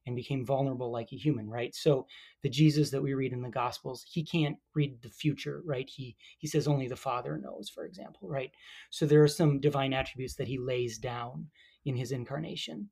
and 0.06 0.14
became 0.14 0.46
vulnerable 0.46 0.90
like 0.90 1.12
a 1.12 1.16
human, 1.16 1.48
right? 1.48 1.74
So 1.74 2.06
the 2.42 2.48
Jesus 2.48 2.90
that 2.90 3.02
we 3.02 3.14
read 3.14 3.32
in 3.32 3.42
the 3.42 3.48
Gospels, 3.48 4.04
he 4.08 4.24
can't 4.24 4.56
read 4.74 5.02
the 5.02 5.08
future, 5.08 5.62
right? 5.64 5.88
He 5.88 6.16
he 6.38 6.46
says 6.46 6.68
only 6.68 6.86
the 6.86 6.96
Father 6.96 7.38
knows, 7.38 7.68
for 7.68 7.84
example, 7.84 8.28
right? 8.28 8.50
So 8.90 9.04
there 9.04 9.22
are 9.22 9.28
some 9.28 9.60
divine 9.60 9.92
attributes 9.92 10.36
that 10.36 10.48
he 10.48 10.58
lays 10.58 10.98
down 10.98 11.46
in 11.84 11.96
his 11.96 12.12
incarnation. 12.12 12.88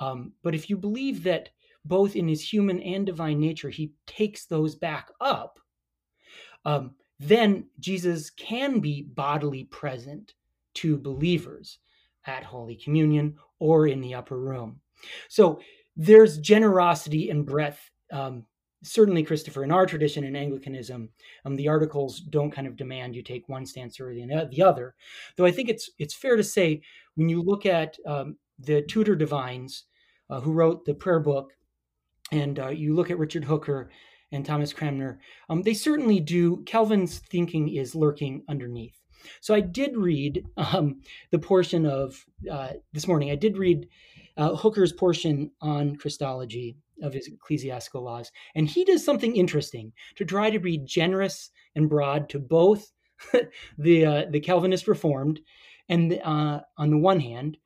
Um, 0.00 0.32
but 0.42 0.54
if 0.54 0.68
you 0.68 0.76
believe 0.76 1.22
that 1.24 1.50
both 1.84 2.16
in 2.16 2.28
his 2.28 2.42
human 2.42 2.80
and 2.80 3.06
divine 3.06 3.40
nature 3.40 3.70
he 3.70 3.92
takes 4.06 4.46
those 4.46 4.74
back 4.74 5.10
up, 5.20 5.58
um, 6.64 6.94
then 7.18 7.66
Jesus 7.78 8.30
can 8.30 8.80
be 8.80 9.02
bodily 9.02 9.64
present 9.64 10.34
to 10.74 10.96
believers 10.96 11.78
at 12.26 12.44
Holy 12.44 12.76
Communion 12.76 13.36
or 13.58 13.86
in 13.86 14.00
the 14.00 14.14
upper 14.14 14.38
room. 14.38 14.80
So 15.28 15.60
there's 15.96 16.38
generosity 16.38 17.30
and 17.30 17.44
breadth. 17.44 17.90
Um, 18.12 18.44
certainly, 18.82 19.22
Christopher, 19.22 19.64
in 19.64 19.70
our 19.70 19.86
tradition 19.86 20.24
in 20.24 20.36
Anglicanism, 20.36 21.08
um, 21.44 21.56
the 21.56 21.68
articles 21.68 22.20
don't 22.20 22.50
kind 22.50 22.66
of 22.66 22.76
demand 22.76 23.14
you 23.14 23.22
take 23.22 23.48
one 23.48 23.66
stance 23.66 24.00
or 24.00 24.12
the, 24.14 24.48
the 24.50 24.62
other. 24.62 24.94
Though 25.36 25.46
I 25.46 25.52
think 25.52 25.68
it's 25.68 25.90
it's 25.98 26.14
fair 26.14 26.36
to 26.36 26.44
say 26.44 26.82
when 27.14 27.28
you 27.28 27.42
look 27.42 27.66
at 27.66 27.96
um, 28.06 28.36
the 28.58 28.82
Tudor 28.82 29.16
divines 29.16 29.84
uh, 30.30 30.40
who 30.40 30.52
wrote 30.52 30.84
the 30.84 30.94
prayer 30.94 31.20
book, 31.20 31.52
and 32.32 32.58
uh, 32.58 32.68
you 32.68 32.94
look 32.94 33.10
at 33.10 33.18
Richard 33.18 33.44
Hooker 33.44 33.90
and 34.32 34.44
Thomas 34.44 34.72
Cranmer, 34.72 35.20
um, 35.48 35.62
they 35.62 35.74
certainly 35.74 36.18
do. 36.18 36.62
Calvin's 36.64 37.18
thinking 37.18 37.68
is 37.68 37.94
lurking 37.94 38.42
underneath. 38.48 38.96
So 39.40 39.54
I 39.54 39.60
did 39.60 39.96
read 39.96 40.44
um, 40.56 41.00
the 41.30 41.38
portion 41.38 41.86
of 41.86 42.24
uh, 42.50 42.70
this 42.92 43.06
morning. 43.06 43.30
I 43.30 43.36
did 43.36 43.56
read 43.56 43.86
uh, 44.36 44.56
Hooker's 44.56 44.92
portion 44.92 45.50
on 45.60 45.94
Christology 45.96 46.76
of 47.02 47.12
his 47.12 47.28
ecclesiastical 47.28 48.02
laws, 48.02 48.32
and 48.54 48.68
he 48.68 48.84
does 48.84 49.04
something 49.04 49.36
interesting 49.36 49.92
to 50.16 50.24
try 50.24 50.50
to 50.50 50.58
be 50.58 50.78
generous 50.78 51.50
and 51.76 51.88
broad 51.88 52.28
to 52.30 52.38
both 52.38 52.90
the 53.78 54.04
uh, 54.04 54.24
the 54.30 54.40
Calvinist 54.40 54.88
Reformed 54.88 55.40
and 55.88 56.18
uh, 56.24 56.60
on 56.78 56.90
the 56.90 56.98
one 56.98 57.20
hand, 57.20 57.58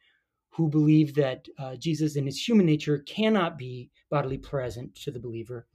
who 0.51 0.69
believe 0.69 1.15
that 1.15 1.47
uh, 1.59 1.77
Jesus 1.77 2.17
in 2.17 2.27
his 2.27 2.43
human 2.43 2.67
nature 2.67 2.99
cannot 3.07 3.57
be 3.57 3.91
bodily 4.11 4.39
present 4.39 4.95
to 4.95 5.11
the 5.11 5.21
believer, 5.21 5.67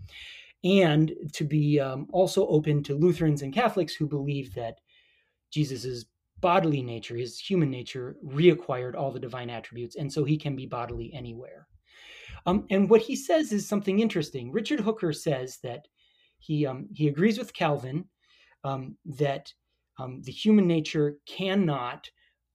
and 0.64 1.14
to 1.34 1.44
be 1.44 1.80
um, 1.80 2.08
also 2.12 2.48
open 2.48 2.84
to 2.84 2.96
Lutherans 2.96 3.42
and 3.42 3.54
Catholics 3.54 3.94
who 3.94 4.08
believe 4.08 4.54
that 4.54 4.80
Jesus's 5.52 6.06
bodily 6.40 6.82
nature, 6.82 7.16
his 7.16 7.40
human 7.40 7.70
nature, 7.70 8.18
reacquired 8.26 8.96
all 8.96 9.12
the 9.12 9.20
divine 9.20 9.50
attributes, 9.50 9.96
and 9.96 10.12
so 10.12 10.24
he 10.24 10.38
can 10.38 10.56
be 10.56 10.66
bodily 10.66 11.14
anywhere. 11.14 11.68
Um, 12.46 12.66
and 12.70 12.90
what 12.90 13.02
he 13.02 13.16
says 13.16 13.52
is 13.52 13.68
something 13.68 14.00
interesting. 14.00 14.52
Richard 14.52 14.80
Hooker 14.80 15.14
says 15.14 15.60
that 15.64 15.88
he 16.40 16.66
um, 16.66 16.88
he 16.94 17.08
agrees 17.08 17.38
with 17.38 17.54
Calvin 17.54 18.06
um, 18.64 18.98
that 19.06 19.54
um, 20.00 20.22
the 20.24 20.32
human 20.32 20.68
nature 20.68 21.18
cannot 21.28 22.10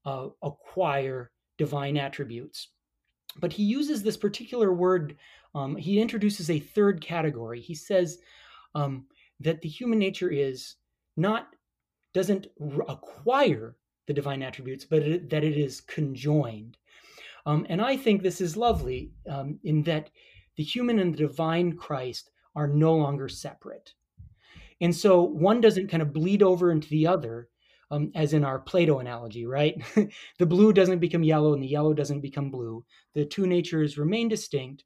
uh, 0.05 0.29
acquire 0.43 1.31
divine 1.59 1.97
attributes, 1.97 2.69
but 3.39 3.53
he 3.53 3.63
uses 3.63 4.03
this 4.03 4.17
particular 4.17 4.73
word. 4.73 5.17
Um, 5.57 5.75
he 5.75 6.01
introduces 6.01 6.51
a 6.51 6.59
third 6.59 7.01
category. 7.01 7.61
He 7.61 7.75
says 7.75 8.19
um, 8.75 9.07
that 9.41 9.63
the 9.63 9.69
human 9.69 9.99
nature 9.99 10.31
is 10.31 10.77
not 11.17 11.49
doesn't 12.13 12.47
acquire 12.89 13.77
the 14.07 14.13
divine 14.13 14.43
attributes, 14.43 14.85
but 14.85 15.03
it, 15.03 15.31
that 15.31 15.45
it 15.45 15.57
is 15.57 15.81
conjoined. 15.81 16.77
Um, 17.47 17.67
and 17.69 17.81
I 17.81 17.97
think 17.97 18.23
this 18.23 18.41
is 18.41 18.57
lovely 18.57 19.13
um, 19.29 19.59
in 19.65 19.83
that 19.85 20.11
the 20.57 20.63
human 20.63 20.99
and 20.99 21.13
the 21.13 21.19
divine 21.19 21.77
Christ 21.77 22.31
are 22.55 22.67
no 22.67 22.95
longer 22.95 23.29
separate. 23.29 23.93
And 24.81 24.95
so 24.95 25.23
one 25.23 25.61
doesn't 25.61 25.89
kind 25.89 26.03
of 26.03 26.13
bleed 26.13 26.43
over 26.43 26.71
into 26.71 26.89
the 26.89 27.07
other, 27.07 27.49
um, 27.91 28.11
as 28.15 28.33
in 28.35 28.45
our 28.45 28.59
Play-Doh 28.59 28.99
analogy, 28.99 29.47
right? 29.47 29.81
the 30.39 30.47
blue 30.47 30.73
doesn't 30.73 30.99
become 30.99 31.23
yellow 31.23 31.55
and 31.55 31.63
the 31.63 31.69
yellow 31.69 31.95
doesn't 31.95 32.21
become 32.21 32.51
blue. 32.51 32.85
The 33.15 33.25
two 33.25 33.47
natures 33.47 33.97
remain 33.97 34.29
distinct, 34.29 34.85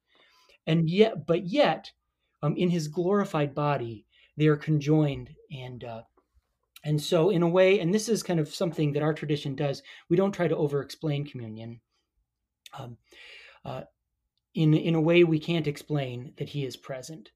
and 0.71 0.89
yet, 0.89 1.27
but 1.27 1.47
yet, 1.47 1.91
um, 2.43 2.57
in 2.57 2.71
his 2.71 2.89
glorified 2.89 3.55
body, 3.55 4.07
they 4.37 4.47
are 4.47 4.57
conjoined 4.57 5.31
and 5.51 5.85
uh, 5.85 6.03
and 6.83 7.01
so, 7.01 7.31
in 7.31 7.43
a 7.43 7.49
way, 7.49 7.81
and 7.81 7.93
this 7.93 8.09
is 8.09 8.23
kind 8.23 8.41
of 8.41 8.55
something 8.55 8.93
that 8.93 9.03
our 9.03 9.12
tradition 9.12 9.55
does, 9.55 9.83
we 10.09 10.16
don't 10.16 10.33
try 10.33 10.49
to 10.49 10.57
over 10.57 10.81
explain 10.81 11.27
communion. 11.27 11.81
Um, 12.79 12.97
uh, 13.64 13.83
in, 14.55 14.73
in 14.75 14.95
a 14.95 15.01
way, 15.01 15.25
we 15.25 15.39
can't 15.39 15.66
explain 15.66 16.33
that 16.39 16.49
he 16.49 16.64
is 16.64 16.77
present. 16.77 17.31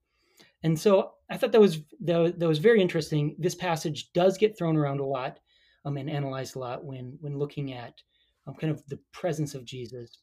And 0.63 0.79
so 0.79 1.13
I 1.31 1.37
thought 1.37 1.53
that 1.53 1.61
was 1.61 1.81
that, 2.01 2.39
that 2.39 2.49
was 2.49 2.59
very 2.59 2.81
interesting. 2.81 3.37
This 3.39 3.55
passage 3.55 4.13
does 4.15 4.39
get 4.39 4.57
thrown 4.57 4.79
around 4.79 5.01
a 5.01 5.05
lot 5.05 5.39
um, 5.85 5.99
and 5.99 6.09
analyzed 6.09 6.57
a 6.57 6.61
lot 6.61 6.85
when 6.85 7.19
when 7.21 7.39
looking 7.39 7.75
at 7.75 8.01
um, 8.47 8.55
kind 8.55 8.73
of 8.73 8.83
the 8.87 8.99
presence 9.13 9.55
of 9.55 9.67
Jesus. 9.67 10.19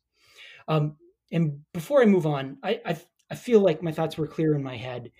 And 1.31 1.61
before 1.73 2.01
I 2.01 2.05
move 2.05 2.25
on, 2.25 2.57
I, 2.63 2.81
I, 2.85 2.97
I 3.29 3.35
feel 3.35 3.61
like 3.61 3.81
my 3.81 3.91
thoughts 3.91 4.17
were 4.17 4.27
clear 4.27 4.55
in 4.55 4.63
my 4.63 4.75
head 4.75 5.11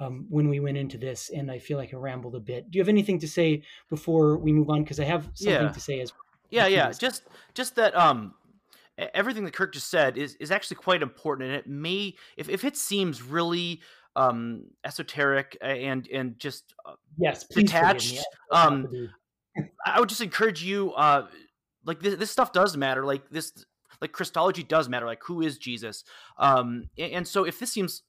um, 0.00 0.26
when 0.28 0.48
we 0.48 0.60
went 0.60 0.76
into 0.76 0.98
this, 0.98 1.30
and 1.30 1.50
I 1.50 1.58
feel 1.58 1.78
like 1.78 1.92
I 1.92 1.96
rambled 1.96 2.34
a 2.34 2.40
bit. 2.40 2.70
Do 2.70 2.78
you 2.78 2.82
have 2.82 2.88
anything 2.88 3.18
to 3.20 3.28
say 3.28 3.62
before 3.88 4.38
we 4.38 4.52
move 4.52 4.70
on? 4.70 4.82
Because 4.82 4.98
I 4.98 5.04
have 5.04 5.30
something 5.34 5.62
yeah. 5.66 5.68
to 5.68 5.80
say 5.80 6.00
as 6.00 6.12
well. 6.12 6.20
Yeah, 6.50 6.66
yeah. 6.66 6.90
Just 6.92 7.24
just 7.54 7.76
that 7.76 7.94
um 7.94 8.34
everything 8.98 9.44
that 9.44 9.52
Kirk 9.52 9.72
just 9.72 9.88
said 9.88 10.16
is 10.16 10.34
is 10.36 10.50
actually 10.50 10.78
quite 10.78 11.02
important, 11.02 11.50
and 11.50 11.58
it 11.58 11.68
may 11.68 12.14
if 12.36 12.48
if 12.48 12.64
it 12.64 12.76
seems 12.76 13.22
really 13.22 13.80
um 14.16 14.64
esoteric 14.84 15.56
and 15.60 16.08
and 16.08 16.38
just 16.38 16.74
uh, 16.84 16.94
yes 17.16 17.44
detached 17.46 18.24
um 18.50 18.88
i 19.86 20.00
would 20.00 20.08
just 20.08 20.20
encourage 20.20 20.64
you 20.64 20.92
uh 20.94 21.26
like 21.84 22.00
this, 22.00 22.16
this 22.16 22.30
stuff 22.30 22.52
does 22.52 22.76
matter 22.76 23.04
like 23.04 23.28
this 23.30 23.64
like 24.00 24.12
christology 24.12 24.62
does 24.62 24.88
matter 24.88 25.06
like 25.06 25.22
who 25.24 25.40
is 25.40 25.58
jesus 25.58 26.04
um 26.38 26.84
and, 26.98 27.12
and 27.12 27.28
so 27.28 27.44
if 27.44 27.58
this 27.58 27.72
seems 27.72 28.02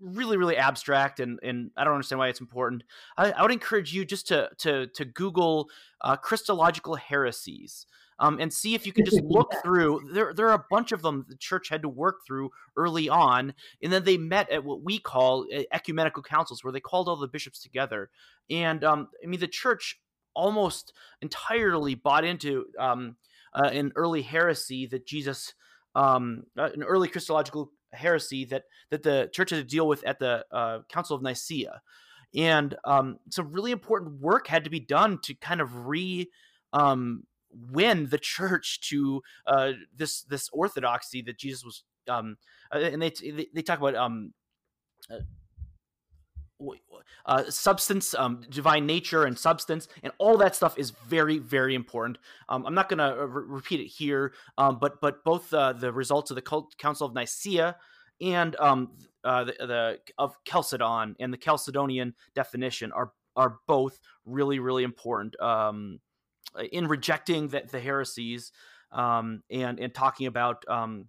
really 0.00 0.36
really 0.36 0.56
abstract 0.56 1.20
and 1.20 1.38
and 1.42 1.70
I 1.76 1.84
don't 1.84 1.94
understand 1.94 2.18
why 2.18 2.28
it's 2.28 2.40
important. 2.40 2.84
I, 3.16 3.32
I 3.32 3.42
would 3.42 3.52
encourage 3.52 3.92
you 3.92 4.04
just 4.04 4.28
to 4.28 4.50
to 4.58 4.86
to 4.88 5.04
Google 5.04 5.68
uh, 6.00 6.16
Christological 6.16 6.96
heresies. 6.96 7.86
Um, 8.18 8.38
and 8.40 8.50
see 8.50 8.74
if 8.74 8.86
you 8.86 8.94
can 8.94 9.04
just 9.04 9.20
look 9.20 9.52
through. 9.62 10.08
There, 10.10 10.32
there 10.32 10.48
are 10.48 10.54
a 10.54 10.64
bunch 10.70 10.90
of 10.90 11.02
them 11.02 11.26
the 11.28 11.36
church 11.36 11.68
had 11.68 11.82
to 11.82 11.88
work 11.90 12.20
through 12.26 12.48
early 12.74 13.10
on, 13.10 13.52
and 13.82 13.92
then 13.92 14.04
they 14.04 14.16
met 14.16 14.50
at 14.50 14.64
what 14.64 14.82
we 14.82 14.98
call 14.98 15.44
uh, 15.54 15.64
ecumenical 15.70 16.22
councils, 16.22 16.64
where 16.64 16.72
they 16.72 16.80
called 16.80 17.10
all 17.10 17.16
the 17.16 17.28
bishops 17.28 17.60
together. 17.60 18.08
And 18.48 18.82
um, 18.84 19.08
I 19.22 19.26
mean, 19.26 19.38
the 19.38 19.46
church 19.46 20.00
almost 20.32 20.94
entirely 21.20 21.94
bought 21.94 22.24
into 22.24 22.64
um, 22.78 23.16
uh, 23.56 23.70
an 23.72 23.92
early 23.96 24.22
heresy 24.22 24.86
that 24.86 25.06
Jesus, 25.06 25.54
um, 25.94 26.44
uh, 26.56 26.70
an 26.74 26.82
early 26.82 27.08
Christological 27.08 27.72
heresy 27.92 28.44
that 28.44 28.64
that 28.90 29.02
the 29.02 29.30
church 29.32 29.50
had 29.50 29.56
to 29.56 29.64
deal 29.64 29.88
with 29.88 30.04
at 30.04 30.18
the 30.18 30.44
uh, 30.52 30.80
Council 30.88 31.16
of 31.16 31.22
Nicaea, 31.22 31.80
and 32.34 32.76
um, 32.84 33.18
some 33.30 33.50
really 33.52 33.72
important 33.72 34.20
work 34.20 34.46
had 34.46 34.64
to 34.64 34.70
be 34.70 34.80
done 34.80 35.18
to 35.22 35.34
kind 35.34 35.60
of 35.60 35.86
re 35.86 36.30
um, 36.72 37.24
win 37.50 38.08
the 38.10 38.18
church 38.18 38.80
to 38.90 39.22
uh, 39.46 39.72
this 39.96 40.22
this 40.22 40.48
orthodoxy 40.52 41.22
that 41.22 41.38
Jesus 41.38 41.64
was. 41.64 41.82
Um, 42.08 42.36
uh, 42.72 42.78
and 42.78 43.02
they 43.02 43.10
they 43.52 43.62
talk 43.62 43.80
about 43.80 43.96
um, 43.96 44.32
uh, 47.26 47.44
substance, 47.50 48.14
um, 48.14 48.42
divine 48.50 48.86
nature, 48.86 49.24
and 49.24 49.38
substance, 49.38 49.88
and 50.02 50.12
all 50.18 50.36
that 50.38 50.54
stuff 50.54 50.78
is 50.78 50.90
very, 50.90 51.38
very 51.38 51.74
important. 51.74 52.18
Um, 52.48 52.66
I'm 52.66 52.74
not 52.74 52.88
going 52.88 52.98
to 52.98 53.22
uh, 53.22 53.24
re- 53.26 53.44
repeat 53.46 53.80
it 53.80 53.88
here, 53.88 54.32
um, 54.58 54.78
but 54.80 55.00
but 55.00 55.24
both 55.24 55.52
uh, 55.52 55.72
the 55.72 55.92
results 55.92 56.30
of 56.30 56.34
the 56.34 56.42
Cult- 56.42 56.76
Council 56.78 57.06
of 57.06 57.14
Nicaea 57.14 57.76
and 58.20 58.56
um, 58.56 58.92
uh, 59.24 59.44
the, 59.44 59.52
the 59.58 59.98
of 60.18 60.36
Chalcedon 60.44 61.16
and 61.20 61.32
the 61.32 61.38
Chalcedonian 61.38 62.14
definition 62.34 62.92
are 62.92 63.12
are 63.36 63.58
both 63.66 63.98
really, 64.24 64.58
really 64.58 64.82
important 64.82 65.38
um, 65.40 66.00
in 66.72 66.88
rejecting 66.88 67.48
the, 67.48 67.62
the 67.70 67.80
heresies 67.80 68.52
um, 68.92 69.42
and 69.50 69.78
and 69.78 69.94
talking 69.94 70.26
about 70.26 70.64
um, 70.68 71.06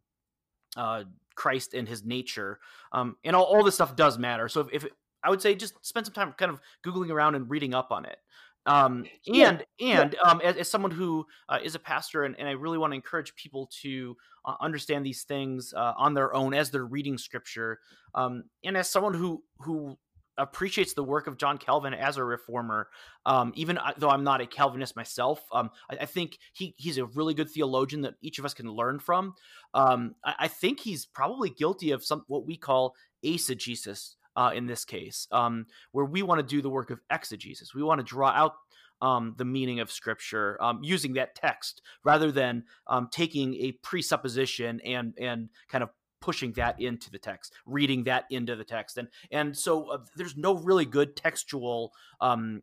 uh, 0.76 1.04
Christ 1.36 1.74
and 1.74 1.88
His 1.88 2.04
nature. 2.04 2.60
Um, 2.92 3.16
and 3.24 3.36
all, 3.36 3.44
all 3.44 3.64
this 3.64 3.76
stuff 3.76 3.96
does 3.96 4.18
matter. 4.18 4.50
So 4.50 4.62
if, 4.62 4.84
if 4.84 4.92
I 5.28 5.30
would 5.30 5.42
say 5.42 5.54
just 5.56 5.86
spend 5.86 6.06
some 6.06 6.14
time 6.14 6.34
kind 6.38 6.52
of 6.52 6.62
googling 6.86 7.12
around 7.12 7.36
and 7.36 7.50
reading 7.50 7.76
up 7.76 7.92
on 7.92 8.06
it. 8.06 8.18
Um, 8.66 9.06
and 9.28 9.66
yeah. 9.80 10.02
and 10.02 10.16
um, 10.26 10.42
as, 10.44 10.58
as, 10.58 10.70
someone 10.70 10.92
who 10.92 11.26
uh, 11.48 11.60
is 11.64 11.76
a 11.76 11.80
pastor, 11.80 12.24
and, 12.26 12.36
and, 12.38 12.50
I 12.50 12.52
really 12.52 12.78
want 12.78 12.92
to 12.92 12.96
encourage 12.96 13.34
people 13.36 13.70
to 13.82 14.18
uh, 14.44 14.56
understand 14.60 15.06
these 15.06 15.24
things 15.24 15.74
uh, 15.74 15.94
on 15.98 16.14
their 16.14 16.34
own 16.34 16.54
as 16.54 16.70
they're 16.70 16.86
reading 16.86 17.18
Scripture. 17.18 17.80
Um, 18.14 18.44
and 18.66 18.76
as 18.76 18.90
someone 18.90 19.14
who 19.14 19.42
who 19.60 19.98
appreciates 20.38 20.94
the 20.94 21.04
work 21.04 21.28
of 21.28 21.38
John 21.38 21.58
Calvin 21.58 21.94
as 21.94 22.18
a 22.18 22.24
reformer. 22.24 22.90
Um, 23.26 23.52
even 23.56 23.80
though 23.98 24.10
I'm 24.10 24.24
not 24.24 24.42
a 24.42 24.46
Calvinist 24.46 24.96
myself, 24.96 25.42
um, 25.52 25.72
I, 25.90 25.98
I, 26.02 26.06
think 26.06 26.38
he 26.54 26.76
he's 26.78 26.98
a 26.98 27.06
really 27.06 27.34
good 27.34 27.50
theologian 27.50 28.02
that 28.02 28.16
each 28.22 28.38
of 28.40 28.46
us 28.46 28.54
can 28.54 28.72
learn 28.72 29.00
from. 29.00 29.34
Um, 29.74 30.16
I, 30.24 30.36
I, 30.40 30.48
think 30.48 30.80
he's 30.80 31.06
probably 31.06 31.50
guilty 31.50 31.92
of 31.92 32.04
some 32.04 32.24
what 32.28 32.46
we 32.46 32.56
call 32.56 32.94
eisegesis 33.26 34.16
uh, 34.38 34.52
in 34.54 34.68
this 34.68 34.86
case, 34.86 35.28
um, 35.32 35.66
where 35.92 36.06
we 36.06 36.22
want 36.22 36.40
to 36.40 36.46
do 36.46 36.62
the 36.62 36.70
work 36.70 36.92
of 36.92 37.02
exegesis. 37.12 37.74
We 37.74 37.84
want 37.84 38.00
to 38.00 38.06
draw 38.06 38.30
out 38.30 38.54
um, 39.02 39.34
the 39.38 39.46
meaning 39.46 39.80
of 39.80 39.92
scripture 39.92 40.62
um, 40.62 40.80
using 40.84 41.14
that 41.14 41.36
text 41.36 41.82
rather 42.04 42.32
than 42.32 42.64
um, 42.88 43.10
taking 43.12 43.56
a 43.56 43.74
presupposition 43.84 44.80
and 44.82 45.14
and 45.20 45.50
kind 45.70 45.84
of 45.84 45.90
pushing 46.20 46.52
that 46.54 46.80
into 46.80 47.12
the 47.12 47.20
text, 47.20 47.54
reading 47.66 48.04
that 48.06 48.26
into 48.30 48.56
the 48.56 48.64
text, 48.64 48.98
and 48.98 49.08
and 49.32 49.58
so 49.58 49.90
uh, 49.90 49.98
there's 50.16 50.38
no 50.38 50.56
really 50.56 50.86
good 50.86 51.16
textual 51.16 51.92
um, 52.22 52.62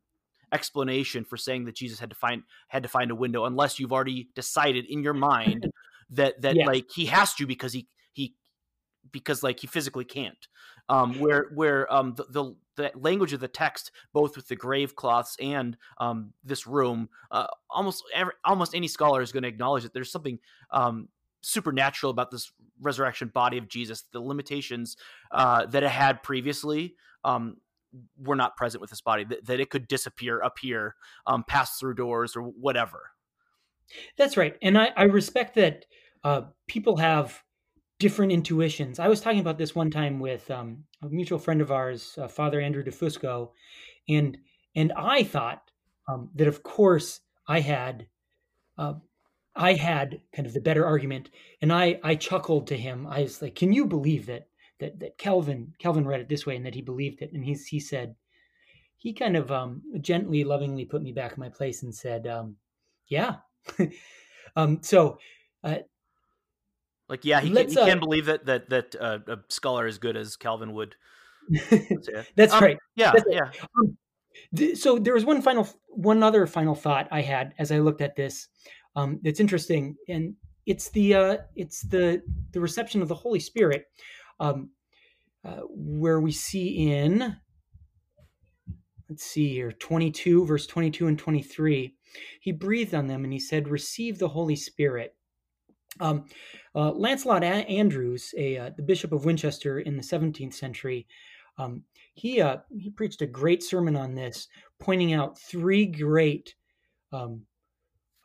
explanation 0.52 1.24
for 1.24 1.36
saying 1.36 1.64
that 1.64 1.74
Jesus 1.74 1.98
had 1.98 2.10
to 2.10 2.16
find 2.16 2.44
had 2.68 2.84
to 2.84 2.88
find 2.88 3.10
a 3.10 3.16
window 3.16 3.44
unless 3.46 3.80
you've 3.80 3.92
already 3.92 4.28
decided 4.36 4.86
in 4.88 5.02
your 5.02 5.14
mind 5.32 5.70
that 6.10 6.40
that 6.40 6.56
yeah. 6.56 6.66
like 6.66 6.86
he 6.94 7.06
has 7.06 7.34
to 7.34 7.46
because 7.46 7.72
he 7.72 7.88
because 9.14 9.42
like 9.42 9.60
he 9.60 9.66
physically 9.66 10.04
can't. 10.04 10.48
Um, 10.90 11.18
where 11.18 11.46
where 11.54 11.90
um, 11.90 12.12
the, 12.14 12.26
the, 12.28 12.54
the 12.76 12.90
language 12.94 13.32
of 13.32 13.40
the 13.40 13.48
text, 13.48 13.90
both 14.12 14.36
with 14.36 14.48
the 14.48 14.56
grave 14.56 14.94
cloths 14.94 15.34
and 15.40 15.78
um, 15.96 16.34
this 16.44 16.66
room, 16.66 17.08
uh, 17.30 17.46
almost 17.70 18.04
every, 18.12 18.34
almost 18.44 18.74
any 18.74 18.88
scholar 18.88 19.22
is 19.22 19.32
going 19.32 19.44
to 19.44 19.48
acknowledge 19.48 19.84
that 19.84 19.94
there's 19.94 20.12
something 20.12 20.40
um, 20.70 21.08
supernatural 21.40 22.10
about 22.10 22.30
this 22.30 22.52
resurrection 22.82 23.28
body 23.28 23.56
of 23.56 23.66
Jesus. 23.66 24.02
The 24.12 24.20
limitations 24.20 24.98
uh, 25.30 25.64
that 25.66 25.82
it 25.82 25.90
had 25.90 26.22
previously 26.22 26.96
um, 27.24 27.56
were 28.18 28.36
not 28.36 28.56
present 28.56 28.82
with 28.82 28.90
this 28.90 29.00
body. 29.00 29.24
That, 29.24 29.46
that 29.46 29.60
it 29.60 29.70
could 29.70 29.88
disappear, 29.88 30.40
appear, 30.40 30.96
um, 31.26 31.44
pass 31.48 31.78
through 31.78 31.94
doors, 31.94 32.36
or 32.36 32.42
whatever. 32.42 33.12
That's 34.18 34.36
right, 34.36 34.56
and 34.60 34.76
I, 34.76 34.90
I 34.96 35.04
respect 35.04 35.54
that 35.54 35.86
uh, 36.24 36.42
people 36.66 36.96
have 36.98 37.42
different 37.98 38.32
intuitions. 38.32 38.98
I 38.98 39.08
was 39.08 39.20
talking 39.20 39.40
about 39.40 39.58
this 39.58 39.74
one 39.74 39.90
time 39.90 40.18
with 40.20 40.50
um, 40.50 40.84
a 41.02 41.08
mutual 41.08 41.38
friend 41.38 41.60
of 41.60 41.70
ours, 41.70 42.18
uh, 42.20 42.28
Father 42.28 42.60
Andrew 42.60 42.82
DeFusco, 42.82 43.50
and 44.08 44.36
and 44.76 44.92
I 44.96 45.22
thought 45.22 45.70
um, 46.08 46.30
that 46.34 46.48
of 46.48 46.62
course 46.62 47.20
I 47.48 47.60
had 47.60 48.06
uh, 48.78 48.94
I 49.54 49.74
had 49.74 50.20
kind 50.34 50.46
of 50.46 50.54
the 50.54 50.60
better 50.60 50.84
argument, 50.86 51.30
and 51.62 51.72
I 51.72 52.00
I 52.02 52.16
chuckled 52.16 52.66
to 52.68 52.76
him. 52.76 53.06
I 53.06 53.22
was 53.22 53.40
like, 53.40 53.54
"Can 53.54 53.72
you 53.72 53.86
believe 53.86 54.26
that 54.26 54.48
that 54.80 54.98
that 55.00 55.18
Calvin 55.18 55.72
Calvin 55.78 56.06
read 56.06 56.20
it 56.20 56.28
this 56.28 56.46
way 56.46 56.56
and 56.56 56.66
that 56.66 56.74
he 56.74 56.82
believed 56.82 57.22
it?" 57.22 57.32
And 57.32 57.44
he's 57.44 57.66
he 57.66 57.78
said 57.80 58.16
he 58.96 59.12
kind 59.12 59.36
of 59.36 59.52
um, 59.52 59.82
gently, 60.00 60.44
lovingly 60.44 60.84
put 60.84 61.02
me 61.02 61.12
back 61.12 61.32
in 61.32 61.40
my 61.40 61.48
place 61.48 61.82
and 61.82 61.94
said, 61.94 62.26
um, 62.26 62.56
"Yeah." 63.06 63.36
um, 64.56 64.82
so. 64.82 65.18
Uh, 65.62 65.78
like 67.08 67.24
yeah, 67.24 67.40
he, 67.40 67.50
can, 67.50 67.68
he 67.68 67.78
uh, 67.78 67.86
can 67.86 68.00
believe 68.00 68.26
that 68.26 68.46
that 68.46 68.70
that 68.70 68.96
uh, 68.98 69.18
a 69.28 69.38
scholar 69.48 69.86
as 69.86 69.98
good 69.98 70.16
as 70.16 70.36
Calvin 70.36 70.72
would. 70.72 70.96
That's 72.36 72.54
um, 72.54 72.62
right. 72.62 72.78
Yeah, 72.96 73.12
That's 73.12 73.26
yeah. 73.30 73.50
Um, 73.78 73.96
so 74.74 74.98
there 74.98 75.14
was 75.14 75.24
one 75.24 75.42
final, 75.42 75.68
one 75.88 76.22
other 76.22 76.46
final 76.46 76.74
thought 76.74 77.08
I 77.10 77.20
had 77.20 77.54
as 77.58 77.70
I 77.70 77.78
looked 77.78 78.00
at 78.00 78.16
this, 78.16 78.48
um, 78.96 79.20
that's 79.22 79.40
interesting, 79.40 79.96
and 80.08 80.34
it's 80.66 80.90
the 80.90 81.14
uh, 81.14 81.36
it's 81.54 81.82
the 81.82 82.22
the 82.52 82.60
reception 82.60 83.02
of 83.02 83.08
the 83.08 83.14
Holy 83.14 83.40
Spirit, 83.40 83.86
um, 84.40 84.70
uh, 85.44 85.60
where 85.68 86.20
we 86.20 86.32
see 86.32 86.90
in 86.90 87.36
let's 89.08 89.24
see 89.24 89.50
here 89.50 89.70
22 89.70 90.46
verse 90.46 90.66
22 90.66 91.06
and 91.06 91.18
23 91.18 91.94
he 92.40 92.52
breathed 92.52 92.94
on 92.94 93.06
them 93.06 93.24
and 93.24 93.32
he 93.32 93.38
said 93.38 93.68
receive 93.68 94.18
the 94.18 94.28
holy 94.28 94.56
spirit 94.56 95.14
um, 96.00 96.24
uh, 96.74 96.90
lancelot 96.90 97.42
a- 97.42 97.68
andrewes 97.68 98.34
a, 98.36 98.58
uh, 98.58 98.70
the 98.76 98.82
bishop 98.82 99.12
of 99.12 99.24
winchester 99.24 99.80
in 99.80 99.96
the 99.96 100.02
17th 100.02 100.54
century 100.54 101.06
um, 101.58 101.84
he, 102.14 102.40
uh, 102.40 102.58
he 102.76 102.90
preached 102.90 103.22
a 103.22 103.26
great 103.26 103.62
sermon 103.62 103.96
on 103.96 104.14
this 104.14 104.48
pointing 104.80 105.12
out 105.12 105.38
three 105.38 105.86
great 105.86 106.54
um, 107.12 107.42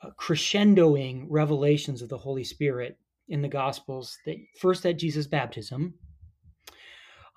uh, 0.04 0.10
crescendoing 0.20 1.26
revelations 1.30 2.02
of 2.02 2.10
the 2.10 2.18
Holy 2.18 2.44
Spirit 2.44 2.98
in 3.28 3.42
the 3.42 3.48
Gospels. 3.48 4.18
That 4.26 4.38
first 4.60 4.86
at 4.86 4.98
Jesus' 4.98 5.28
baptism, 5.28 5.94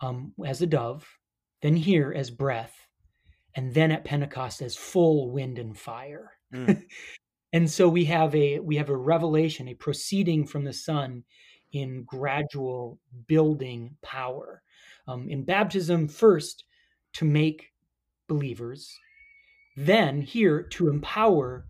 um, 0.00 0.32
as 0.46 0.62
a 0.62 0.66
dove, 0.66 1.06
then 1.60 1.76
here 1.76 2.12
as 2.14 2.30
breath, 2.30 2.74
and 3.54 3.72
then 3.74 3.92
at 3.92 4.04
Pentecost 4.04 4.62
as 4.62 4.76
full 4.76 5.30
wind 5.30 5.58
and 5.58 5.78
fire. 5.78 6.32
Mm. 6.54 6.84
and 7.52 7.70
so 7.70 7.88
we 7.88 8.04
have 8.06 8.34
a 8.34 8.58
we 8.60 8.76
have 8.76 8.88
a 8.88 8.96
revelation, 8.96 9.68
a 9.68 9.74
proceeding 9.74 10.46
from 10.46 10.64
the 10.64 10.72
Son 10.72 11.24
in 11.72 12.04
gradual 12.04 12.98
building 13.26 13.96
power. 14.02 14.62
Um, 15.06 15.28
in 15.28 15.44
baptism, 15.44 16.08
first 16.08 16.64
to 17.14 17.24
make 17.24 17.72
believers, 18.28 18.96
then 19.76 20.22
here 20.22 20.62
to 20.62 20.88
empower 20.88 21.66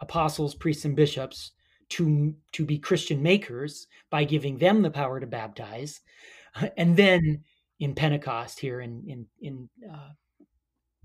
apostles, 0.00 0.54
priests, 0.54 0.84
and 0.84 0.96
bishops 0.96 1.52
to 1.90 2.34
to 2.52 2.64
be 2.64 2.78
Christian 2.78 3.22
makers 3.22 3.86
by 4.10 4.24
giving 4.24 4.58
them 4.58 4.82
the 4.82 4.90
power 4.90 5.20
to 5.20 5.26
baptize, 5.26 6.00
and 6.76 6.96
then 6.96 7.44
in 7.78 7.94
Pentecost 7.94 8.58
here 8.58 8.80
in 8.80 9.04
in 9.06 9.26
in 9.40 9.68
uh, 9.88 10.10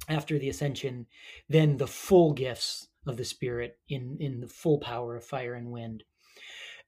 after 0.09 0.39
the 0.39 0.49
ascension, 0.49 1.05
then 1.49 1.77
the 1.77 1.87
full 1.87 2.33
gifts 2.33 2.87
of 3.07 3.17
the 3.17 3.25
Spirit 3.25 3.77
in 3.89 4.17
in 4.19 4.39
the 4.39 4.47
full 4.47 4.79
power 4.79 5.15
of 5.15 5.23
fire 5.23 5.53
and 5.53 5.71
wind. 5.71 6.03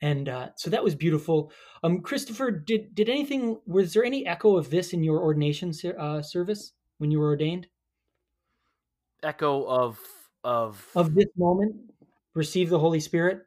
And 0.01 0.27
uh, 0.27 0.49
so 0.57 0.69
that 0.69 0.83
was 0.83 0.95
beautiful. 0.95 1.51
Um, 1.81 2.01
Christopher, 2.01 2.51
did 2.51 2.93
did 2.93 3.09
anything? 3.09 3.59
Was 3.65 3.93
there 3.93 4.03
any 4.03 4.25
echo 4.25 4.57
of 4.57 4.69
this 4.69 4.93
in 4.93 5.03
your 5.03 5.21
ordination 5.21 5.71
uh, 5.97 6.21
service 6.21 6.73
when 6.97 7.09
you 7.11 7.19
were 7.19 7.29
ordained? 7.29 7.67
Echo 9.23 9.63
of 9.65 9.97
of 10.43 10.85
of 10.95 11.15
this 11.15 11.27
moment 11.37 11.75
receive 12.33 12.69
the 12.69 12.79
Holy 12.79 12.99
Spirit? 12.99 13.43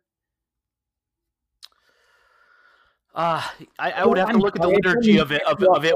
Uh, 3.14 3.43
I, 3.79 3.91
I 3.93 4.07
would 4.07 4.19
have 4.19 4.31
to 4.31 4.39
look 4.39 4.57
at 4.57 4.62
the 4.62 4.69
liturgy 4.69 5.19
of 5.19 5.33
it. 5.33 5.43
Of, 5.47 5.62
of 5.62 5.85
it. 5.85 5.95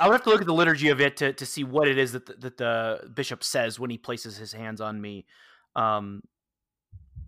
I 0.00 0.06
would 0.06 0.14
have 0.14 0.22
to 0.24 0.30
look 0.30 0.40
at 0.40 0.46
the 0.46 0.54
liturgy 0.54 0.88
of 0.88 1.00
it 1.00 1.16
to, 1.18 1.32
to 1.32 1.46
see 1.46 1.64
what 1.64 1.88
it 1.88 1.98
is 1.98 2.12
that 2.12 2.26
the, 2.26 2.34
that 2.34 2.56
the 2.56 3.10
bishop 3.14 3.42
says 3.42 3.78
when 3.78 3.90
he 3.90 3.98
places 3.98 4.36
his 4.36 4.52
hands 4.52 4.80
on 4.80 5.00
me. 5.00 5.26
Um, 5.76 6.22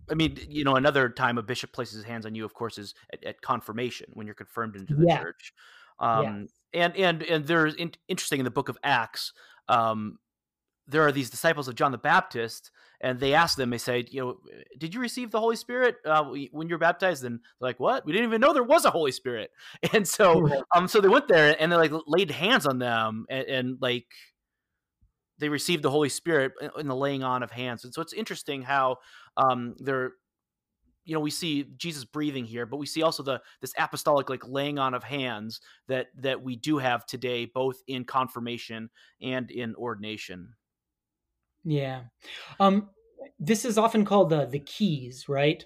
I 0.09 0.13
mean, 0.13 0.37
you 0.49 0.63
know, 0.63 0.75
another 0.75 1.09
time 1.09 1.37
a 1.37 1.43
bishop 1.43 1.71
places 1.71 1.95
his 1.95 2.03
hands 2.05 2.25
on 2.25 2.35
you, 2.35 2.43
of 2.43 2.53
course, 2.53 2.77
is 2.77 2.93
at, 3.13 3.23
at 3.23 3.41
confirmation 3.41 4.07
when 4.13 4.27
you're 4.27 4.33
confirmed 4.35 4.75
into 4.75 4.95
the 4.95 5.07
yeah. 5.07 5.21
church. 5.21 5.53
Um, 5.99 6.47
and 6.73 6.95
and 6.95 7.23
and 7.23 7.45
there's 7.45 7.75
in, 7.75 7.91
interesting 8.07 8.39
in 8.39 8.45
the 8.45 8.51
book 8.51 8.69
of 8.69 8.77
Acts. 8.83 9.33
Um, 9.69 10.17
there 10.87 11.03
are 11.03 11.11
these 11.11 11.29
disciples 11.29 11.67
of 11.67 11.75
John 11.75 11.91
the 11.91 11.97
Baptist, 11.97 12.71
and 13.01 13.19
they 13.19 13.33
ask 13.33 13.57
them, 13.57 13.69
they 13.69 13.77
say, 13.77 14.05
you 14.09 14.21
know, 14.21 14.37
did 14.77 14.93
you 14.93 14.99
receive 14.99 15.31
the 15.31 15.39
Holy 15.39 15.55
Spirit 15.55 15.95
uh, 16.05 16.23
when 16.51 16.67
you 16.67 16.75
were 16.75 16.79
baptized? 16.79 17.23
And 17.23 17.39
they're 17.59 17.69
like, 17.69 17.79
what? 17.79 18.05
We 18.05 18.11
didn't 18.11 18.27
even 18.27 18.41
know 18.41 18.53
there 18.53 18.63
was 18.63 18.85
a 18.85 18.91
Holy 18.91 19.11
Spirit. 19.11 19.51
And 19.93 20.07
so, 20.07 20.47
um, 20.75 20.87
so 20.87 21.01
they 21.01 21.07
went 21.07 21.27
there 21.27 21.55
and 21.59 21.71
they 21.71 21.75
like 21.75 21.91
laid 22.07 22.31
hands 22.31 22.65
on 22.65 22.79
them 22.79 23.25
and, 23.29 23.45
and 23.47 23.77
like 23.81 24.05
they 25.39 25.49
received 25.49 25.83
the 25.83 25.89
Holy 25.89 26.09
Spirit 26.09 26.53
in 26.77 26.87
the 26.87 26.95
laying 26.95 27.23
on 27.23 27.43
of 27.43 27.51
hands. 27.51 27.83
And 27.83 27.93
so 27.93 28.01
it's 28.01 28.13
interesting 28.13 28.61
how 28.61 28.97
um, 29.37 29.75
they're 29.79 30.13
you 31.03 31.15
know 31.15 31.19
we 31.19 31.31
see 31.31 31.65
jesus 31.77 32.05
breathing 32.05 32.45
here 32.45 32.67
but 32.67 32.77
we 32.77 32.85
see 32.85 33.01
also 33.01 33.23
the 33.23 33.41
this 33.59 33.73
apostolic 33.77 34.29
like 34.29 34.47
laying 34.47 34.77
on 34.77 34.93
of 34.93 35.03
hands 35.03 35.59
that 35.87 36.07
that 36.15 36.41
we 36.41 36.55
do 36.55 36.77
have 36.77 37.05
today 37.07 37.45
both 37.45 37.81
in 37.87 38.05
confirmation 38.05 38.89
and 39.19 39.49
in 39.49 39.75
ordination 39.75 40.53
yeah. 41.63 42.01
Um, 42.59 42.89
this 43.39 43.65
is 43.65 43.77
often 43.77 44.05
called 44.05 44.29
the 44.29 44.45
the 44.45 44.59
keys, 44.59 45.27
right? 45.27 45.63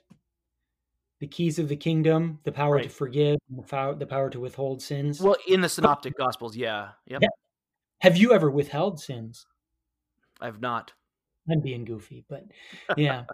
The 1.19 1.27
keys 1.27 1.59
of 1.59 1.69
the 1.69 1.77
kingdom, 1.77 2.39
the 2.43 2.51
power 2.51 2.75
right. 2.75 2.83
to 2.83 2.89
forgive, 2.89 3.37
the 3.49 3.63
power, 3.63 3.95
the 3.95 4.05
power 4.05 4.29
to 4.29 4.39
withhold 4.39 4.81
sins. 4.81 5.21
Well, 5.21 5.37
in 5.47 5.61
the 5.61 5.69
synoptic 5.69 6.17
gospels, 6.17 6.57
yeah. 6.57 6.89
Yep. 7.07 7.21
Yeah. 7.21 7.29
Have 7.99 8.17
you 8.17 8.33
ever 8.33 8.51
withheld 8.51 8.99
sins? 8.99 9.45
I've 10.41 10.59
not. 10.59 10.93
I'm 11.49 11.61
being 11.61 11.85
goofy, 11.85 12.25
but 12.27 12.43
yeah. 12.97 13.23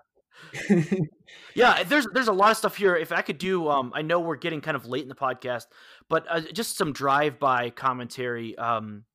yeah, 1.56 1.84
there's 1.84 2.08
there's 2.14 2.28
a 2.28 2.34
lot 2.34 2.52
of 2.52 2.58
stuff 2.58 2.76
here. 2.76 2.96
If 2.96 3.12
I 3.12 3.22
could 3.22 3.38
do, 3.38 3.70
um, 3.70 3.92
I 3.96 4.02
know 4.02 4.20
we're 4.20 4.36
getting 4.36 4.62
kind 4.62 4.76
of 4.76 4.86
late 4.86 5.04
in 5.04 5.10
the 5.10 5.16
podcast, 5.16 5.66
but 6.10 6.26
uh, 6.30 6.42
just 6.54 6.78
some 6.78 6.94
drive-by 6.94 7.72
commentary. 7.72 8.58
Um, 8.58 9.06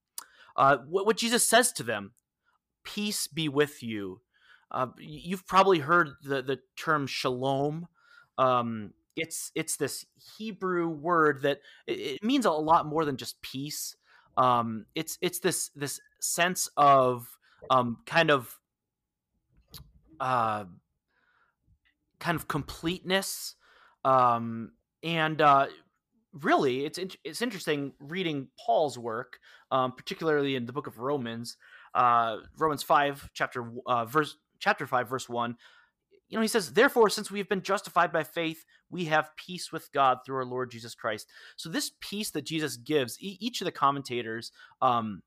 uh, 0.56 0.78
what, 0.88 1.06
what 1.06 1.16
Jesus 1.16 1.46
says 1.46 1.72
to 1.72 1.82
them 1.82 2.12
peace 2.86 3.26
be 3.26 3.50
with 3.50 3.82
you. 3.82 4.20
Uh, 4.70 4.86
you've 4.98 5.46
probably 5.46 5.80
heard 5.80 6.12
the, 6.22 6.40
the 6.40 6.60
term 6.76 7.06
shalom. 7.06 7.86
Um, 8.38 8.92
it's 9.16 9.50
it's 9.54 9.76
this 9.76 10.06
Hebrew 10.36 10.88
word 10.88 11.42
that 11.42 11.60
it, 11.86 12.22
means 12.22 12.46
a 12.46 12.50
lot 12.50 12.86
more 12.86 13.04
than 13.04 13.16
just 13.16 13.40
peace. 13.42 13.96
Um, 14.36 14.86
it's 14.94 15.18
it's 15.20 15.38
this 15.38 15.70
this 15.70 16.00
sense 16.20 16.68
of 16.76 17.26
um, 17.70 17.98
kind 18.06 18.30
of 18.30 18.58
uh, 20.20 20.64
kind 22.18 22.36
of 22.36 22.48
completeness, 22.48 23.54
um, 24.04 24.72
and 25.02 25.40
uh, 25.40 25.66
really, 26.42 26.84
it's 26.84 26.98
it's 27.24 27.42
interesting 27.42 27.92
reading 27.98 28.48
Paul's 28.58 28.98
work, 28.98 29.38
um, 29.70 29.92
particularly 29.92 30.56
in 30.56 30.66
the 30.66 30.72
book 30.72 30.86
of 30.86 30.98
Romans, 30.98 31.56
uh, 31.96 32.36
Romans 32.58 32.82
five, 32.82 33.28
chapter 33.34 33.68
uh, 33.86 34.04
verse 34.04 34.36
chapter 34.60 34.86
five, 34.86 35.08
verse 35.08 35.28
one. 35.28 35.56
You 36.28 36.36
know, 36.38 36.42
he 36.42 36.48
says, 36.48 36.72
"Therefore, 36.72 37.08
since 37.08 37.30
we 37.30 37.38
have 37.38 37.48
been 37.48 37.62
justified 37.62 38.12
by 38.12 38.24
faith, 38.24 38.64
we 38.90 39.06
have 39.06 39.30
peace 39.36 39.72
with 39.72 39.90
God 39.92 40.18
through 40.24 40.36
our 40.36 40.44
Lord 40.44 40.70
Jesus 40.70 40.94
Christ." 40.94 41.28
So, 41.56 41.68
this 41.68 41.92
peace 42.00 42.30
that 42.32 42.44
Jesus 42.44 42.76
gives, 42.76 43.20
e- 43.20 43.38
each 43.40 43.60
of 43.60 43.64
the 43.64 43.72
commentators 43.72 44.52
um, 44.82 45.22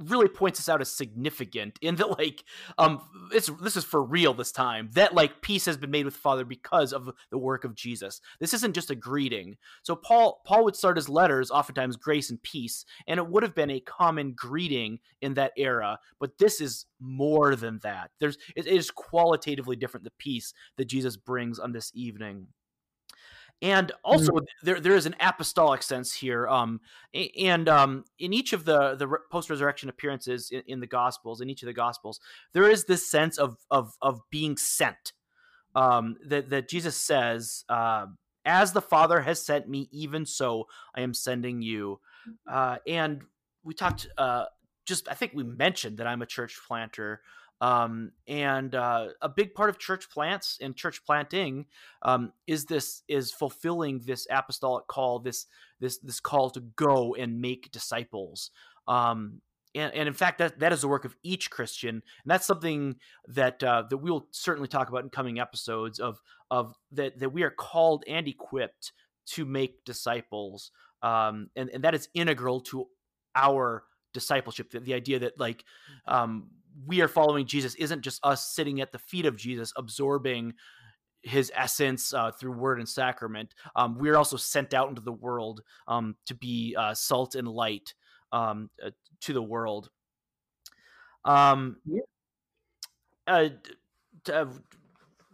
really 0.00 0.28
points 0.28 0.58
us 0.58 0.68
out 0.68 0.80
as 0.80 0.90
significant 0.90 1.78
in 1.82 1.96
that 1.96 2.18
like 2.18 2.44
um 2.78 3.00
it's 3.32 3.50
this 3.62 3.76
is 3.76 3.84
for 3.84 4.02
real 4.02 4.32
this 4.34 4.52
time 4.52 4.90
that 4.94 5.14
like 5.14 5.42
peace 5.42 5.66
has 5.66 5.76
been 5.76 5.90
made 5.90 6.04
with 6.04 6.16
father 6.16 6.44
because 6.44 6.92
of 6.92 7.10
the 7.30 7.38
work 7.38 7.64
of 7.64 7.74
jesus. 7.74 8.20
This 8.38 8.54
isn't 8.54 8.74
just 8.74 8.90
a 8.90 8.94
greeting. 8.94 9.56
So 9.82 9.94
paul 9.94 10.40
paul 10.46 10.64
would 10.64 10.76
start 10.76 10.96
his 10.96 11.08
letters 11.08 11.50
oftentimes 11.50 11.96
grace 11.96 12.30
and 12.30 12.42
peace 12.42 12.84
and 13.06 13.18
it 13.18 13.28
would 13.28 13.42
have 13.42 13.54
been 13.54 13.70
a 13.70 13.80
common 13.80 14.32
greeting 14.34 14.98
in 15.20 15.34
that 15.34 15.52
era 15.56 15.98
but 16.18 16.38
this 16.38 16.60
is 16.60 16.86
more 17.00 17.56
than 17.56 17.78
that. 17.82 18.10
There's 18.20 18.38
it 18.56 18.66
is 18.66 18.90
qualitatively 18.90 19.76
different 19.76 20.04
the 20.04 20.12
peace 20.18 20.52
that 20.76 20.86
jesus 20.86 21.16
brings 21.16 21.58
on 21.58 21.72
this 21.72 21.90
evening 21.94 22.46
and 23.62 23.92
also 24.04 24.32
mm. 24.32 24.46
there 24.62 24.80
there 24.80 24.94
is 24.94 25.06
an 25.06 25.14
apostolic 25.20 25.82
sense 25.82 26.14
here 26.14 26.48
um 26.48 26.80
and 27.38 27.68
um 27.68 28.04
in 28.18 28.32
each 28.32 28.52
of 28.52 28.64
the 28.64 28.94
the 28.94 29.08
post 29.30 29.50
resurrection 29.50 29.88
appearances 29.88 30.50
in, 30.50 30.62
in, 30.66 30.80
the 30.80 30.86
gospels 30.86 31.40
in 31.40 31.50
each 31.50 31.62
of 31.62 31.66
the 31.66 31.72
gospels 31.72 32.20
there 32.52 32.68
is 32.68 32.84
this 32.84 33.10
sense 33.10 33.38
of 33.38 33.56
of 33.70 33.96
of 34.00 34.20
being 34.30 34.56
sent 34.56 35.12
um 35.74 36.16
that 36.24 36.50
that 36.50 36.68
jesus 36.68 36.96
says 36.96 37.64
uh 37.68 38.06
as 38.44 38.72
the 38.72 38.82
father 38.82 39.20
has 39.20 39.44
sent 39.44 39.68
me 39.68 39.88
even 39.92 40.24
so 40.24 40.66
i 40.94 41.00
am 41.00 41.12
sending 41.12 41.60
you 41.60 42.00
mm-hmm. 42.28 42.54
uh 42.54 42.76
and 42.86 43.22
we 43.62 43.74
talked 43.74 44.08
uh 44.16 44.44
just 44.86 45.08
i 45.08 45.14
think 45.14 45.32
we 45.34 45.44
mentioned 45.44 45.98
that 45.98 46.06
i'm 46.06 46.22
a 46.22 46.26
church 46.26 46.58
planter 46.66 47.20
um, 47.60 48.12
and 48.26 48.74
uh, 48.74 49.08
a 49.20 49.28
big 49.28 49.54
part 49.54 49.68
of 49.70 49.78
church 49.78 50.10
plants 50.10 50.58
and 50.60 50.74
church 50.74 51.04
planting 51.04 51.66
um, 52.02 52.32
is 52.46 52.64
this 52.64 53.02
is 53.08 53.32
fulfilling 53.32 54.00
this 54.00 54.26
apostolic 54.30 54.86
call, 54.86 55.18
this 55.18 55.46
this 55.78 55.98
this 55.98 56.20
call 56.20 56.50
to 56.50 56.60
go 56.76 57.14
and 57.14 57.40
make 57.40 57.70
disciples. 57.70 58.50
Um, 58.88 59.42
and, 59.74 59.94
and 59.94 60.08
in 60.08 60.14
fact, 60.14 60.38
that 60.38 60.58
that 60.60 60.72
is 60.72 60.80
the 60.80 60.88
work 60.88 61.04
of 61.04 61.16
each 61.22 61.50
Christian, 61.50 61.96
and 61.96 62.02
that's 62.26 62.46
something 62.46 62.96
that 63.28 63.62
uh, 63.62 63.84
that 63.90 63.98
we 63.98 64.10
will 64.10 64.26
certainly 64.32 64.68
talk 64.68 64.88
about 64.88 65.04
in 65.04 65.10
coming 65.10 65.38
episodes 65.38 66.00
of 66.00 66.20
of 66.50 66.74
that 66.92 67.18
that 67.20 67.30
we 67.30 67.42
are 67.42 67.50
called 67.50 68.04
and 68.08 68.26
equipped 68.26 68.92
to 69.26 69.44
make 69.44 69.84
disciples, 69.84 70.72
um, 71.02 71.50
and 71.54 71.70
and 71.70 71.84
that 71.84 71.94
is 71.94 72.08
integral 72.14 72.60
to 72.62 72.86
our 73.36 73.84
discipleship. 74.12 74.70
The, 74.70 74.80
the 74.80 74.94
idea 74.94 75.20
that 75.20 75.38
like 75.38 75.64
um, 76.08 76.48
we 76.86 77.00
are 77.00 77.08
following 77.08 77.46
Jesus 77.46 77.74
isn't 77.76 78.02
just 78.02 78.24
us 78.24 78.54
sitting 78.54 78.80
at 78.80 78.92
the 78.92 78.98
feet 78.98 79.26
of 79.26 79.36
Jesus, 79.36 79.72
absorbing 79.76 80.54
his 81.22 81.52
essence 81.54 82.14
uh, 82.14 82.30
through 82.32 82.52
word 82.52 82.78
and 82.78 82.88
sacrament. 82.88 83.54
Um, 83.76 83.98
we're 83.98 84.16
also 84.16 84.36
sent 84.36 84.74
out 84.74 84.88
into 84.88 85.02
the 85.02 85.12
world 85.12 85.62
um, 85.86 86.16
to 86.26 86.34
be 86.34 86.74
uh, 86.78 86.94
salt 86.94 87.34
and 87.34 87.46
light 87.46 87.94
um, 88.32 88.70
uh, 88.84 88.90
to 89.22 89.32
the 89.32 89.42
world. 89.42 89.90
Um, 91.24 91.76
yeah. 91.84 92.00
Uh, 93.26 93.48
to, 94.24 94.48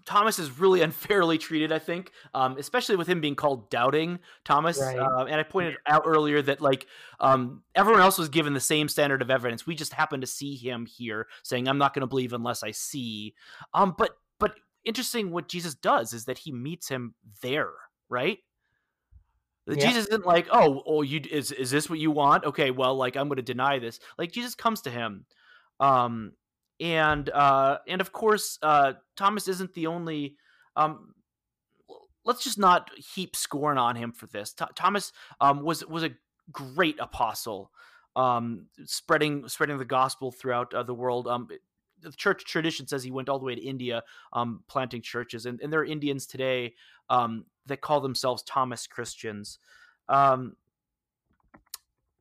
Thomas 0.07 0.39
is 0.39 0.59
really 0.59 0.81
unfairly 0.83 1.37
treated, 1.37 1.73
I 1.73 1.79
think, 1.79 2.13
um, 2.33 2.57
especially 2.57 2.97
with 2.97 3.09
him 3.09 3.21
being 3.21 3.35
called 3.35 3.69
doubting 3.69 4.21
Thomas. 4.45 4.81
Right. 4.81 4.99
Uh, 4.99 5.25
and 5.25 5.39
I 5.39 5.43
pointed 5.43 5.77
out 5.87 6.05
earlier 6.07 6.41
that 6.43 6.61
like 6.61 6.87
um, 7.21 7.63
everyone 7.75 8.01
else 8.01 8.17
was 8.17 8.29
given 8.29 8.55
the 8.55 8.61
same 8.61 8.89
standard 8.89 9.21
of 9.21 9.31
evidence. 9.31 9.67
We 9.67 9.75
just 9.75 9.93
happen 9.93 10.21
to 10.23 10.27
see 10.27 10.55
him 10.55 10.87
here 10.87 11.27
saying, 11.43 11.69
"I'm 11.69 11.79
not 11.79 11.93
going 11.93 12.01
to 12.03 12.07
believe 12.07 12.33
unless 12.33 12.63
I 12.63 12.71
see." 12.71 13.35
Um, 13.75 13.95
but 13.99 14.17
but 14.39 14.55
interesting, 14.85 15.31
what 15.31 15.49
Jesus 15.49 15.75
does 15.75 16.13
is 16.13 16.25
that 16.25 16.39
he 16.39 16.53
meets 16.53 16.89
him 16.89 17.15
there, 17.43 17.73
right? 18.09 18.39
Yeah. 19.67 19.75
Jesus 19.75 20.07
isn't 20.07 20.25
like, 20.25 20.47
"Oh, 20.53 20.83
oh, 20.87 21.03
you 21.03 21.21
is 21.31 21.51
is 21.51 21.71
this 21.73 21.91
what 21.91 21.99
you 21.99 22.13
want?" 22.13 22.45
Okay, 22.45 22.71
well, 22.71 22.95
like 22.95 23.17
I'm 23.17 23.29
going 23.29 23.37
to 23.37 23.43
deny 23.43 23.81
this. 23.81 23.99
Like 24.17 24.31
Jesus 24.31 24.55
comes 24.55 24.83
to 24.83 24.91
him. 24.91 25.27
Um, 25.81 26.33
and 26.81 27.29
uh, 27.31 27.79
and 27.89 28.01
of 28.01 28.13
course, 28.13 28.59
uh, 28.63 28.95
Thomas 29.17 29.49
isn't 29.49 29.75
the 29.75 29.87
only. 29.87 30.37
Um, 30.75 31.15
let's 32.25 32.45
just 32.45 32.59
not 32.59 32.91
heap 33.15 33.37
scorn 33.37 33.79
on 33.79 33.97
him 33.97 34.13
for 34.13 34.27
this. 34.27 34.53
Th- 34.53 34.71
Thomas 34.75 35.13
um, 35.41 35.63
was 35.63 35.87
was 35.87 36.03
a 36.03 36.11
great 36.53 36.99
apostle, 37.01 37.71
um, 38.15 38.67
spreading 38.85 39.49
spreading 39.49 39.79
the 39.79 39.85
gospel 39.85 40.31
throughout 40.31 40.75
uh, 40.75 40.83
the 40.83 40.95
world. 40.95 41.29
Um, 41.29 41.49
the 42.03 42.13
church 42.13 42.45
tradition 42.45 42.87
says 42.87 43.03
he 43.03 43.11
went 43.11 43.29
all 43.31 43.39
the 43.39 43.47
way 43.47 43.55
to 43.55 43.63
India, 43.63 44.03
um, 44.35 44.63
planting 44.69 45.01
churches, 45.01 45.47
and, 45.47 45.61
and 45.63 45.73
there 45.73 45.81
are 45.81 45.85
Indians 45.85 46.27
today 46.27 46.75
um, 47.09 47.47
that 47.65 47.81
call 47.81 48.01
themselves 48.01 48.43
Thomas 48.43 48.87
Christians. 48.87 49.59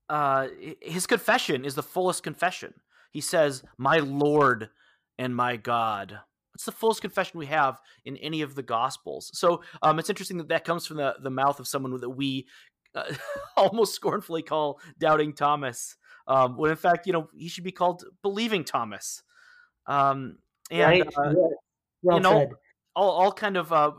Uh, 0.08 0.48
his 0.82 1.08
confession 1.08 1.66
is 1.66 1.76
the 1.76 1.84
fullest 1.84 2.24
confession. 2.24 2.74
He 3.16 3.22
says, 3.22 3.64
My 3.78 4.00
Lord 4.00 4.72
and 5.18 5.34
my 5.34 5.56
God. 5.56 6.20
It's 6.54 6.66
the 6.66 6.74
fullest 6.74 7.00
confession 7.00 7.40
we 7.40 7.46
have 7.46 7.80
in 8.04 8.18
any 8.18 8.42
of 8.42 8.56
the 8.56 8.62
Gospels. 8.62 9.32
So 9.34 9.62
um, 9.82 10.00
it's 10.00 10.10
interesting 10.10 10.36
that 10.40 10.50
that 10.50 10.66
comes 10.66 10.86
from 10.86 10.98
the, 10.98 11.16
the 11.22 11.30
mouth 11.30 11.62
of 11.62 11.66
someone 11.66 11.98
that 12.02 12.10
we 12.10 12.46
uh, 12.94 13.14
almost 13.56 13.96
scornfully 13.96 14.42
call 14.42 14.82
doubting 15.00 15.32
Thomas, 15.32 15.96
um, 16.28 16.58
when 16.58 16.72
in 16.72 16.76
fact, 16.76 17.08
you 17.08 17.14
know, 17.14 17.30
he 17.34 17.48
should 17.48 17.64
be 17.64 17.72
called 17.72 18.04
believing 18.22 18.66
Thomas. 18.66 19.24
Um, 19.88 20.40
and, 20.70 20.82
right. 20.82 21.08
uh, 21.18 21.34
well 22.04 22.18
you 22.18 22.22
know, 22.22 22.40
said. 22.40 22.50
I'll, 22.98 23.12
I'll 23.12 23.32
kind 23.32 23.56
of 23.56 23.72
uh, 23.72 23.92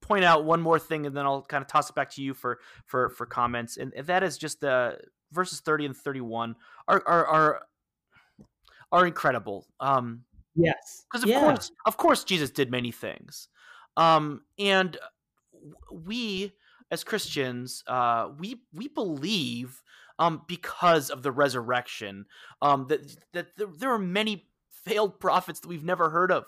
point 0.00 0.24
out 0.24 0.46
one 0.46 0.62
more 0.62 0.78
thing, 0.78 1.04
and 1.04 1.14
then 1.14 1.26
I'll 1.26 1.42
kind 1.42 1.60
of 1.60 1.68
toss 1.68 1.90
it 1.90 1.94
back 1.94 2.08
to 2.12 2.22
you 2.22 2.32
for 2.32 2.58
for 2.86 3.10
for 3.10 3.26
comments, 3.26 3.76
and 3.76 3.92
that 4.06 4.22
is 4.22 4.38
just 4.38 4.60
the 4.60 4.96
verses 5.30 5.60
thirty 5.60 5.84
and 5.84 5.94
thirty 5.94 6.22
one 6.22 6.56
are 6.88 7.02
are, 7.06 7.26
are 7.26 7.62
are 8.92 9.06
incredible. 9.06 9.66
Um, 9.80 10.22
yes, 10.54 11.04
because 11.10 11.24
of 11.24 11.30
yeah. 11.30 11.40
course, 11.40 11.72
of 11.86 11.96
course, 11.96 12.24
Jesus 12.24 12.50
did 12.50 12.70
many 12.70 12.92
things, 12.92 13.48
um, 13.96 14.42
and 14.58 14.96
we 15.90 16.52
as 16.92 17.02
Christians, 17.02 17.82
uh, 17.86 18.28
we 18.38 18.60
we 18.72 18.86
believe 18.86 19.82
um, 20.18 20.42
because 20.46 21.08
of 21.08 21.22
the 21.22 21.32
resurrection 21.32 22.26
um, 22.60 22.86
that 22.88 23.16
that 23.32 23.56
there, 23.56 23.68
there 23.76 23.90
are 23.90 23.98
many 23.98 24.46
failed 24.84 25.18
prophets 25.18 25.60
that 25.60 25.68
we've 25.68 25.84
never 25.84 26.10
heard 26.10 26.30
of, 26.30 26.44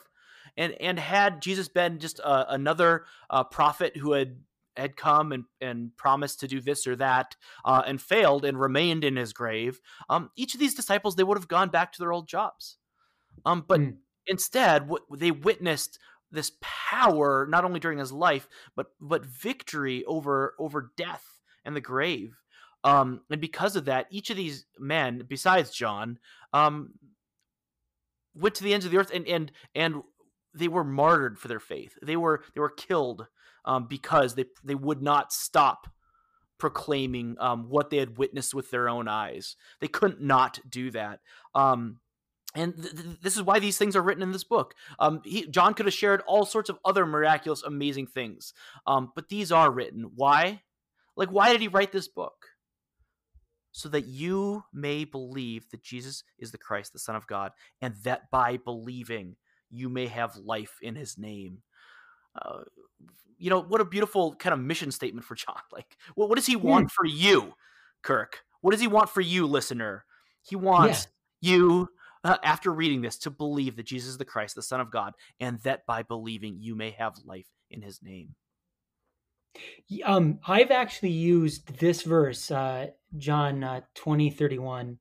and 0.57 0.74
and 0.80 0.99
had 0.99 1.40
Jesus 1.40 1.68
been 1.68 1.99
just 1.99 2.20
uh, 2.22 2.45
another 2.49 3.07
uh, 3.30 3.42
prophet 3.42 3.97
who 3.97 4.12
had 4.12 4.36
had 4.76 4.96
come 4.96 5.32
and, 5.32 5.44
and 5.60 5.96
promised 5.96 6.40
to 6.40 6.48
do 6.48 6.60
this 6.60 6.86
or 6.86 6.96
that 6.96 7.36
uh, 7.64 7.82
and 7.86 8.00
failed 8.00 8.44
and 8.44 8.60
remained 8.60 9.04
in 9.04 9.16
his 9.16 9.32
grave, 9.32 9.80
um, 10.08 10.30
each 10.36 10.54
of 10.54 10.60
these 10.60 10.74
disciples, 10.74 11.16
they 11.16 11.24
would 11.24 11.38
have 11.38 11.48
gone 11.48 11.68
back 11.68 11.92
to 11.92 11.98
their 11.98 12.12
old 12.12 12.28
jobs. 12.28 12.76
Um, 13.44 13.64
but 13.66 13.80
mm. 13.80 13.96
instead, 14.26 14.88
what 14.88 15.02
they 15.10 15.30
witnessed 15.30 15.98
this 16.30 16.52
power 16.60 17.46
not 17.48 17.64
only 17.64 17.80
during 17.80 17.98
his 17.98 18.12
life, 18.12 18.48
but 18.76 18.86
but 19.00 19.24
victory 19.24 20.04
over 20.04 20.54
over 20.58 20.90
death 20.96 21.24
and 21.64 21.74
the 21.74 21.80
grave. 21.80 22.36
Um, 22.82 23.22
and 23.30 23.40
because 23.40 23.76
of 23.76 23.86
that, 23.86 24.06
each 24.10 24.28
of 24.30 24.36
these 24.36 24.66
men, 24.78 25.24
besides 25.26 25.70
John, 25.70 26.18
um, 26.52 26.90
went 28.34 28.54
to 28.56 28.64
the 28.64 28.74
ends 28.74 28.84
of 28.84 28.92
the 28.92 28.98
earth 28.98 29.10
and 29.14 29.26
and 29.26 29.52
and 29.74 30.02
they 30.54 30.68
were 30.68 30.84
martyred 30.84 31.38
for 31.38 31.48
their 31.48 31.60
faith. 31.60 31.96
They 32.02 32.16
were 32.16 32.44
they 32.54 32.60
were 32.60 32.70
killed 32.70 33.26
um, 33.64 33.86
because 33.86 34.34
they 34.34 34.46
they 34.62 34.74
would 34.74 35.02
not 35.02 35.32
stop 35.32 35.88
proclaiming 36.58 37.36
um, 37.40 37.68
what 37.68 37.90
they 37.90 37.98
had 37.98 38.18
witnessed 38.18 38.54
with 38.54 38.70
their 38.70 38.88
own 38.88 39.08
eyes. 39.08 39.56
They 39.80 39.88
couldn't 39.88 40.22
not 40.22 40.60
do 40.68 40.90
that. 40.92 41.20
Um, 41.54 41.98
and 42.54 42.76
th- 42.76 42.94
th- 42.94 43.20
this 43.20 43.36
is 43.36 43.42
why 43.42 43.58
these 43.58 43.76
things 43.76 43.96
are 43.96 44.02
written 44.02 44.22
in 44.22 44.32
this 44.32 44.44
book. 44.44 44.74
Um, 44.98 45.20
he, 45.24 45.46
John 45.48 45.74
could 45.74 45.86
have 45.86 45.94
shared 45.94 46.22
all 46.26 46.46
sorts 46.46 46.70
of 46.70 46.78
other 46.84 47.04
miraculous, 47.06 47.62
amazing 47.62 48.06
things, 48.06 48.54
um, 48.86 49.12
but 49.14 49.28
these 49.28 49.50
are 49.50 49.70
written. 49.70 50.12
Why? 50.14 50.62
Like, 51.16 51.30
why 51.30 51.52
did 51.52 51.60
he 51.60 51.68
write 51.68 51.92
this 51.92 52.08
book? 52.08 52.46
So 53.72 53.88
that 53.88 54.06
you 54.06 54.62
may 54.72 55.04
believe 55.04 55.68
that 55.70 55.82
Jesus 55.82 56.22
is 56.38 56.52
the 56.52 56.58
Christ, 56.58 56.92
the 56.92 56.98
Son 57.00 57.16
of 57.16 57.26
God, 57.26 57.50
and 57.82 57.94
that 58.04 58.30
by 58.30 58.56
believing 58.56 59.36
you 59.68 59.88
may 59.88 60.06
have 60.06 60.36
life 60.36 60.78
in 60.80 60.94
his 60.94 61.18
name. 61.18 61.62
Uh, 62.41 62.62
you 63.39 63.51
know, 63.51 63.61
what 63.61 63.80
a 63.80 63.85
beautiful 63.85 64.35
kind 64.37 64.53
of 64.53 64.61
mission 64.61 64.91
statement 64.91 65.24
for 65.26 65.35
John. 65.35 65.57
Like, 65.72 65.97
well, 66.16 66.28
what 66.28 66.37
does 66.37 66.47
he 66.47 66.57
want 66.57 66.89
mm. 66.89 66.91
for 66.93 67.05
you, 67.05 67.55
Kirk? 68.03 68.45
what 68.64 68.70
does 68.70 68.80
he 68.80 68.89
want 68.89 69.11
for 69.11 69.20
you, 69.20 69.47
listener? 69.47 70.07
He 70.41 70.57
wants 70.57 71.07
yeah. 71.43 71.53
you, 71.53 71.89
uh, 72.24 72.39
after 72.43 72.72
reading 72.72 73.03
this, 73.03 73.18
to 73.18 73.30
believe 73.30 73.76
that 73.76 73.85
Jesus 73.85 74.09
is 74.09 74.16
the 74.16 74.24
Christ, 74.24 74.55
the 74.55 74.62
Son 74.62 74.80
of 74.80 74.91
God, 74.91 75.12
and 75.39 75.61
that 75.64 75.85
by 75.85 76.03
believing 76.03 76.57
you 76.59 76.74
may 76.74 76.93
have 76.93 77.12
life 77.26 77.47
in 77.70 77.82
his 77.82 78.01
name. 78.03 78.35
Um, 80.03 80.39
I've 80.49 80.70
actually 80.70 81.11
used 81.11 81.78
this 81.78 82.01
verse, 82.01 82.51
uh, 82.51 82.87
John 83.18 83.62
uh, 83.62 83.82
20, 83.97 84.30
31, 84.30 84.99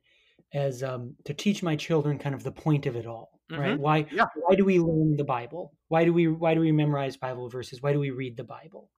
as 0.53 0.83
um, 0.83 1.15
to 1.23 1.33
teach 1.33 1.63
my 1.63 1.77
children 1.77 2.19
kind 2.19 2.35
of 2.35 2.43
the 2.43 2.51
point 2.51 2.85
of 2.85 2.97
it 2.97 3.07
all, 3.07 3.39
mm-hmm. 3.53 3.61
right? 3.61 3.79
Why, 3.79 4.05
yeah. 4.11 4.25
why 4.35 4.55
do 4.55 4.65
we 4.65 4.79
learn 4.79 5.15
the 5.15 5.23
Bible? 5.23 5.73
Why 5.87 6.05
do 6.05 6.13
we, 6.13 6.27
why 6.27 6.53
do 6.53 6.59
we 6.59 6.71
memorize 6.71 7.17
Bible 7.17 7.49
verses? 7.49 7.81
Why 7.81 7.93
do 7.93 7.99
we 7.99 8.11
read 8.11 8.37
the 8.37 8.43
Bible? 8.43 8.89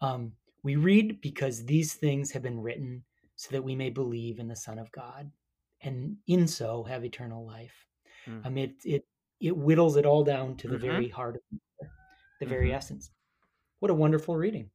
Um, 0.00 0.32
we 0.62 0.76
read 0.76 1.20
because 1.20 1.64
these 1.64 1.94
things 1.94 2.30
have 2.32 2.42
been 2.42 2.60
written 2.60 3.04
so 3.36 3.50
that 3.52 3.64
we 3.64 3.74
may 3.74 3.90
believe 3.90 4.38
in 4.38 4.48
the 4.48 4.56
Son 4.56 4.78
of 4.78 4.90
God 4.92 5.30
and 5.80 6.16
in 6.26 6.46
so 6.48 6.82
have 6.84 7.04
eternal 7.04 7.46
life. 7.46 7.86
Mm. 8.28 8.46
Um, 8.46 8.58
it, 8.58 8.72
it, 8.84 9.04
it 9.40 9.56
whittles 9.56 9.96
it 9.96 10.06
all 10.06 10.24
down 10.24 10.56
to 10.56 10.68
the 10.68 10.74
mm-hmm. 10.74 10.86
very 10.86 11.08
heart 11.08 11.36
of 11.36 11.42
the 11.80 11.86
mm-hmm. 12.44 12.48
very 12.48 12.72
essence. 12.72 13.10
What 13.78 13.90
a 13.90 13.94
wonderful 13.94 14.36
reading. 14.36 14.70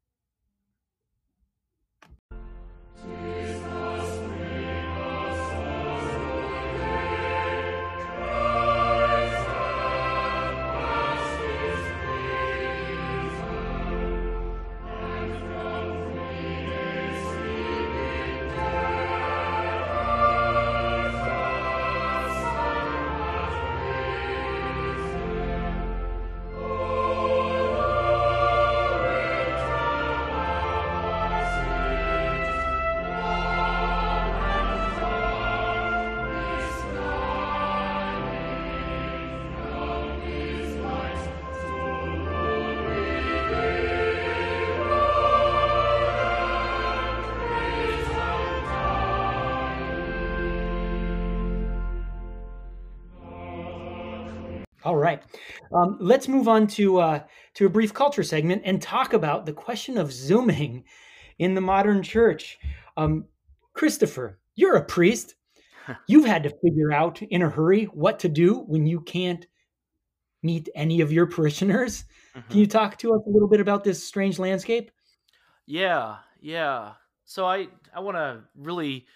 Um, 55.75 55.97
let's 55.99 56.27
move 56.27 56.47
on 56.47 56.67
to 56.67 56.99
uh, 56.99 57.23
to 57.55 57.65
a 57.65 57.69
brief 57.69 57.93
culture 57.93 58.23
segment 58.23 58.61
and 58.65 58.81
talk 58.81 59.13
about 59.13 59.45
the 59.45 59.53
question 59.53 59.97
of 59.97 60.11
zooming 60.11 60.83
in 61.39 61.55
the 61.55 61.61
modern 61.61 62.03
church. 62.03 62.59
Um, 62.97 63.25
Christopher, 63.73 64.39
you're 64.55 64.75
a 64.75 64.85
priest. 64.85 65.35
You've 66.07 66.25
had 66.25 66.43
to 66.43 66.53
figure 66.63 66.93
out 66.93 67.21
in 67.21 67.41
a 67.41 67.49
hurry 67.49 67.85
what 67.85 68.19
to 68.19 68.29
do 68.29 68.59
when 68.67 68.85
you 68.85 69.01
can't 69.01 69.45
meet 70.41 70.69
any 70.75 71.01
of 71.01 71.11
your 71.11 71.25
parishioners. 71.25 72.05
Mm-hmm. 72.35 72.49
Can 72.49 72.59
you 72.59 72.67
talk 72.67 72.97
to 72.99 73.13
us 73.13 73.21
a 73.27 73.29
little 73.29 73.49
bit 73.49 73.59
about 73.59 73.83
this 73.83 74.05
strange 74.05 74.39
landscape? 74.39 74.91
Yeah, 75.65 76.17
yeah. 76.39 76.93
So 77.25 77.45
I 77.45 77.67
I 77.93 77.99
want 77.99 78.17
to 78.17 78.43
really 78.55 79.07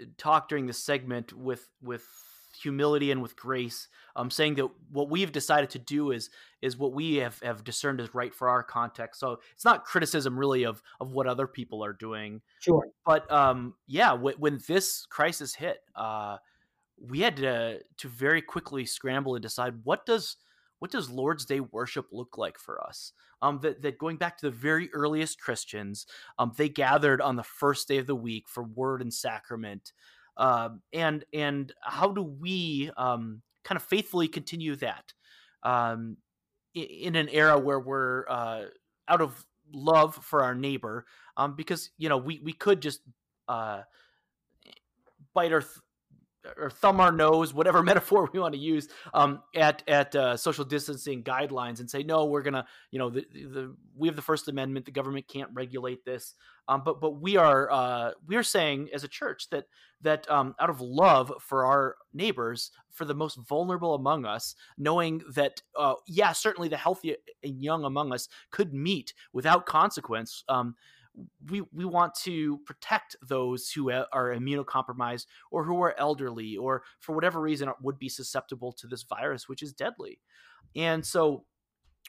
uh, 0.00 0.04
talk 0.16 0.48
during 0.48 0.66
this 0.66 0.82
segment 0.82 1.32
with 1.32 1.68
with 1.80 2.04
humility 2.60 3.10
and 3.10 3.22
with 3.22 3.36
grace, 3.36 3.88
um, 4.16 4.30
saying 4.30 4.54
that 4.56 4.68
what 4.90 5.08
we 5.08 5.20
have 5.22 5.32
decided 5.32 5.70
to 5.70 5.78
do 5.78 6.10
is 6.10 6.30
is 6.62 6.76
what 6.76 6.92
we 6.92 7.16
have, 7.16 7.40
have 7.40 7.64
discerned 7.64 8.00
is 8.00 8.14
right 8.14 8.34
for 8.34 8.48
our 8.48 8.62
context. 8.62 9.18
So 9.18 9.40
it's 9.54 9.64
not 9.64 9.84
criticism 9.84 10.38
really 10.38 10.64
of 10.64 10.82
of 11.00 11.12
what 11.12 11.26
other 11.26 11.46
people 11.46 11.84
are 11.84 11.92
doing. 11.92 12.42
Sure. 12.60 12.86
But 13.04 13.30
um, 13.30 13.74
yeah, 13.86 14.10
w- 14.10 14.36
when 14.38 14.60
this 14.68 15.06
crisis 15.06 15.54
hit, 15.54 15.78
uh, 15.94 16.36
we 17.00 17.20
had 17.20 17.36
to 17.36 17.80
to 17.98 18.08
very 18.08 18.42
quickly 18.42 18.84
scramble 18.84 19.34
and 19.34 19.42
decide 19.42 19.74
what 19.84 20.04
does 20.06 20.36
what 20.80 20.90
does 20.90 21.10
Lord's 21.10 21.44
Day 21.44 21.60
worship 21.60 22.06
look 22.10 22.36
like 22.36 22.58
for 22.58 22.82
us? 22.82 23.12
Um, 23.42 23.60
that, 23.62 23.80
that 23.82 23.98
going 23.98 24.16
back 24.16 24.36
to 24.38 24.46
the 24.46 24.56
very 24.56 24.92
earliest 24.92 25.40
Christians, 25.40 26.06
um, 26.38 26.52
they 26.56 26.68
gathered 26.68 27.20
on 27.20 27.36
the 27.36 27.42
first 27.42 27.88
day 27.88 27.98
of 27.98 28.06
the 28.06 28.14
week 28.14 28.48
for 28.48 28.62
word 28.62 29.00
and 29.00 29.12
sacrament. 29.12 29.92
Um, 30.40 30.80
and 30.94 31.22
and 31.34 31.70
how 31.82 32.08
do 32.08 32.22
we 32.22 32.90
um, 32.96 33.42
kind 33.62 33.76
of 33.76 33.82
faithfully 33.82 34.26
continue 34.26 34.74
that 34.76 35.12
um, 35.62 36.16
in 36.74 37.14
an 37.14 37.28
era 37.28 37.58
where 37.58 37.78
we're 37.78 38.26
uh, 38.26 38.62
out 39.06 39.20
of 39.20 39.44
love 39.72 40.14
for 40.14 40.42
our 40.42 40.54
neighbor 40.54 41.04
um, 41.36 41.54
because 41.56 41.90
you 41.98 42.08
know 42.08 42.16
we 42.16 42.40
we 42.42 42.54
could 42.54 42.80
just 42.80 43.02
uh, 43.48 43.82
bite 45.34 45.52
our 45.52 45.60
th- 45.60 45.82
or 46.56 46.70
thumb 46.70 47.00
our 47.00 47.12
nose, 47.12 47.52
whatever 47.52 47.82
metaphor 47.90 48.28
we 48.32 48.40
want 48.40 48.54
to 48.54 48.60
use, 48.60 48.88
um, 49.14 49.42
at 49.54 49.82
at 49.88 50.14
uh, 50.14 50.36
social 50.36 50.64
distancing 50.64 51.22
guidelines, 51.22 51.80
and 51.80 51.90
say 51.90 52.02
no, 52.02 52.24
we're 52.26 52.42
gonna, 52.42 52.66
you 52.90 52.98
know, 52.98 53.10
the, 53.10 53.26
the 53.32 53.74
we 53.96 54.08
have 54.08 54.16
the 54.16 54.22
First 54.22 54.48
Amendment, 54.48 54.86
the 54.86 54.92
government 54.92 55.28
can't 55.28 55.50
regulate 55.52 56.04
this, 56.04 56.34
um, 56.68 56.82
but 56.84 57.00
but 57.00 57.20
we 57.20 57.36
are 57.36 57.70
uh, 57.70 58.10
we 58.26 58.36
are 58.36 58.42
saying 58.42 58.88
as 58.94 59.04
a 59.04 59.08
church 59.08 59.48
that 59.50 59.64
that 60.02 60.30
um, 60.30 60.54
out 60.58 60.70
of 60.70 60.80
love 60.80 61.32
for 61.40 61.66
our 61.66 61.96
neighbors, 62.14 62.70
for 62.90 63.04
the 63.04 63.14
most 63.14 63.36
vulnerable 63.48 63.94
among 63.94 64.24
us, 64.24 64.54
knowing 64.78 65.22
that 65.34 65.62
uh, 65.78 65.94
yeah, 66.06 66.32
certainly 66.32 66.68
the 66.68 66.76
healthy 66.76 67.16
and 67.42 67.62
young 67.62 67.84
among 67.84 68.12
us 68.12 68.28
could 68.50 68.72
meet 68.72 69.14
without 69.32 69.66
consequence. 69.66 70.44
Um, 70.48 70.74
we 71.50 71.62
we 71.72 71.84
want 71.84 72.14
to 72.22 72.58
protect 72.66 73.16
those 73.26 73.70
who 73.70 73.90
are 73.90 74.34
immunocompromised 74.34 75.26
or 75.50 75.64
who 75.64 75.80
are 75.82 75.94
elderly 75.98 76.56
or 76.56 76.82
for 77.00 77.14
whatever 77.14 77.40
reason 77.40 77.70
would 77.82 77.98
be 77.98 78.08
susceptible 78.08 78.72
to 78.72 78.86
this 78.86 79.02
virus, 79.02 79.48
which 79.48 79.62
is 79.62 79.72
deadly. 79.72 80.20
And 80.76 81.04
so 81.04 81.44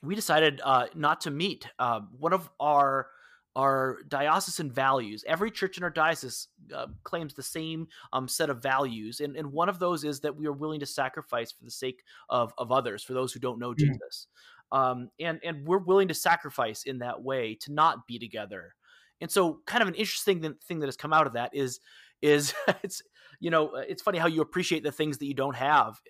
we 0.04 0.16
decided 0.16 0.62
uh, 0.64 0.88
not 0.96 1.22
to 1.22 1.32
meet. 1.32 1.68
Uh, 1.80 2.02
one 2.18 2.34
of 2.34 2.50
our 2.60 3.08
our 3.56 3.98
diocesan 4.08 4.72
values. 4.72 5.26
Every 5.28 5.52
church 5.52 5.78
in 5.78 5.84
our 5.84 5.90
diocese 5.90 6.48
uh, 6.74 6.88
claims 7.04 7.34
the 7.34 7.44
same 7.44 7.88
um, 8.14 8.28
set 8.28 8.50
of 8.50 8.64
values, 8.64 9.20
and, 9.20 9.36
and 9.36 9.52
one 9.52 9.68
of 9.68 9.80
those 9.80 10.04
is 10.04 10.22
that 10.22 10.36
we 10.36 10.48
are 10.48 10.54
willing 10.54 10.80
to 10.80 10.86
sacrifice 10.86 11.52
for 11.52 11.66
the 11.66 11.72
sake 11.72 12.04
of, 12.30 12.54
of 12.58 12.72
others, 12.72 13.04
for 13.04 13.14
those 13.14 13.34
who 13.34 13.40
don't 13.40 13.60
know 13.60 13.72
mm-hmm. 13.72 13.88
Jesus. 13.88 14.28
Um, 14.72 15.10
and 15.20 15.40
and 15.44 15.68
we're 15.68 15.80
willing 15.80 16.08
to 16.08 16.14
sacrifice 16.14 16.84
in 16.84 17.00
that 17.00 17.22
way 17.22 17.58
to 17.62 17.74
not 17.74 18.08
be 18.08 18.18
together, 18.18 18.76
and 19.22 19.32
so, 19.32 19.60
kind 19.66 19.82
of 19.82 19.88
an 19.88 19.96
interesting 19.96 20.56
thing 20.68 20.80
that 20.80 20.88
has 20.88 20.98
come 20.98 21.14
out 21.14 21.28
of 21.28 21.34
that 21.34 21.52
is 21.54 21.80
is 22.22 22.54
it's 22.84 23.02
you 23.40 23.50
know 23.50 23.70
uh, 23.70 23.84
it's 23.88 24.02
funny 24.02 24.18
how 24.18 24.28
you 24.28 24.42
appreciate 24.42 24.84
the 24.84 24.92
things 24.92 25.20
that 25.20 25.26
you 25.26 25.34
don't 25.34 25.56
have, 25.56 26.02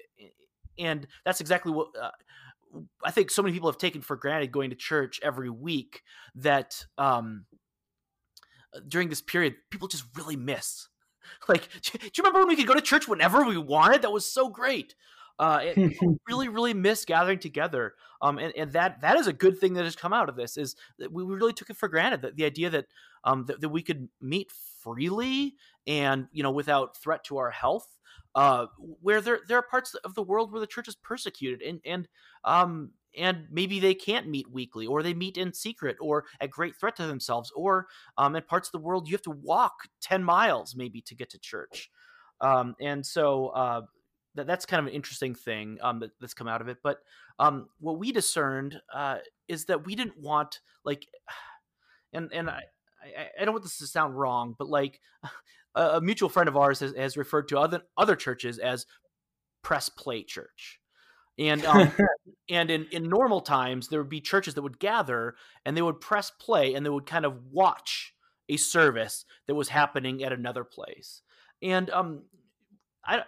and 0.79 1.05
that's 1.25 1.41
exactly 1.41 1.71
what. 1.71 1.89
Uh, 1.99 2.11
I 3.03 3.11
think 3.11 3.31
so 3.31 3.41
many 3.41 3.51
people 3.53 3.69
have 3.69 3.77
taken 3.77 4.01
for 4.01 4.15
granted 4.15 4.53
going 4.53 4.69
to 4.69 4.77
church 4.77 5.19
every 5.21 5.49
week 5.49 6.03
that 6.35 6.85
um, 6.97 7.45
during 8.87 9.09
this 9.09 9.21
period 9.21 9.55
people 9.69 9.89
just 9.89 10.05
really 10.15 10.35
miss. 10.37 10.87
Like, 11.47 11.69
do 11.83 11.99
you 12.01 12.09
remember 12.17 12.39
when 12.39 12.49
we 12.49 12.55
could 12.55 12.67
go 12.67 12.73
to 12.73 12.81
church 12.81 13.07
whenever 13.07 13.45
we 13.45 13.57
wanted? 13.57 14.01
That 14.01 14.11
was 14.11 14.25
so 14.25 14.49
great. 14.49 14.95
Uh, 15.39 15.73
really, 16.27 16.49
really 16.49 16.73
miss 16.73 17.05
gathering 17.05 17.39
together. 17.39 17.95
Um, 18.21 18.37
and, 18.37 18.53
and 18.55 18.71
that 18.73 19.01
that 19.01 19.17
is 19.17 19.27
a 19.27 19.33
good 19.33 19.59
thing 19.59 19.73
that 19.73 19.85
has 19.85 19.95
come 19.95 20.13
out 20.13 20.29
of 20.29 20.35
this 20.35 20.57
is 20.57 20.75
that 20.99 21.11
we 21.11 21.23
really 21.23 21.53
took 21.53 21.69
it 21.69 21.77
for 21.77 21.89
granted 21.89 22.21
that 22.21 22.35
the 22.35 22.45
idea 22.45 22.69
that 22.69 22.85
um 23.23 23.45
that, 23.45 23.61
that 23.61 23.69
we 23.69 23.81
could 23.81 24.09
meet 24.21 24.51
freely 24.51 25.55
and 25.87 26.27
you 26.31 26.43
know 26.43 26.51
without 26.51 26.97
threat 26.97 27.23
to 27.25 27.37
our 27.37 27.51
health. 27.51 27.97
Uh, 28.33 28.67
where 28.77 29.19
there 29.19 29.39
there 29.47 29.57
are 29.57 29.63
parts 29.63 29.93
of 29.93 30.15
the 30.15 30.23
world 30.23 30.51
where 30.51 30.61
the 30.61 30.67
church 30.67 30.87
is 30.87 30.95
persecuted 30.95 31.61
and 31.61 31.81
and 31.85 32.07
um 32.45 32.91
and 33.17 33.47
maybe 33.51 33.79
they 33.79 33.93
can't 33.93 34.27
meet 34.27 34.49
weekly 34.49 34.87
or 34.87 35.03
they 35.03 35.13
meet 35.13 35.37
in 35.37 35.53
secret 35.53 35.97
or 35.99 36.25
at 36.39 36.49
great 36.49 36.75
threat 36.79 36.95
to 36.95 37.05
themselves 37.05 37.51
or 37.55 37.87
um, 38.17 38.35
in 38.35 38.43
parts 38.43 38.69
of 38.69 38.71
the 38.71 38.79
world 38.79 39.07
you 39.07 39.13
have 39.13 39.21
to 39.21 39.31
walk 39.31 39.89
10 40.01 40.23
miles 40.23 40.75
maybe 40.75 41.01
to 41.01 41.15
get 41.15 41.29
to 41.29 41.39
church 41.39 41.89
um, 42.39 42.75
and 42.79 43.05
so 43.05 43.47
uh, 43.47 43.81
that 44.35 44.47
that's 44.47 44.65
kind 44.65 44.79
of 44.79 44.87
an 44.87 44.93
interesting 44.93 45.35
thing 45.35 45.77
um, 45.81 45.99
that, 45.99 46.11
that's 46.19 46.33
come 46.33 46.47
out 46.47 46.61
of 46.61 46.67
it. 46.67 46.77
But 46.83 46.99
um, 47.39 47.67
what 47.79 47.99
we 47.99 48.11
discerned 48.11 48.81
uh, 48.93 49.17
is 49.47 49.65
that 49.65 49.85
we 49.85 49.95
didn't 49.95 50.19
want 50.19 50.59
like, 50.85 51.07
and 52.13 52.29
and 52.33 52.49
I, 52.49 52.63
I, 53.03 53.27
I 53.41 53.45
don't 53.45 53.53
want 53.53 53.63
this 53.63 53.77
to 53.79 53.87
sound 53.87 54.17
wrong, 54.17 54.55
but 54.57 54.69
like 54.69 54.99
a, 55.75 55.81
a 55.81 56.01
mutual 56.01 56.29
friend 56.29 56.47
of 56.47 56.57
ours 56.57 56.79
has, 56.79 56.95
has, 56.95 57.17
referred 57.17 57.47
to 57.49 57.59
other 57.59 57.81
other 57.97 58.15
churches 58.15 58.57
as 58.57 58.85
press 59.63 59.89
play 59.89 60.23
church. 60.23 60.79
And 61.37 61.65
um, 61.65 61.91
and 62.49 62.69
in, 62.69 62.87
in 62.91 63.09
normal 63.09 63.41
times 63.41 63.87
there 63.87 64.01
would 64.01 64.09
be 64.09 64.21
churches 64.21 64.53
that 64.53 64.61
would 64.61 64.79
gather 64.79 65.35
and 65.65 65.75
they 65.75 65.81
would 65.81 65.99
press 66.01 66.31
play 66.31 66.73
and 66.73 66.85
they 66.85 66.89
would 66.89 67.05
kind 67.05 67.25
of 67.25 67.37
watch 67.51 68.13
a 68.49 68.57
service 68.57 69.25
that 69.47 69.55
was 69.55 69.69
happening 69.69 70.23
at 70.23 70.33
another 70.33 70.63
place. 70.63 71.21
And 71.61 71.89
um, 71.89 72.23
I 73.05 73.23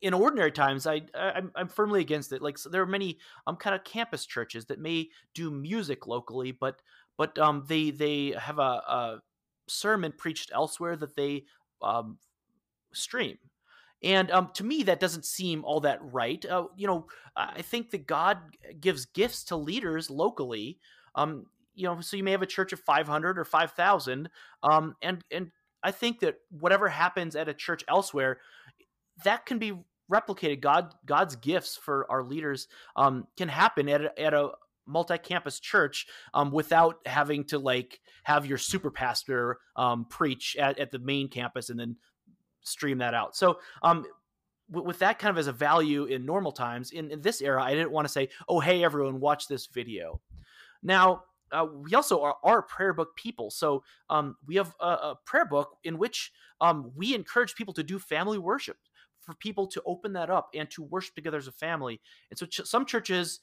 in 0.00 0.14
ordinary 0.14 0.52
times, 0.52 0.86
I, 0.86 1.02
I 1.14 1.42
am 1.56 1.68
firmly 1.68 2.00
against 2.00 2.32
it. 2.32 2.42
Like 2.42 2.58
so 2.58 2.68
there 2.68 2.82
are 2.82 2.86
many 2.86 3.18
um 3.46 3.56
kind 3.56 3.74
of 3.74 3.84
campus 3.84 4.26
churches 4.26 4.66
that 4.66 4.78
may 4.78 5.08
do 5.34 5.50
music 5.50 6.06
locally, 6.06 6.52
but 6.52 6.80
but 7.16 7.38
um 7.38 7.64
they 7.66 7.90
they 7.90 8.34
have 8.38 8.58
a, 8.58 8.62
a 8.62 9.20
sermon 9.68 10.12
preached 10.16 10.50
elsewhere 10.54 10.96
that 10.96 11.16
they 11.16 11.44
um 11.82 12.18
stream. 12.92 13.38
And 14.02 14.30
um, 14.32 14.50
to 14.54 14.64
me, 14.64 14.82
that 14.84 14.98
doesn't 14.98 15.24
seem 15.24 15.64
all 15.64 15.80
that 15.80 16.00
right. 16.02 16.44
Uh, 16.44 16.66
you 16.76 16.88
know, 16.88 17.06
I 17.36 17.62
think 17.62 17.90
that 17.90 18.06
God 18.06 18.38
gives 18.80 19.06
gifts 19.06 19.44
to 19.44 19.56
leaders 19.56 20.10
locally. 20.10 20.78
Um, 21.14 21.46
you 21.74 21.84
know, 21.84 22.00
so 22.00 22.16
you 22.16 22.24
may 22.24 22.32
have 22.32 22.42
a 22.42 22.46
church 22.46 22.72
of 22.72 22.80
500 22.80 23.38
or 23.38 23.44
5,000, 23.44 24.28
um, 24.62 24.96
and 25.02 25.22
and 25.30 25.50
I 25.82 25.90
think 25.90 26.20
that 26.20 26.36
whatever 26.50 26.88
happens 26.88 27.34
at 27.34 27.48
a 27.48 27.54
church 27.54 27.84
elsewhere 27.88 28.38
that 29.24 29.46
can 29.46 29.58
be 29.58 29.72
replicated. 30.10 30.60
God 30.60 30.94
God's 31.06 31.36
gifts 31.36 31.76
for 31.76 32.10
our 32.10 32.22
leaders 32.22 32.68
um, 32.96 33.26
can 33.36 33.48
happen 33.48 33.88
at 33.88 34.02
a, 34.02 34.20
at 34.20 34.34
a 34.34 34.50
multi-campus 34.86 35.60
church 35.60 36.06
um, 36.34 36.50
without 36.50 36.96
having 37.06 37.44
to 37.44 37.58
like 37.58 38.00
have 38.24 38.46
your 38.46 38.58
super 38.58 38.90
pastor 38.90 39.58
um, 39.76 40.04
preach 40.06 40.56
at, 40.56 40.78
at 40.78 40.90
the 40.90 40.98
main 40.98 41.28
campus 41.28 41.70
and 41.70 41.78
then 41.78 41.96
stream 42.62 42.98
that 42.98 43.14
out. 43.14 43.36
So 43.36 43.60
um, 43.82 44.04
with 44.70 44.98
that 45.00 45.18
kind 45.18 45.30
of 45.30 45.38
as 45.38 45.46
a 45.46 45.52
value 45.52 46.04
in 46.04 46.24
normal 46.24 46.52
times, 46.52 46.90
in, 46.92 47.10
in 47.10 47.20
this 47.20 47.40
era, 47.40 47.62
I 47.62 47.74
didn't 47.74 47.90
want 47.90 48.06
to 48.06 48.12
say, 48.12 48.28
"Oh, 48.48 48.60
hey, 48.60 48.84
everyone, 48.84 49.20
watch 49.20 49.48
this 49.48 49.66
video." 49.66 50.20
Now, 50.82 51.24
uh, 51.52 51.66
we 51.70 51.94
also 51.94 52.22
are, 52.22 52.36
are, 52.42 52.62
prayer 52.62 52.94
book 52.94 53.14
people. 53.14 53.50
So 53.50 53.84
um, 54.08 54.36
we 54.46 54.56
have 54.56 54.74
a, 54.80 54.86
a, 54.86 55.18
prayer 55.26 55.44
book 55.44 55.76
in 55.84 55.98
which 55.98 56.32
um, 56.62 56.90
we 56.96 57.14
encourage 57.14 57.54
people 57.54 57.74
to 57.74 57.82
do 57.82 57.98
family 57.98 58.38
worship 58.38 58.78
for 59.22 59.34
people 59.34 59.66
to 59.68 59.82
open 59.86 60.12
that 60.14 60.30
up 60.30 60.50
and 60.54 60.70
to 60.70 60.82
worship 60.82 61.14
together 61.14 61.38
as 61.38 61.48
a 61.48 61.52
family. 61.52 62.00
And 62.30 62.38
so 62.38 62.46
ch- 62.46 62.66
some 62.66 62.84
churches, 62.84 63.40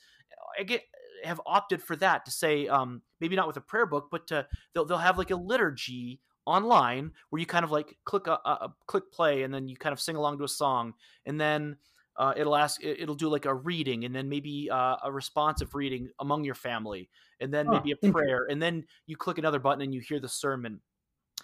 I 0.59 0.63
get 0.63 0.83
have 1.23 1.41
opted 1.45 1.81
for 1.81 1.95
that 1.97 2.25
to 2.25 2.31
say 2.31 2.67
um, 2.67 3.01
maybe 3.19 3.35
not 3.35 3.47
with 3.47 3.57
a 3.57 3.61
prayer 3.61 3.85
book, 3.85 4.07
but 4.11 4.27
to, 4.27 4.47
they'll 4.73 4.85
they'll 4.85 4.97
have 4.97 5.17
like 5.17 5.31
a 5.31 5.35
liturgy 5.35 6.19
online 6.45 7.11
where 7.29 7.39
you 7.39 7.45
kind 7.45 7.63
of 7.63 7.71
like 7.71 7.97
click 8.05 8.27
a, 8.27 8.39
a, 8.45 8.73
click 8.87 9.11
play 9.11 9.43
and 9.43 9.53
then 9.53 9.67
you 9.67 9.77
kind 9.77 9.93
of 9.93 10.01
sing 10.01 10.15
along 10.15 10.37
to 10.37 10.43
a 10.43 10.47
song 10.47 10.93
and 11.25 11.39
then 11.39 11.77
uh, 12.17 12.33
it'll 12.35 12.55
ask 12.55 12.83
it'll 12.83 13.15
do 13.15 13.29
like 13.29 13.45
a 13.45 13.53
reading 13.53 14.03
and 14.03 14.15
then 14.15 14.27
maybe 14.27 14.67
uh, 14.71 14.95
a 15.03 15.11
responsive 15.11 15.75
reading 15.75 16.09
among 16.19 16.43
your 16.43 16.55
family 16.55 17.09
and 17.39 17.53
then 17.53 17.67
oh, 17.67 17.71
maybe 17.71 17.91
a 17.91 18.11
prayer 18.11 18.47
and 18.49 18.61
then 18.61 18.83
you 19.05 19.15
click 19.15 19.37
another 19.37 19.59
button 19.59 19.81
and 19.81 19.93
you 19.93 20.01
hear 20.01 20.19
the 20.19 20.27
sermon 20.27 20.81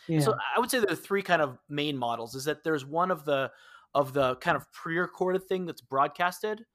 yeah. 0.08 0.20
so 0.20 0.34
i 0.56 0.60
would 0.60 0.72
say 0.72 0.80
there 0.80 0.92
are 0.92 0.96
three 0.96 1.22
kind 1.22 1.42
of 1.42 1.58
main 1.70 1.96
models 1.96 2.34
is 2.36 2.44
that 2.46 2.64
there's 2.64 2.86
one 2.86 3.12
of 3.12 3.26
the 3.26 3.50
of 3.96 4.14
the 4.14 4.36
kind 4.36 4.58
of 4.58 4.72
pre-recorded 4.74 5.48
thing 5.48 5.66
that's 5.66 5.82
broadcasted 5.82 6.66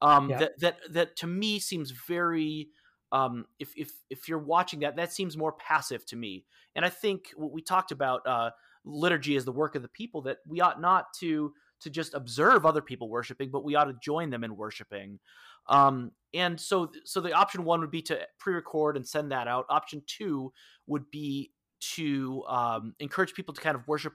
um, 0.00 0.30
yeah. 0.30 0.38
that 0.38 0.60
that 0.60 0.76
that 0.90 1.16
to 1.16 1.26
me 1.28 1.60
seems 1.60 1.92
very 1.92 2.68
um, 3.12 3.44
if 3.60 3.72
if 3.76 3.92
if 4.10 4.28
you're 4.28 4.38
watching 4.38 4.80
that 4.80 4.96
that 4.96 5.12
seems 5.12 5.36
more 5.36 5.52
passive 5.52 6.04
to 6.06 6.16
me. 6.16 6.44
And 6.74 6.84
i 6.84 6.88
think 6.88 7.26
what 7.36 7.52
we 7.52 7.62
talked 7.62 7.92
about 7.92 8.26
uh, 8.26 8.50
liturgy 8.84 9.36
is 9.36 9.44
the 9.44 9.52
work 9.52 9.76
of 9.76 9.82
the 9.82 9.88
people 9.88 10.22
that 10.22 10.38
we 10.46 10.60
ought 10.60 10.80
not 10.80 11.12
to 11.20 11.52
to 11.80 11.90
just 11.90 12.14
observe 12.14 12.64
other 12.64 12.80
people 12.80 13.08
worshiping 13.08 13.50
but 13.50 13.64
we 13.64 13.74
ought 13.74 13.84
to 13.84 13.96
join 14.02 14.30
them 14.30 14.44
in 14.44 14.56
worshiping. 14.56 15.20
Um, 15.68 16.10
and 16.34 16.58
so 16.58 16.90
so 17.04 17.20
the 17.20 17.32
option 17.32 17.64
one 17.64 17.80
would 17.80 17.90
be 17.90 18.02
to 18.02 18.18
pre-record 18.40 18.96
and 18.96 19.06
send 19.06 19.30
that 19.30 19.46
out. 19.46 19.66
Option 19.68 20.02
two 20.06 20.52
would 20.86 21.08
be 21.10 21.52
to 21.94 22.44
um, 22.48 22.94
encourage 23.00 23.34
people 23.34 23.52
to 23.54 23.60
kind 23.60 23.76
of 23.76 23.86
worship 23.86 24.14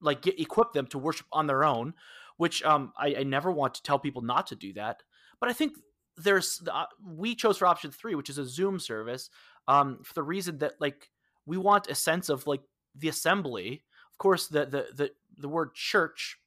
like 0.00 0.22
get, 0.22 0.38
equip 0.40 0.72
them 0.72 0.86
to 0.88 0.98
worship 0.98 1.26
on 1.32 1.46
their 1.46 1.64
own, 1.64 1.94
which 2.36 2.62
um, 2.62 2.92
I, 2.98 3.16
I, 3.18 3.22
never 3.22 3.50
want 3.50 3.74
to 3.74 3.82
tell 3.82 3.98
people 3.98 4.22
not 4.22 4.46
to 4.48 4.56
do 4.56 4.72
that. 4.74 5.02
But 5.40 5.50
I 5.50 5.52
think 5.52 5.74
there's 6.16 6.62
uh, 6.70 6.86
we 7.04 7.34
chose 7.34 7.58
for 7.58 7.66
option 7.66 7.90
three, 7.90 8.14
which 8.14 8.30
is 8.30 8.38
a 8.38 8.46
Zoom 8.46 8.78
service, 8.78 9.30
um, 9.68 9.98
for 10.02 10.14
the 10.14 10.22
reason 10.22 10.58
that 10.58 10.74
like 10.80 11.10
we 11.46 11.56
want 11.56 11.88
a 11.88 11.94
sense 11.94 12.28
of 12.28 12.46
like 12.46 12.62
the 12.94 13.08
assembly. 13.08 13.82
Of 14.12 14.18
course, 14.18 14.48
the 14.48 14.66
the 14.66 14.86
the, 14.94 15.10
the 15.38 15.48
word 15.48 15.74
church 15.74 16.38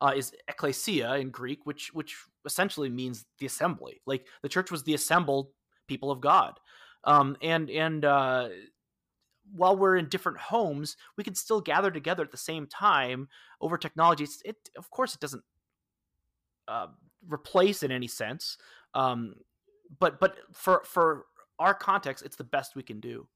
uh, 0.00 0.12
is 0.16 0.32
ecclesia 0.48 1.14
in 1.16 1.30
Greek, 1.30 1.64
which 1.64 1.92
which 1.94 2.16
essentially 2.44 2.88
means 2.88 3.24
the 3.38 3.46
assembly. 3.46 4.00
Like 4.06 4.26
the 4.42 4.48
church 4.48 4.70
was 4.70 4.82
the 4.82 4.94
assembled 4.94 5.48
people 5.86 6.10
of 6.10 6.20
God, 6.20 6.58
um, 7.04 7.36
and 7.42 7.70
and 7.70 8.04
uh, 8.04 8.48
while 9.54 9.76
we're 9.76 9.96
in 9.96 10.08
different 10.08 10.38
homes, 10.38 10.96
we 11.16 11.24
can 11.24 11.34
still 11.34 11.60
gather 11.60 11.90
together 11.90 12.24
at 12.24 12.30
the 12.30 12.36
same 12.36 12.66
time 12.66 13.28
over 13.60 13.78
technology. 13.78 14.24
It's, 14.24 14.42
it, 14.44 14.56
of 14.76 14.90
course, 14.90 15.14
it 15.14 15.20
doesn't 15.20 15.44
uh, 16.68 16.88
replace 17.28 17.82
in 17.82 17.92
any 17.92 18.08
sense, 18.08 18.58
um, 18.94 19.36
but 19.98 20.18
but 20.18 20.36
for 20.52 20.82
for 20.84 21.26
our 21.58 21.74
context, 21.74 22.24
it's 22.24 22.36
the 22.36 22.44
best 22.44 22.74
we 22.74 22.82
can 22.82 23.00
do. 23.00 23.28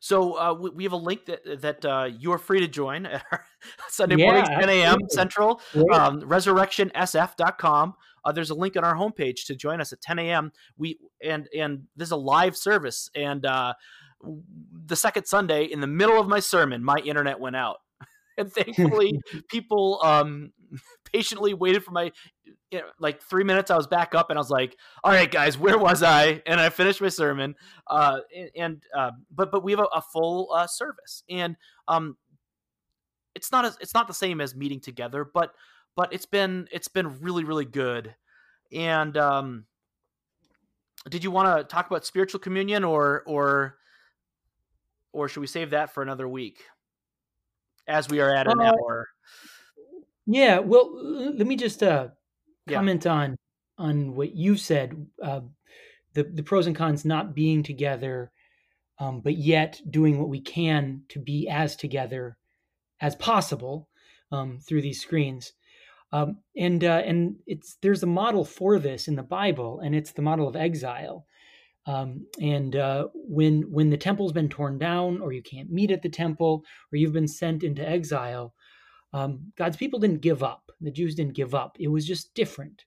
So 0.00 0.38
uh, 0.38 0.54
we, 0.54 0.70
we, 0.70 0.84
have 0.84 0.92
a 0.92 0.96
link 0.96 1.26
that 1.26 1.62
that 1.62 1.84
uh, 1.84 2.08
you 2.18 2.32
are 2.32 2.38
free 2.38 2.60
to 2.60 2.68
join 2.68 3.06
at 3.06 3.24
our 3.30 3.44
Sunday 3.88 4.16
yeah, 4.16 4.26
mornings, 4.26 4.48
10 4.48 4.68
a.m. 4.68 4.98
Central, 5.08 5.60
um, 5.92 6.20
resurrectionsf.com. 6.22 7.94
Uh, 8.24 8.32
there's 8.32 8.50
a 8.50 8.54
link 8.54 8.76
on 8.76 8.84
our 8.84 8.94
homepage 8.94 9.46
to 9.46 9.56
join 9.56 9.80
us 9.80 9.92
at 9.92 10.00
10 10.00 10.18
a.m. 10.18 10.52
We 10.76 10.98
and 11.22 11.48
and 11.56 11.84
this 11.96 12.08
is 12.08 12.12
a 12.12 12.16
live 12.16 12.56
service, 12.56 13.10
and 13.14 13.44
uh, 13.46 13.74
the 14.86 14.96
second 14.96 15.26
Sunday 15.26 15.64
in 15.64 15.80
the 15.80 15.86
middle 15.86 16.20
of 16.20 16.28
my 16.28 16.40
sermon, 16.40 16.84
my 16.84 16.98
internet 16.98 17.40
went 17.40 17.56
out. 17.56 17.78
and 18.38 18.52
thankfully, 18.52 19.20
people 19.48 20.00
um, 20.02 20.52
patiently 21.12 21.54
waited 21.54 21.84
for 21.84 21.92
my 21.92 22.12
you 22.70 22.78
know, 22.78 22.86
like 22.98 23.22
three 23.22 23.44
minutes. 23.44 23.70
I 23.70 23.76
was 23.76 23.86
back 23.86 24.14
up 24.14 24.30
and 24.30 24.38
I 24.38 24.40
was 24.40 24.50
like, 24.50 24.76
"All 25.04 25.12
right, 25.12 25.30
guys, 25.30 25.58
where 25.58 25.78
was 25.78 26.02
I?" 26.02 26.42
And 26.46 26.58
I 26.58 26.70
finished 26.70 27.00
my 27.00 27.08
sermon. 27.08 27.54
Uh, 27.86 28.20
and, 28.56 28.82
uh, 28.96 29.10
but 29.30 29.52
but 29.52 29.62
we 29.62 29.72
have 29.72 29.80
a, 29.80 29.96
a 29.96 30.02
full 30.12 30.50
uh, 30.54 30.66
service, 30.66 31.22
and 31.28 31.56
um, 31.86 32.16
it's 33.34 33.52
not 33.52 33.64
as 33.64 33.76
it's 33.80 33.94
not 33.94 34.08
the 34.08 34.14
same 34.14 34.40
as 34.40 34.54
meeting 34.54 34.80
together, 34.80 35.24
but 35.24 35.52
but 35.96 36.12
it's 36.12 36.26
been 36.26 36.68
it's 36.72 36.88
been 36.88 37.20
really 37.20 37.44
really 37.44 37.66
good. 37.66 38.14
And 38.72 39.16
um, 39.18 39.66
did 41.10 41.22
you 41.22 41.30
want 41.30 41.58
to 41.58 41.64
talk 41.64 41.86
about 41.86 42.06
spiritual 42.06 42.40
communion 42.40 42.84
or 42.84 43.22
or 43.26 43.76
or 45.12 45.28
should 45.28 45.40
we 45.40 45.46
save 45.46 45.70
that 45.70 45.92
for 45.92 46.02
another 46.02 46.28
week? 46.28 46.62
As 47.86 48.08
we 48.08 48.20
are 48.20 48.34
at 48.34 48.46
an 48.46 48.60
uh, 48.60 48.64
hour. 48.64 49.08
Yeah, 50.26 50.60
well, 50.60 50.90
let 51.34 51.46
me 51.46 51.56
just 51.56 51.82
uh, 51.82 52.08
comment 52.68 53.04
yeah. 53.04 53.12
on 53.12 53.36
on 53.78 54.14
what 54.14 54.34
you 54.34 54.56
said. 54.56 55.06
Uh, 55.22 55.40
the 56.14 56.24
the 56.24 56.42
pros 56.42 56.66
and 56.66 56.76
cons 56.76 57.04
not 57.04 57.34
being 57.34 57.62
together, 57.62 58.30
um, 58.98 59.20
but 59.20 59.36
yet 59.36 59.80
doing 59.90 60.18
what 60.18 60.28
we 60.28 60.40
can 60.40 61.02
to 61.08 61.18
be 61.18 61.48
as 61.48 61.74
together 61.74 62.36
as 63.00 63.16
possible 63.16 63.88
um, 64.30 64.60
through 64.60 64.82
these 64.82 65.00
screens. 65.00 65.52
Um, 66.12 66.38
and 66.56 66.84
uh, 66.84 67.02
and 67.04 67.36
it's 67.46 67.78
there's 67.80 68.02
a 68.02 68.06
model 68.06 68.44
for 68.44 68.78
this 68.78 69.08
in 69.08 69.16
the 69.16 69.22
Bible, 69.22 69.80
and 69.80 69.94
it's 69.94 70.12
the 70.12 70.22
model 70.22 70.46
of 70.46 70.56
exile. 70.56 71.26
Um, 71.86 72.26
and 72.40 72.76
uh, 72.76 73.08
when 73.14 73.62
when 73.72 73.90
the 73.90 73.96
temple's 73.96 74.32
been 74.32 74.48
torn 74.48 74.78
down, 74.78 75.20
or 75.20 75.32
you 75.32 75.42
can't 75.42 75.70
meet 75.70 75.90
at 75.90 76.02
the 76.02 76.08
temple, 76.08 76.64
or 76.92 76.96
you've 76.96 77.12
been 77.12 77.28
sent 77.28 77.64
into 77.64 77.86
exile, 77.88 78.54
um, 79.12 79.52
God's 79.56 79.76
people 79.76 79.98
didn't 79.98 80.20
give 80.20 80.42
up. 80.42 80.70
The 80.80 80.92
Jews 80.92 81.14
didn't 81.14 81.34
give 81.34 81.54
up. 81.54 81.76
It 81.80 81.88
was 81.88 82.06
just 82.06 82.34
different, 82.34 82.84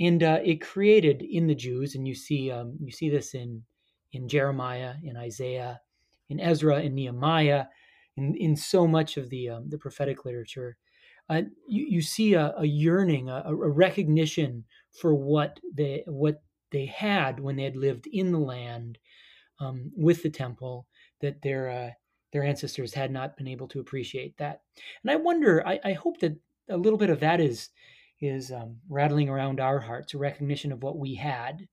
and 0.00 0.22
uh, 0.22 0.40
it 0.42 0.62
created 0.62 1.22
in 1.22 1.46
the 1.46 1.54
Jews, 1.54 1.94
and 1.94 2.08
you 2.08 2.14
see 2.14 2.50
um, 2.50 2.78
you 2.82 2.90
see 2.90 3.10
this 3.10 3.34
in 3.34 3.62
in 4.12 4.28
Jeremiah, 4.28 4.94
in 5.02 5.16
Isaiah, 5.16 5.80
in 6.30 6.40
Ezra, 6.40 6.80
in 6.80 6.94
Nehemiah, 6.94 7.66
in 8.16 8.34
in 8.36 8.56
so 8.56 8.86
much 8.86 9.18
of 9.18 9.28
the 9.28 9.50
um, 9.50 9.68
the 9.68 9.78
prophetic 9.78 10.24
literature. 10.24 10.78
Uh, 11.28 11.42
you, 11.66 11.86
you 11.88 12.00
see 12.00 12.34
a, 12.34 12.54
a 12.56 12.64
yearning, 12.64 13.28
a, 13.28 13.42
a 13.46 13.54
recognition 13.54 14.64
for 15.00 15.12
what 15.14 15.58
they 15.74 16.04
what 16.06 16.40
they 16.76 16.86
had 16.86 17.40
when 17.40 17.56
they 17.56 17.62
had 17.62 17.76
lived 17.76 18.06
in 18.06 18.32
the 18.32 18.38
land 18.38 18.98
um, 19.60 19.90
with 19.96 20.22
the 20.22 20.28
temple 20.28 20.86
that 21.22 21.40
their 21.40 21.70
uh, 21.70 21.90
their 22.32 22.44
ancestors 22.44 22.92
had 22.92 23.10
not 23.10 23.34
been 23.38 23.48
able 23.48 23.66
to 23.68 23.80
appreciate 23.80 24.36
that. 24.36 24.60
And 25.02 25.10
I 25.10 25.16
wonder, 25.16 25.66
I, 25.66 25.80
I 25.82 25.92
hope 25.94 26.20
that 26.20 26.36
a 26.68 26.76
little 26.76 26.98
bit 26.98 27.08
of 27.08 27.20
that 27.20 27.40
is 27.40 27.70
is 28.20 28.52
um, 28.52 28.76
rattling 28.90 29.30
around 29.30 29.58
our 29.58 29.80
hearts, 29.80 30.12
a 30.12 30.18
recognition 30.18 30.70
of 30.70 30.82
what 30.82 30.98
we 30.98 31.14
had. 31.14 31.66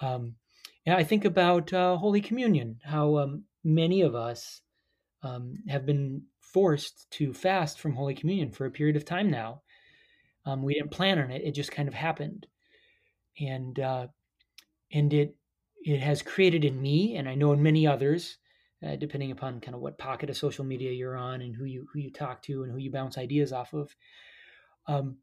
Um, 0.00 0.36
and 0.86 0.96
I 0.96 1.04
think 1.04 1.26
about 1.26 1.70
uh, 1.74 1.98
Holy 1.98 2.22
Communion, 2.22 2.80
how 2.82 3.18
um, 3.18 3.44
many 3.62 4.00
of 4.00 4.14
us 4.14 4.62
um, 5.22 5.56
have 5.68 5.84
been 5.84 6.22
forced 6.40 7.10
to 7.10 7.34
fast 7.34 7.78
from 7.78 7.92
Holy 7.92 8.14
Communion 8.14 8.52
for 8.52 8.64
a 8.64 8.70
period 8.70 8.96
of 8.96 9.04
time 9.04 9.30
now. 9.30 9.60
Um, 10.46 10.62
we 10.62 10.72
didn't 10.72 10.92
plan 10.92 11.18
on 11.18 11.30
it; 11.30 11.42
it 11.44 11.52
just 11.52 11.72
kind 11.72 11.88
of 11.88 11.94
happened 11.94 12.46
and 13.40 13.78
uh, 13.78 14.06
and 14.92 15.12
it 15.12 15.36
it 15.84 16.00
has 16.00 16.22
created 16.22 16.64
in 16.64 16.80
me, 16.80 17.16
and 17.16 17.28
I 17.28 17.34
know 17.34 17.52
in 17.52 17.62
many 17.62 17.86
others, 17.86 18.38
uh, 18.86 18.96
depending 18.96 19.30
upon 19.30 19.60
kind 19.60 19.74
of 19.74 19.80
what 19.80 19.98
pocket 19.98 20.30
of 20.30 20.36
social 20.36 20.64
media 20.64 20.92
you're 20.92 21.16
on 21.16 21.42
and 21.42 21.54
who 21.54 21.64
you 21.64 21.86
who 21.92 22.00
you 22.00 22.10
talk 22.10 22.42
to 22.42 22.62
and 22.62 22.72
who 22.72 22.78
you 22.78 22.90
bounce 22.90 23.18
ideas 23.18 23.52
off 23.52 23.72
of. 23.72 23.94
Um, 24.86 25.16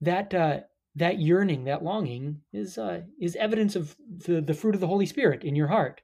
that 0.00 0.32
uh, 0.34 0.60
that 0.96 1.18
yearning, 1.18 1.64
that 1.64 1.84
longing, 1.84 2.40
is 2.52 2.78
uh, 2.78 3.02
is 3.20 3.36
evidence 3.36 3.76
of 3.76 3.94
the 4.26 4.40
the 4.40 4.54
fruit 4.54 4.74
of 4.74 4.80
the 4.80 4.86
Holy 4.86 5.06
Spirit 5.06 5.44
in 5.44 5.54
your 5.54 5.68
heart, 5.68 6.00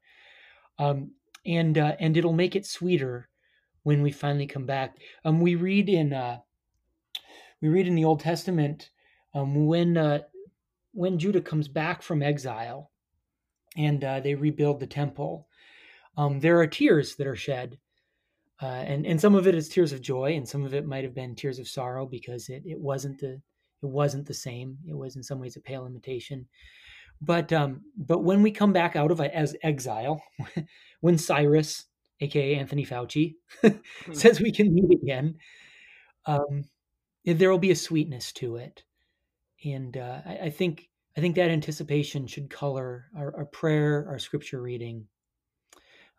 um, 0.78 1.12
and 1.44 1.78
uh, 1.78 1.96
and 1.98 2.16
it'll 2.16 2.32
make 2.32 2.56
it 2.56 2.66
sweeter 2.66 3.28
when 3.82 4.02
we 4.02 4.10
finally 4.10 4.46
come 4.46 4.66
back. 4.66 4.96
Um, 5.24 5.40
we 5.40 5.54
read 5.54 5.88
in 5.88 6.12
uh, 6.12 6.38
we 7.60 7.68
read 7.68 7.86
in 7.86 7.94
the 7.94 8.04
Old 8.04 8.20
Testament 8.20 8.90
um, 9.34 9.66
when 9.66 9.96
uh, 9.96 10.20
when 10.96 11.18
Judah 11.18 11.42
comes 11.42 11.68
back 11.68 12.02
from 12.02 12.22
exile 12.22 12.90
and 13.76 14.02
uh, 14.02 14.20
they 14.20 14.34
rebuild 14.34 14.80
the 14.80 14.86
temple, 14.86 15.46
um, 16.16 16.40
there 16.40 16.58
are 16.58 16.66
tears 16.66 17.16
that 17.16 17.26
are 17.26 17.36
shed. 17.36 17.78
Uh, 18.62 18.82
and 18.86 19.06
and 19.06 19.20
some 19.20 19.34
of 19.34 19.46
it 19.46 19.54
is 19.54 19.68
tears 19.68 19.92
of 19.92 20.00
joy, 20.00 20.32
and 20.34 20.48
some 20.48 20.64
of 20.64 20.72
it 20.72 20.86
might 20.86 21.04
have 21.04 21.14
been 21.14 21.34
tears 21.34 21.58
of 21.58 21.68
sorrow 21.68 22.06
because 22.06 22.48
it, 22.48 22.62
it 22.64 22.80
wasn't 22.80 23.18
the 23.20 23.34
it 23.82 23.88
wasn't 23.88 24.26
the 24.26 24.32
same. 24.32 24.78
It 24.88 24.96
was 24.96 25.16
in 25.16 25.22
some 25.22 25.38
ways 25.38 25.56
a 25.56 25.60
pale 25.60 25.84
imitation. 25.84 26.46
But 27.20 27.52
um, 27.52 27.82
but 27.98 28.24
when 28.24 28.40
we 28.40 28.50
come 28.50 28.72
back 28.72 28.96
out 28.96 29.10
of 29.10 29.20
as 29.20 29.54
exile, 29.62 30.22
when 31.00 31.18
Cyrus, 31.18 31.84
aka 32.20 32.54
Anthony 32.54 32.86
Fauci, 32.86 33.34
says 34.12 34.40
we 34.40 34.52
can 34.52 34.74
meet 34.74 35.02
again, 35.02 35.36
um, 36.24 36.64
there 37.26 37.50
will 37.50 37.58
be 37.58 37.72
a 37.72 37.76
sweetness 37.76 38.32
to 38.32 38.56
it, 38.56 38.84
and 39.64 39.96
uh, 39.96 40.20
I, 40.24 40.38
I, 40.44 40.50
think 40.50 40.88
I 41.16 41.20
think 41.20 41.36
that 41.36 41.50
anticipation 41.50 42.26
should 42.26 42.50
color 42.50 43.06
our, 43.16 43.34
our 43.36 43.44
prayer, 43.46 44.06
our 44.08 44.18
scripture 44.18 44.60
reading, 44.60 45.06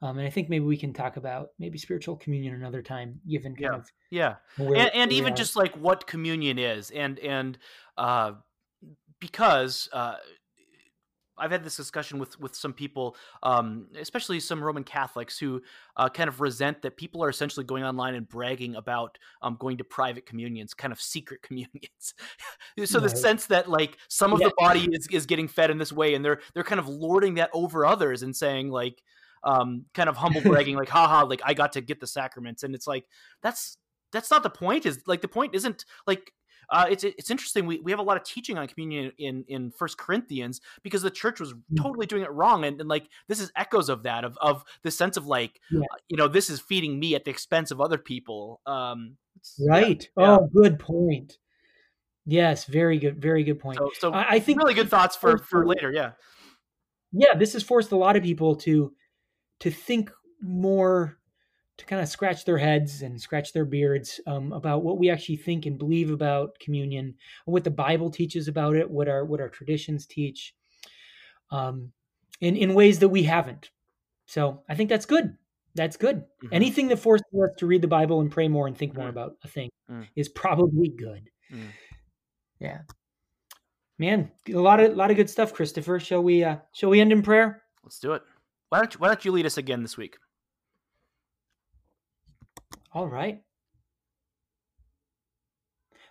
um, 0.02 0.18
and 0.18 0.28
I 0.28 0.30
think 0.30 0.50
maybe 0.50 0.66
we 0.66 0.78
can 0.78 0.94
talk 0.94 1.18
about 1.18 1.50
maybe 1.58 1.78
spiritual 1.78 2.18
communion 2.18 2.54
another 2.54 2.82
time, 2.82 3.20
given 3.28 3.56
kind 3.56 3.90
yeah. 4.10 4.36
of 4.36 4.40
yeah, 4.60 4.76
and, 4.76 4.92
and 4.94 5.12
even 5.12 5.36
just 5.36 5.56
like 5.56 5.76
what 5.76 6.06
communion 6.06 6.60
is, 6.60 6.92
and 6.92 7.18
and 7.20 7.58
uh, 7.98 8.34
because 9.20 9.90
uh, 9.94 10.16
I've 11.38 11.52
had 11.52 11.64
this 11.64 11.76
discussion 11.76 12.20
with 12.20 12.40
with 12.40 12.56
some 12.56 12.74
people, 12.74 13.16
um, 13.44 13.88
especially 14.00 14.40
some 14.40 14.64
Roman 14.64 14.84
Catholics, 14.84 15.38
who 15.38 15.62
uh, 15.96 16.10
kind 16.10 16.28
of 16.28 16.42
resent 16.42 16.82
that 16.82 16.98
people 16.98 17.24
are 17.24 17.30
essentially 17.30 17.66
going 17.66 17.84
online 17.84 18.16
and 18.16 18.28
bragging 18.28 18.76
about 18.76 19.18
um, 19.42 19.58
going 19.60 19.78
to 19.78 19.84
private 19.84 20.26
communions, 20.26 20.74
kind 20.74 20.92
of 20.92 21.02
secret 21.02 21.42
communions. 21.44 22.14
so 22.86 23.00
right. 23.00 23.10
the 23.10 23.16
sense 23.16 23.48
that 23.48 23.70
like 23.70 23.98
some 24.08 24.34
of 24.34 24.42
yeah. 24.42 24.48
the 24.48 24.54
body 24.58 24.88
is, 24.92 25.08
is 25.12 25.26
getting 25.26 25.48
fed 25.48 25.70
in 25.70 25.78
this 25.78 25.92
way, 25.92 26.14
and 26.14 26.24
they're 26.24 26.40
they're 26.54 26.64
kind 26.64 26.80
of 26.80 26.88
lording 26.88 27.36
that 27.36 27.50
over 27.54 27.86
others 27.86 28.24
and 28.24 28.36
saying 28.36 28.70
like, 28.70 29.02
um, 29.44 29.86
kind 29.94 30.10
of 30.10 30.18
humble 30.18 30.42
bragging, 30.46 30.76
like, 30.76 30.90
haha, 30.90 31.26
like 31.26 31.42
I 31.46 31.54
got 31.54 31.74
to 31.74 31.82
get 31.82 32.00
the 32.00 32.08
sacraments, 32.08 32.64
and 32.64 32.76
it's 32.76 32.88
like 32.88 33.06
that's 33.42 33.78
that's 34.12 34.32
not 34.32 34.44
the 34.44 34.50
point. 34.50 34.86
Is 34.86 35.02
like 35.08 35.22
the 35.22 35.28
point 35.28 35.56
isn't 35.56 35.86
like 36.06 36.32
uh, 36.70 36.86
it's 36.90 37.04
it's 37.04 37.32
interesting. 37.32 37.66
We, 37.66 37.80
we 37.80 37.92
have 37.92 38.00
a 38.00 38.04
lot 38.04 38.18
of 38.18 38.24
teaching 38.24 38.58
on 38.58 38.68
communion 38.68 39.12
in 39.18 39.46
in 39.48 39.72
First 39.72 39.98
Corinthians 39.98 40.62
because 40.84 41.02
the 41.02 41.12
church 41.12 41.40
was 41.40 41.54
mm. 41.54 41.78
totally 41.78 42.06
doing 42.06 42.24
it 42.24 42.32
wrong, 42.32 42.66
and, 42.66 42.80
and 42.80 42.90
like 42.90 43.08
this 43.28 43.40
is 43.40 43.52
echoes 43.56 43.90
of 43.90 44.04
that 44.04 44.26
of 44.26 44.38
of 44.42 44.64
the 44.84 44.92
sense 44.92 45.18
of 45.18 45.28
like 45.28 45.60
yeah. 45.72 45.80
uh, 45.80 45.98
you 46.10 46.18
know 46.18 46.28
this 46.28 46.50
is 46.50 46.60
feeding 46.60 47.00
me 47.00 47.16
at 47.16 47.26
the 47.26 47.32
expense 47.32 47.72
of 47.72 47.80
other 47.80 47.98
people. 47.98 48.62
Um, 48.66 49.18
right. 49.68 50.08
Yeah. 50.18 50.38
Oh, 50.38 50.50
good 50.54 50.80
point. 50.80 51.38
Yes, 52.26 52.66
very 52.66 53.00
good, 53.00 53.22
very 53.22 53.44
good 53.46 53.60
point. 53.60 53.78
So, 53.78 53.92
so 53.98 54.12
I, 54.12 54.32
I 54.32 54.40
think 54.40 54.60
really 54.60 54.74
good 54.74 54.90
thoughts 54.90 55.16
for 55.16 55.38
for 55.38 55.66
later. 55.66 55.92
Yeah. 55.92 56.12
Yeah, 57.14 57.36
this 57.36 57.54
has 57.54 57.64
forced 57.64 57.94
a 57.94 57.98
lot 57.98 58.18
of 58.18 58.24
people 58.24 58.56
to 58.58 58.94
to 59.62 59.72
think 59.72 60.12
more 60.42 61.17
to 61.78 61.86
kind 61.86 62.02
of 62.02 62.08
scratch 62.08 62.44
their 62.44 62.58
heads 62.58 63.04
and 63.04 63.20
scratch 63.22 63.54
their 63.54 63.66
beards 63.66 64.20
um, 64.26 64.52
about 64.52 64.84
what 64.84 64.98
we 64.98 65.10
actually 65.10 65.36
think 65.38 65.66
and 65.66 65.78
believe 65.78 66.12
about 66.12 66.58
communion, 66.60 67.14
what 67.46 67.64
the 67.64 67.70
Bible 67.70 68.10
teaches 68.10 68.48
about 68.48 68.76
it, 68.76 68.90
what 68.90 69.08
our 69.08 69.26
what 69.26 69.40
our 69.40 69.50
traditions 69.50 70.06
teach, 70.06 70.56
um, 71.52 71.92
in 72.42 72.56
in 72.56 72.74
ways 72.74 73.00
that 73.00 73.10
we 73.10 73.24
haven't. 73.24 73.70
So 74.26 74.64
I 74.68 74.76
think 74.76 74.90
that's 74.90 75.06
good. 75.06 75.38
That's 75.76 75.98
good. 75.98 76.18
Mm-hmm. 76.18 76.48
Anything 76.52 76.88
that 76.88 76.98
forces 76.98 77.26
us 77.36 77.52
to 77.60 77.68
read 77.68 77.84
the 77.84 77.88
Bible 77.88 78.22
and 78.22 78.32
pray 78.32 78.48
more 78.48 78.68
and 78.68 78.76
think 78.76 78.96
more 78.96 79.08
mm-hmm. 79.08 79.18
about 79.18 79.38
a 79.44 79.48
thing 79.48 79.70
mm-hmm. 79.90 80.04
is 80.16 80.28
probably 80.28 80.90
good. 80.90 81.30
Mm. 81.54 81.70
Yeah, 82.60 82.80
man, 84.00 84.32
a 84.50 84.54
lot 84.54 84.80
of 84.80 84.92
a 84.92 84.96
lot 84.96 85.12
of 85.12 85.18
good 85.18 85.30
stuff, 85.30 85.54
Christopher. 85.54 86.00
Shall 86.00 86.24
we 86.24 86.44
uh, 86.44 86.58
shall 86.74 86.90
we 86.90 87.00
end 87.00 87.12
in 87.12 87.22
prayer? 87.22 87.62
Let's 87.84 88.00
do 88.00 88.14
it. 88.14 88.24
Why 88.70 88.80
don't 88.80 88.94
you, 88.94 89.00
why 89.00 89.08
don't 89.08 89.24
you 89.24 89.32
lead 89.32 89.46
us 89.46 89.58
again 89.58 89.84
this 89.84 89.96
week? 89.96 90.18
All 92.98 93.08
right. 93.08 93.44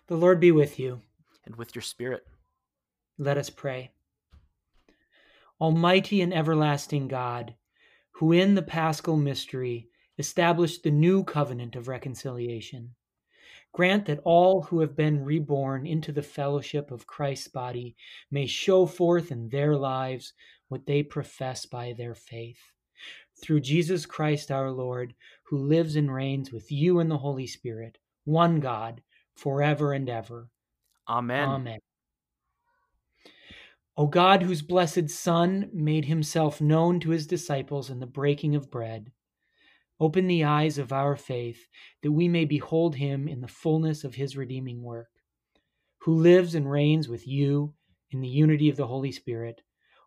The 0.07 0.15
Lord 0.15 0.39
be 0.39 0.53
with 0.53 0.79
you. 0.79 1.01
And 1.45 1.53
with 1.57 1.75
your 1.75 1.81
spirit. 1.81 2.25
Let 3.17 3.37
us 3.37 3.49
pray. 3.49 3.91
Almighty 5.59 6.21
and 6.21 6.33
everlasting 6.33 7.09
God, 7.09 7.55
who 8.11 8.31
in 8.31 8.55
the 8.55 8.61
paschal 8.61 9.17
mystery 9.17 9.89
established 10.17 10.83
the 10.83 10.91
new 10.91 11.25
covenant 11.25 11.75
of 11.75 11.89
reconciliation, 11.89 12.95
grant 13.73 14.05
that 14.05 14.21
all 14.23 14.61
who 14.61 14.79
have 14.79 14.95
been 14.95 15.25
reborn 15.25 15.85
into 15.85 16.13
the 16.13 16.23
fellowship 16.23 16.89
of 16.89 17.05
Christ's 17.05 17.49
body 17.49 17.97
may 18.31 18.45
show 18.45 18.85
forth 18.85 19.29
in 19.29 19.49
their 19.49 19.75
lives 19.75 20.31
what 20.69 20.85
they 20.85 21.03
profess 21.03 21.65
by 21.65 21.91
their 21.91 22.15
faith 22.15 22.61
through 23.41 23.61
Jesus 23.61 24.05
Christ 24.05 24.51
our 24.51 24.71
Lord, 24.71 25.13
who 25.43 25.57
lives 25.57 25.95
and 25.95 26.13
reigns 26.13 26.51
with 26.51 26.71
you 26.71 26.99
in 26.99 27.07
the 27.07 27.17
Holy 27.17 27.47
Spirit, 27.47 27.97
one 28.25 28.59
God, 28.59 29.01
forever 29.35 29.93
and 29.93 30.09
ever. 30.09 30.49
Amen. 31.07 31.47
Amen. 31.49 31.79
O 33.95 34.05
God, 34.05 34.43
whose 34.43 34.61
blessed 34.61 35.09
Son 35.09 35.69
made 35.73 36.05
himself 36.05 36.61
known 36.61 36.99
to 36.99 37.09
his 37.09 37.25
disciples 37.25 37.89
in 37.89 37.99
the 37.99 38.05
breaking 38.05 38.55
of 38.55 38.69
bread, 38.69 39.11
open 39.99 40.27
the 40.27 40.43
eyes 40.43 40.77
of 40.77 40.93
our 40.93 41.15
faith 41.15 41.67
that 42.03 42.11
we 42.11 42.27
may 42.27 42.45
behold 42.45 42.95
him 42.95 43.27
in 43.27 43.41
the 43.41 43.47
fullness 43.47 44.03
of 44.03 44.13
his 44.13 44.37
redeeming 44.37 44.83
work, 44.83 45.09
who 45.99 46.13
lives 46.13 46.53
and 46.53 46.69
reigns 46.69 47.09
with 47.09 47.27
you 47.27 47.73
in 48.11 48.21
the 48.21 48.27
unity 48.27 48.69
of 48.69 48.77
the 48.77 48.85
Holy 48.85 49.11
Spirit, 49.11 49.63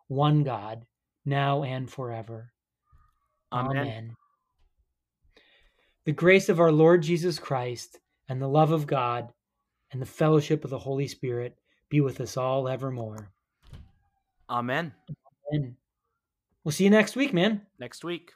one 0.07 0.43
God, 0.43 0.85
now 1.25 1.63
and 1.63 1.89
forever. 1.91 2.53
Amen. 3.51 3.77
Amen. 3.77 4.15
The 6.05 6.11
grace 6.11 6.49
of 6.49 6.59
our 6.59 6.71
Lord 6.71 7.03
Jesus 7.03 7.37
Christ 7.37 7.99
and 8.29 8.41
the 8.41 8.47
love 8.47 8.71
of 8.71 8.87
God 8.87 9.31
and 9.91 10.01
the 10.01 10.05
fellowship 10.05 10.63
of 10.63 10.69
the 10.69 10.79
Holy 10.79 11.07
Spirit 11.07 11.57
be 11.89 12.01
with 12.01 12.21
us 12.21 12.37
all 12.37 12.67
evermore. 12.67 13.29
Amen. 14.49 14.93
Amen. 15.53 15.75
We'll 16.63 16.71
see 16.71 16.85
you 16.85 16.89
next 16.89 17.15
week, 17.15 17.33
man. 17.33 17.61
Next 17.79 18.03
week. 18.03 18.31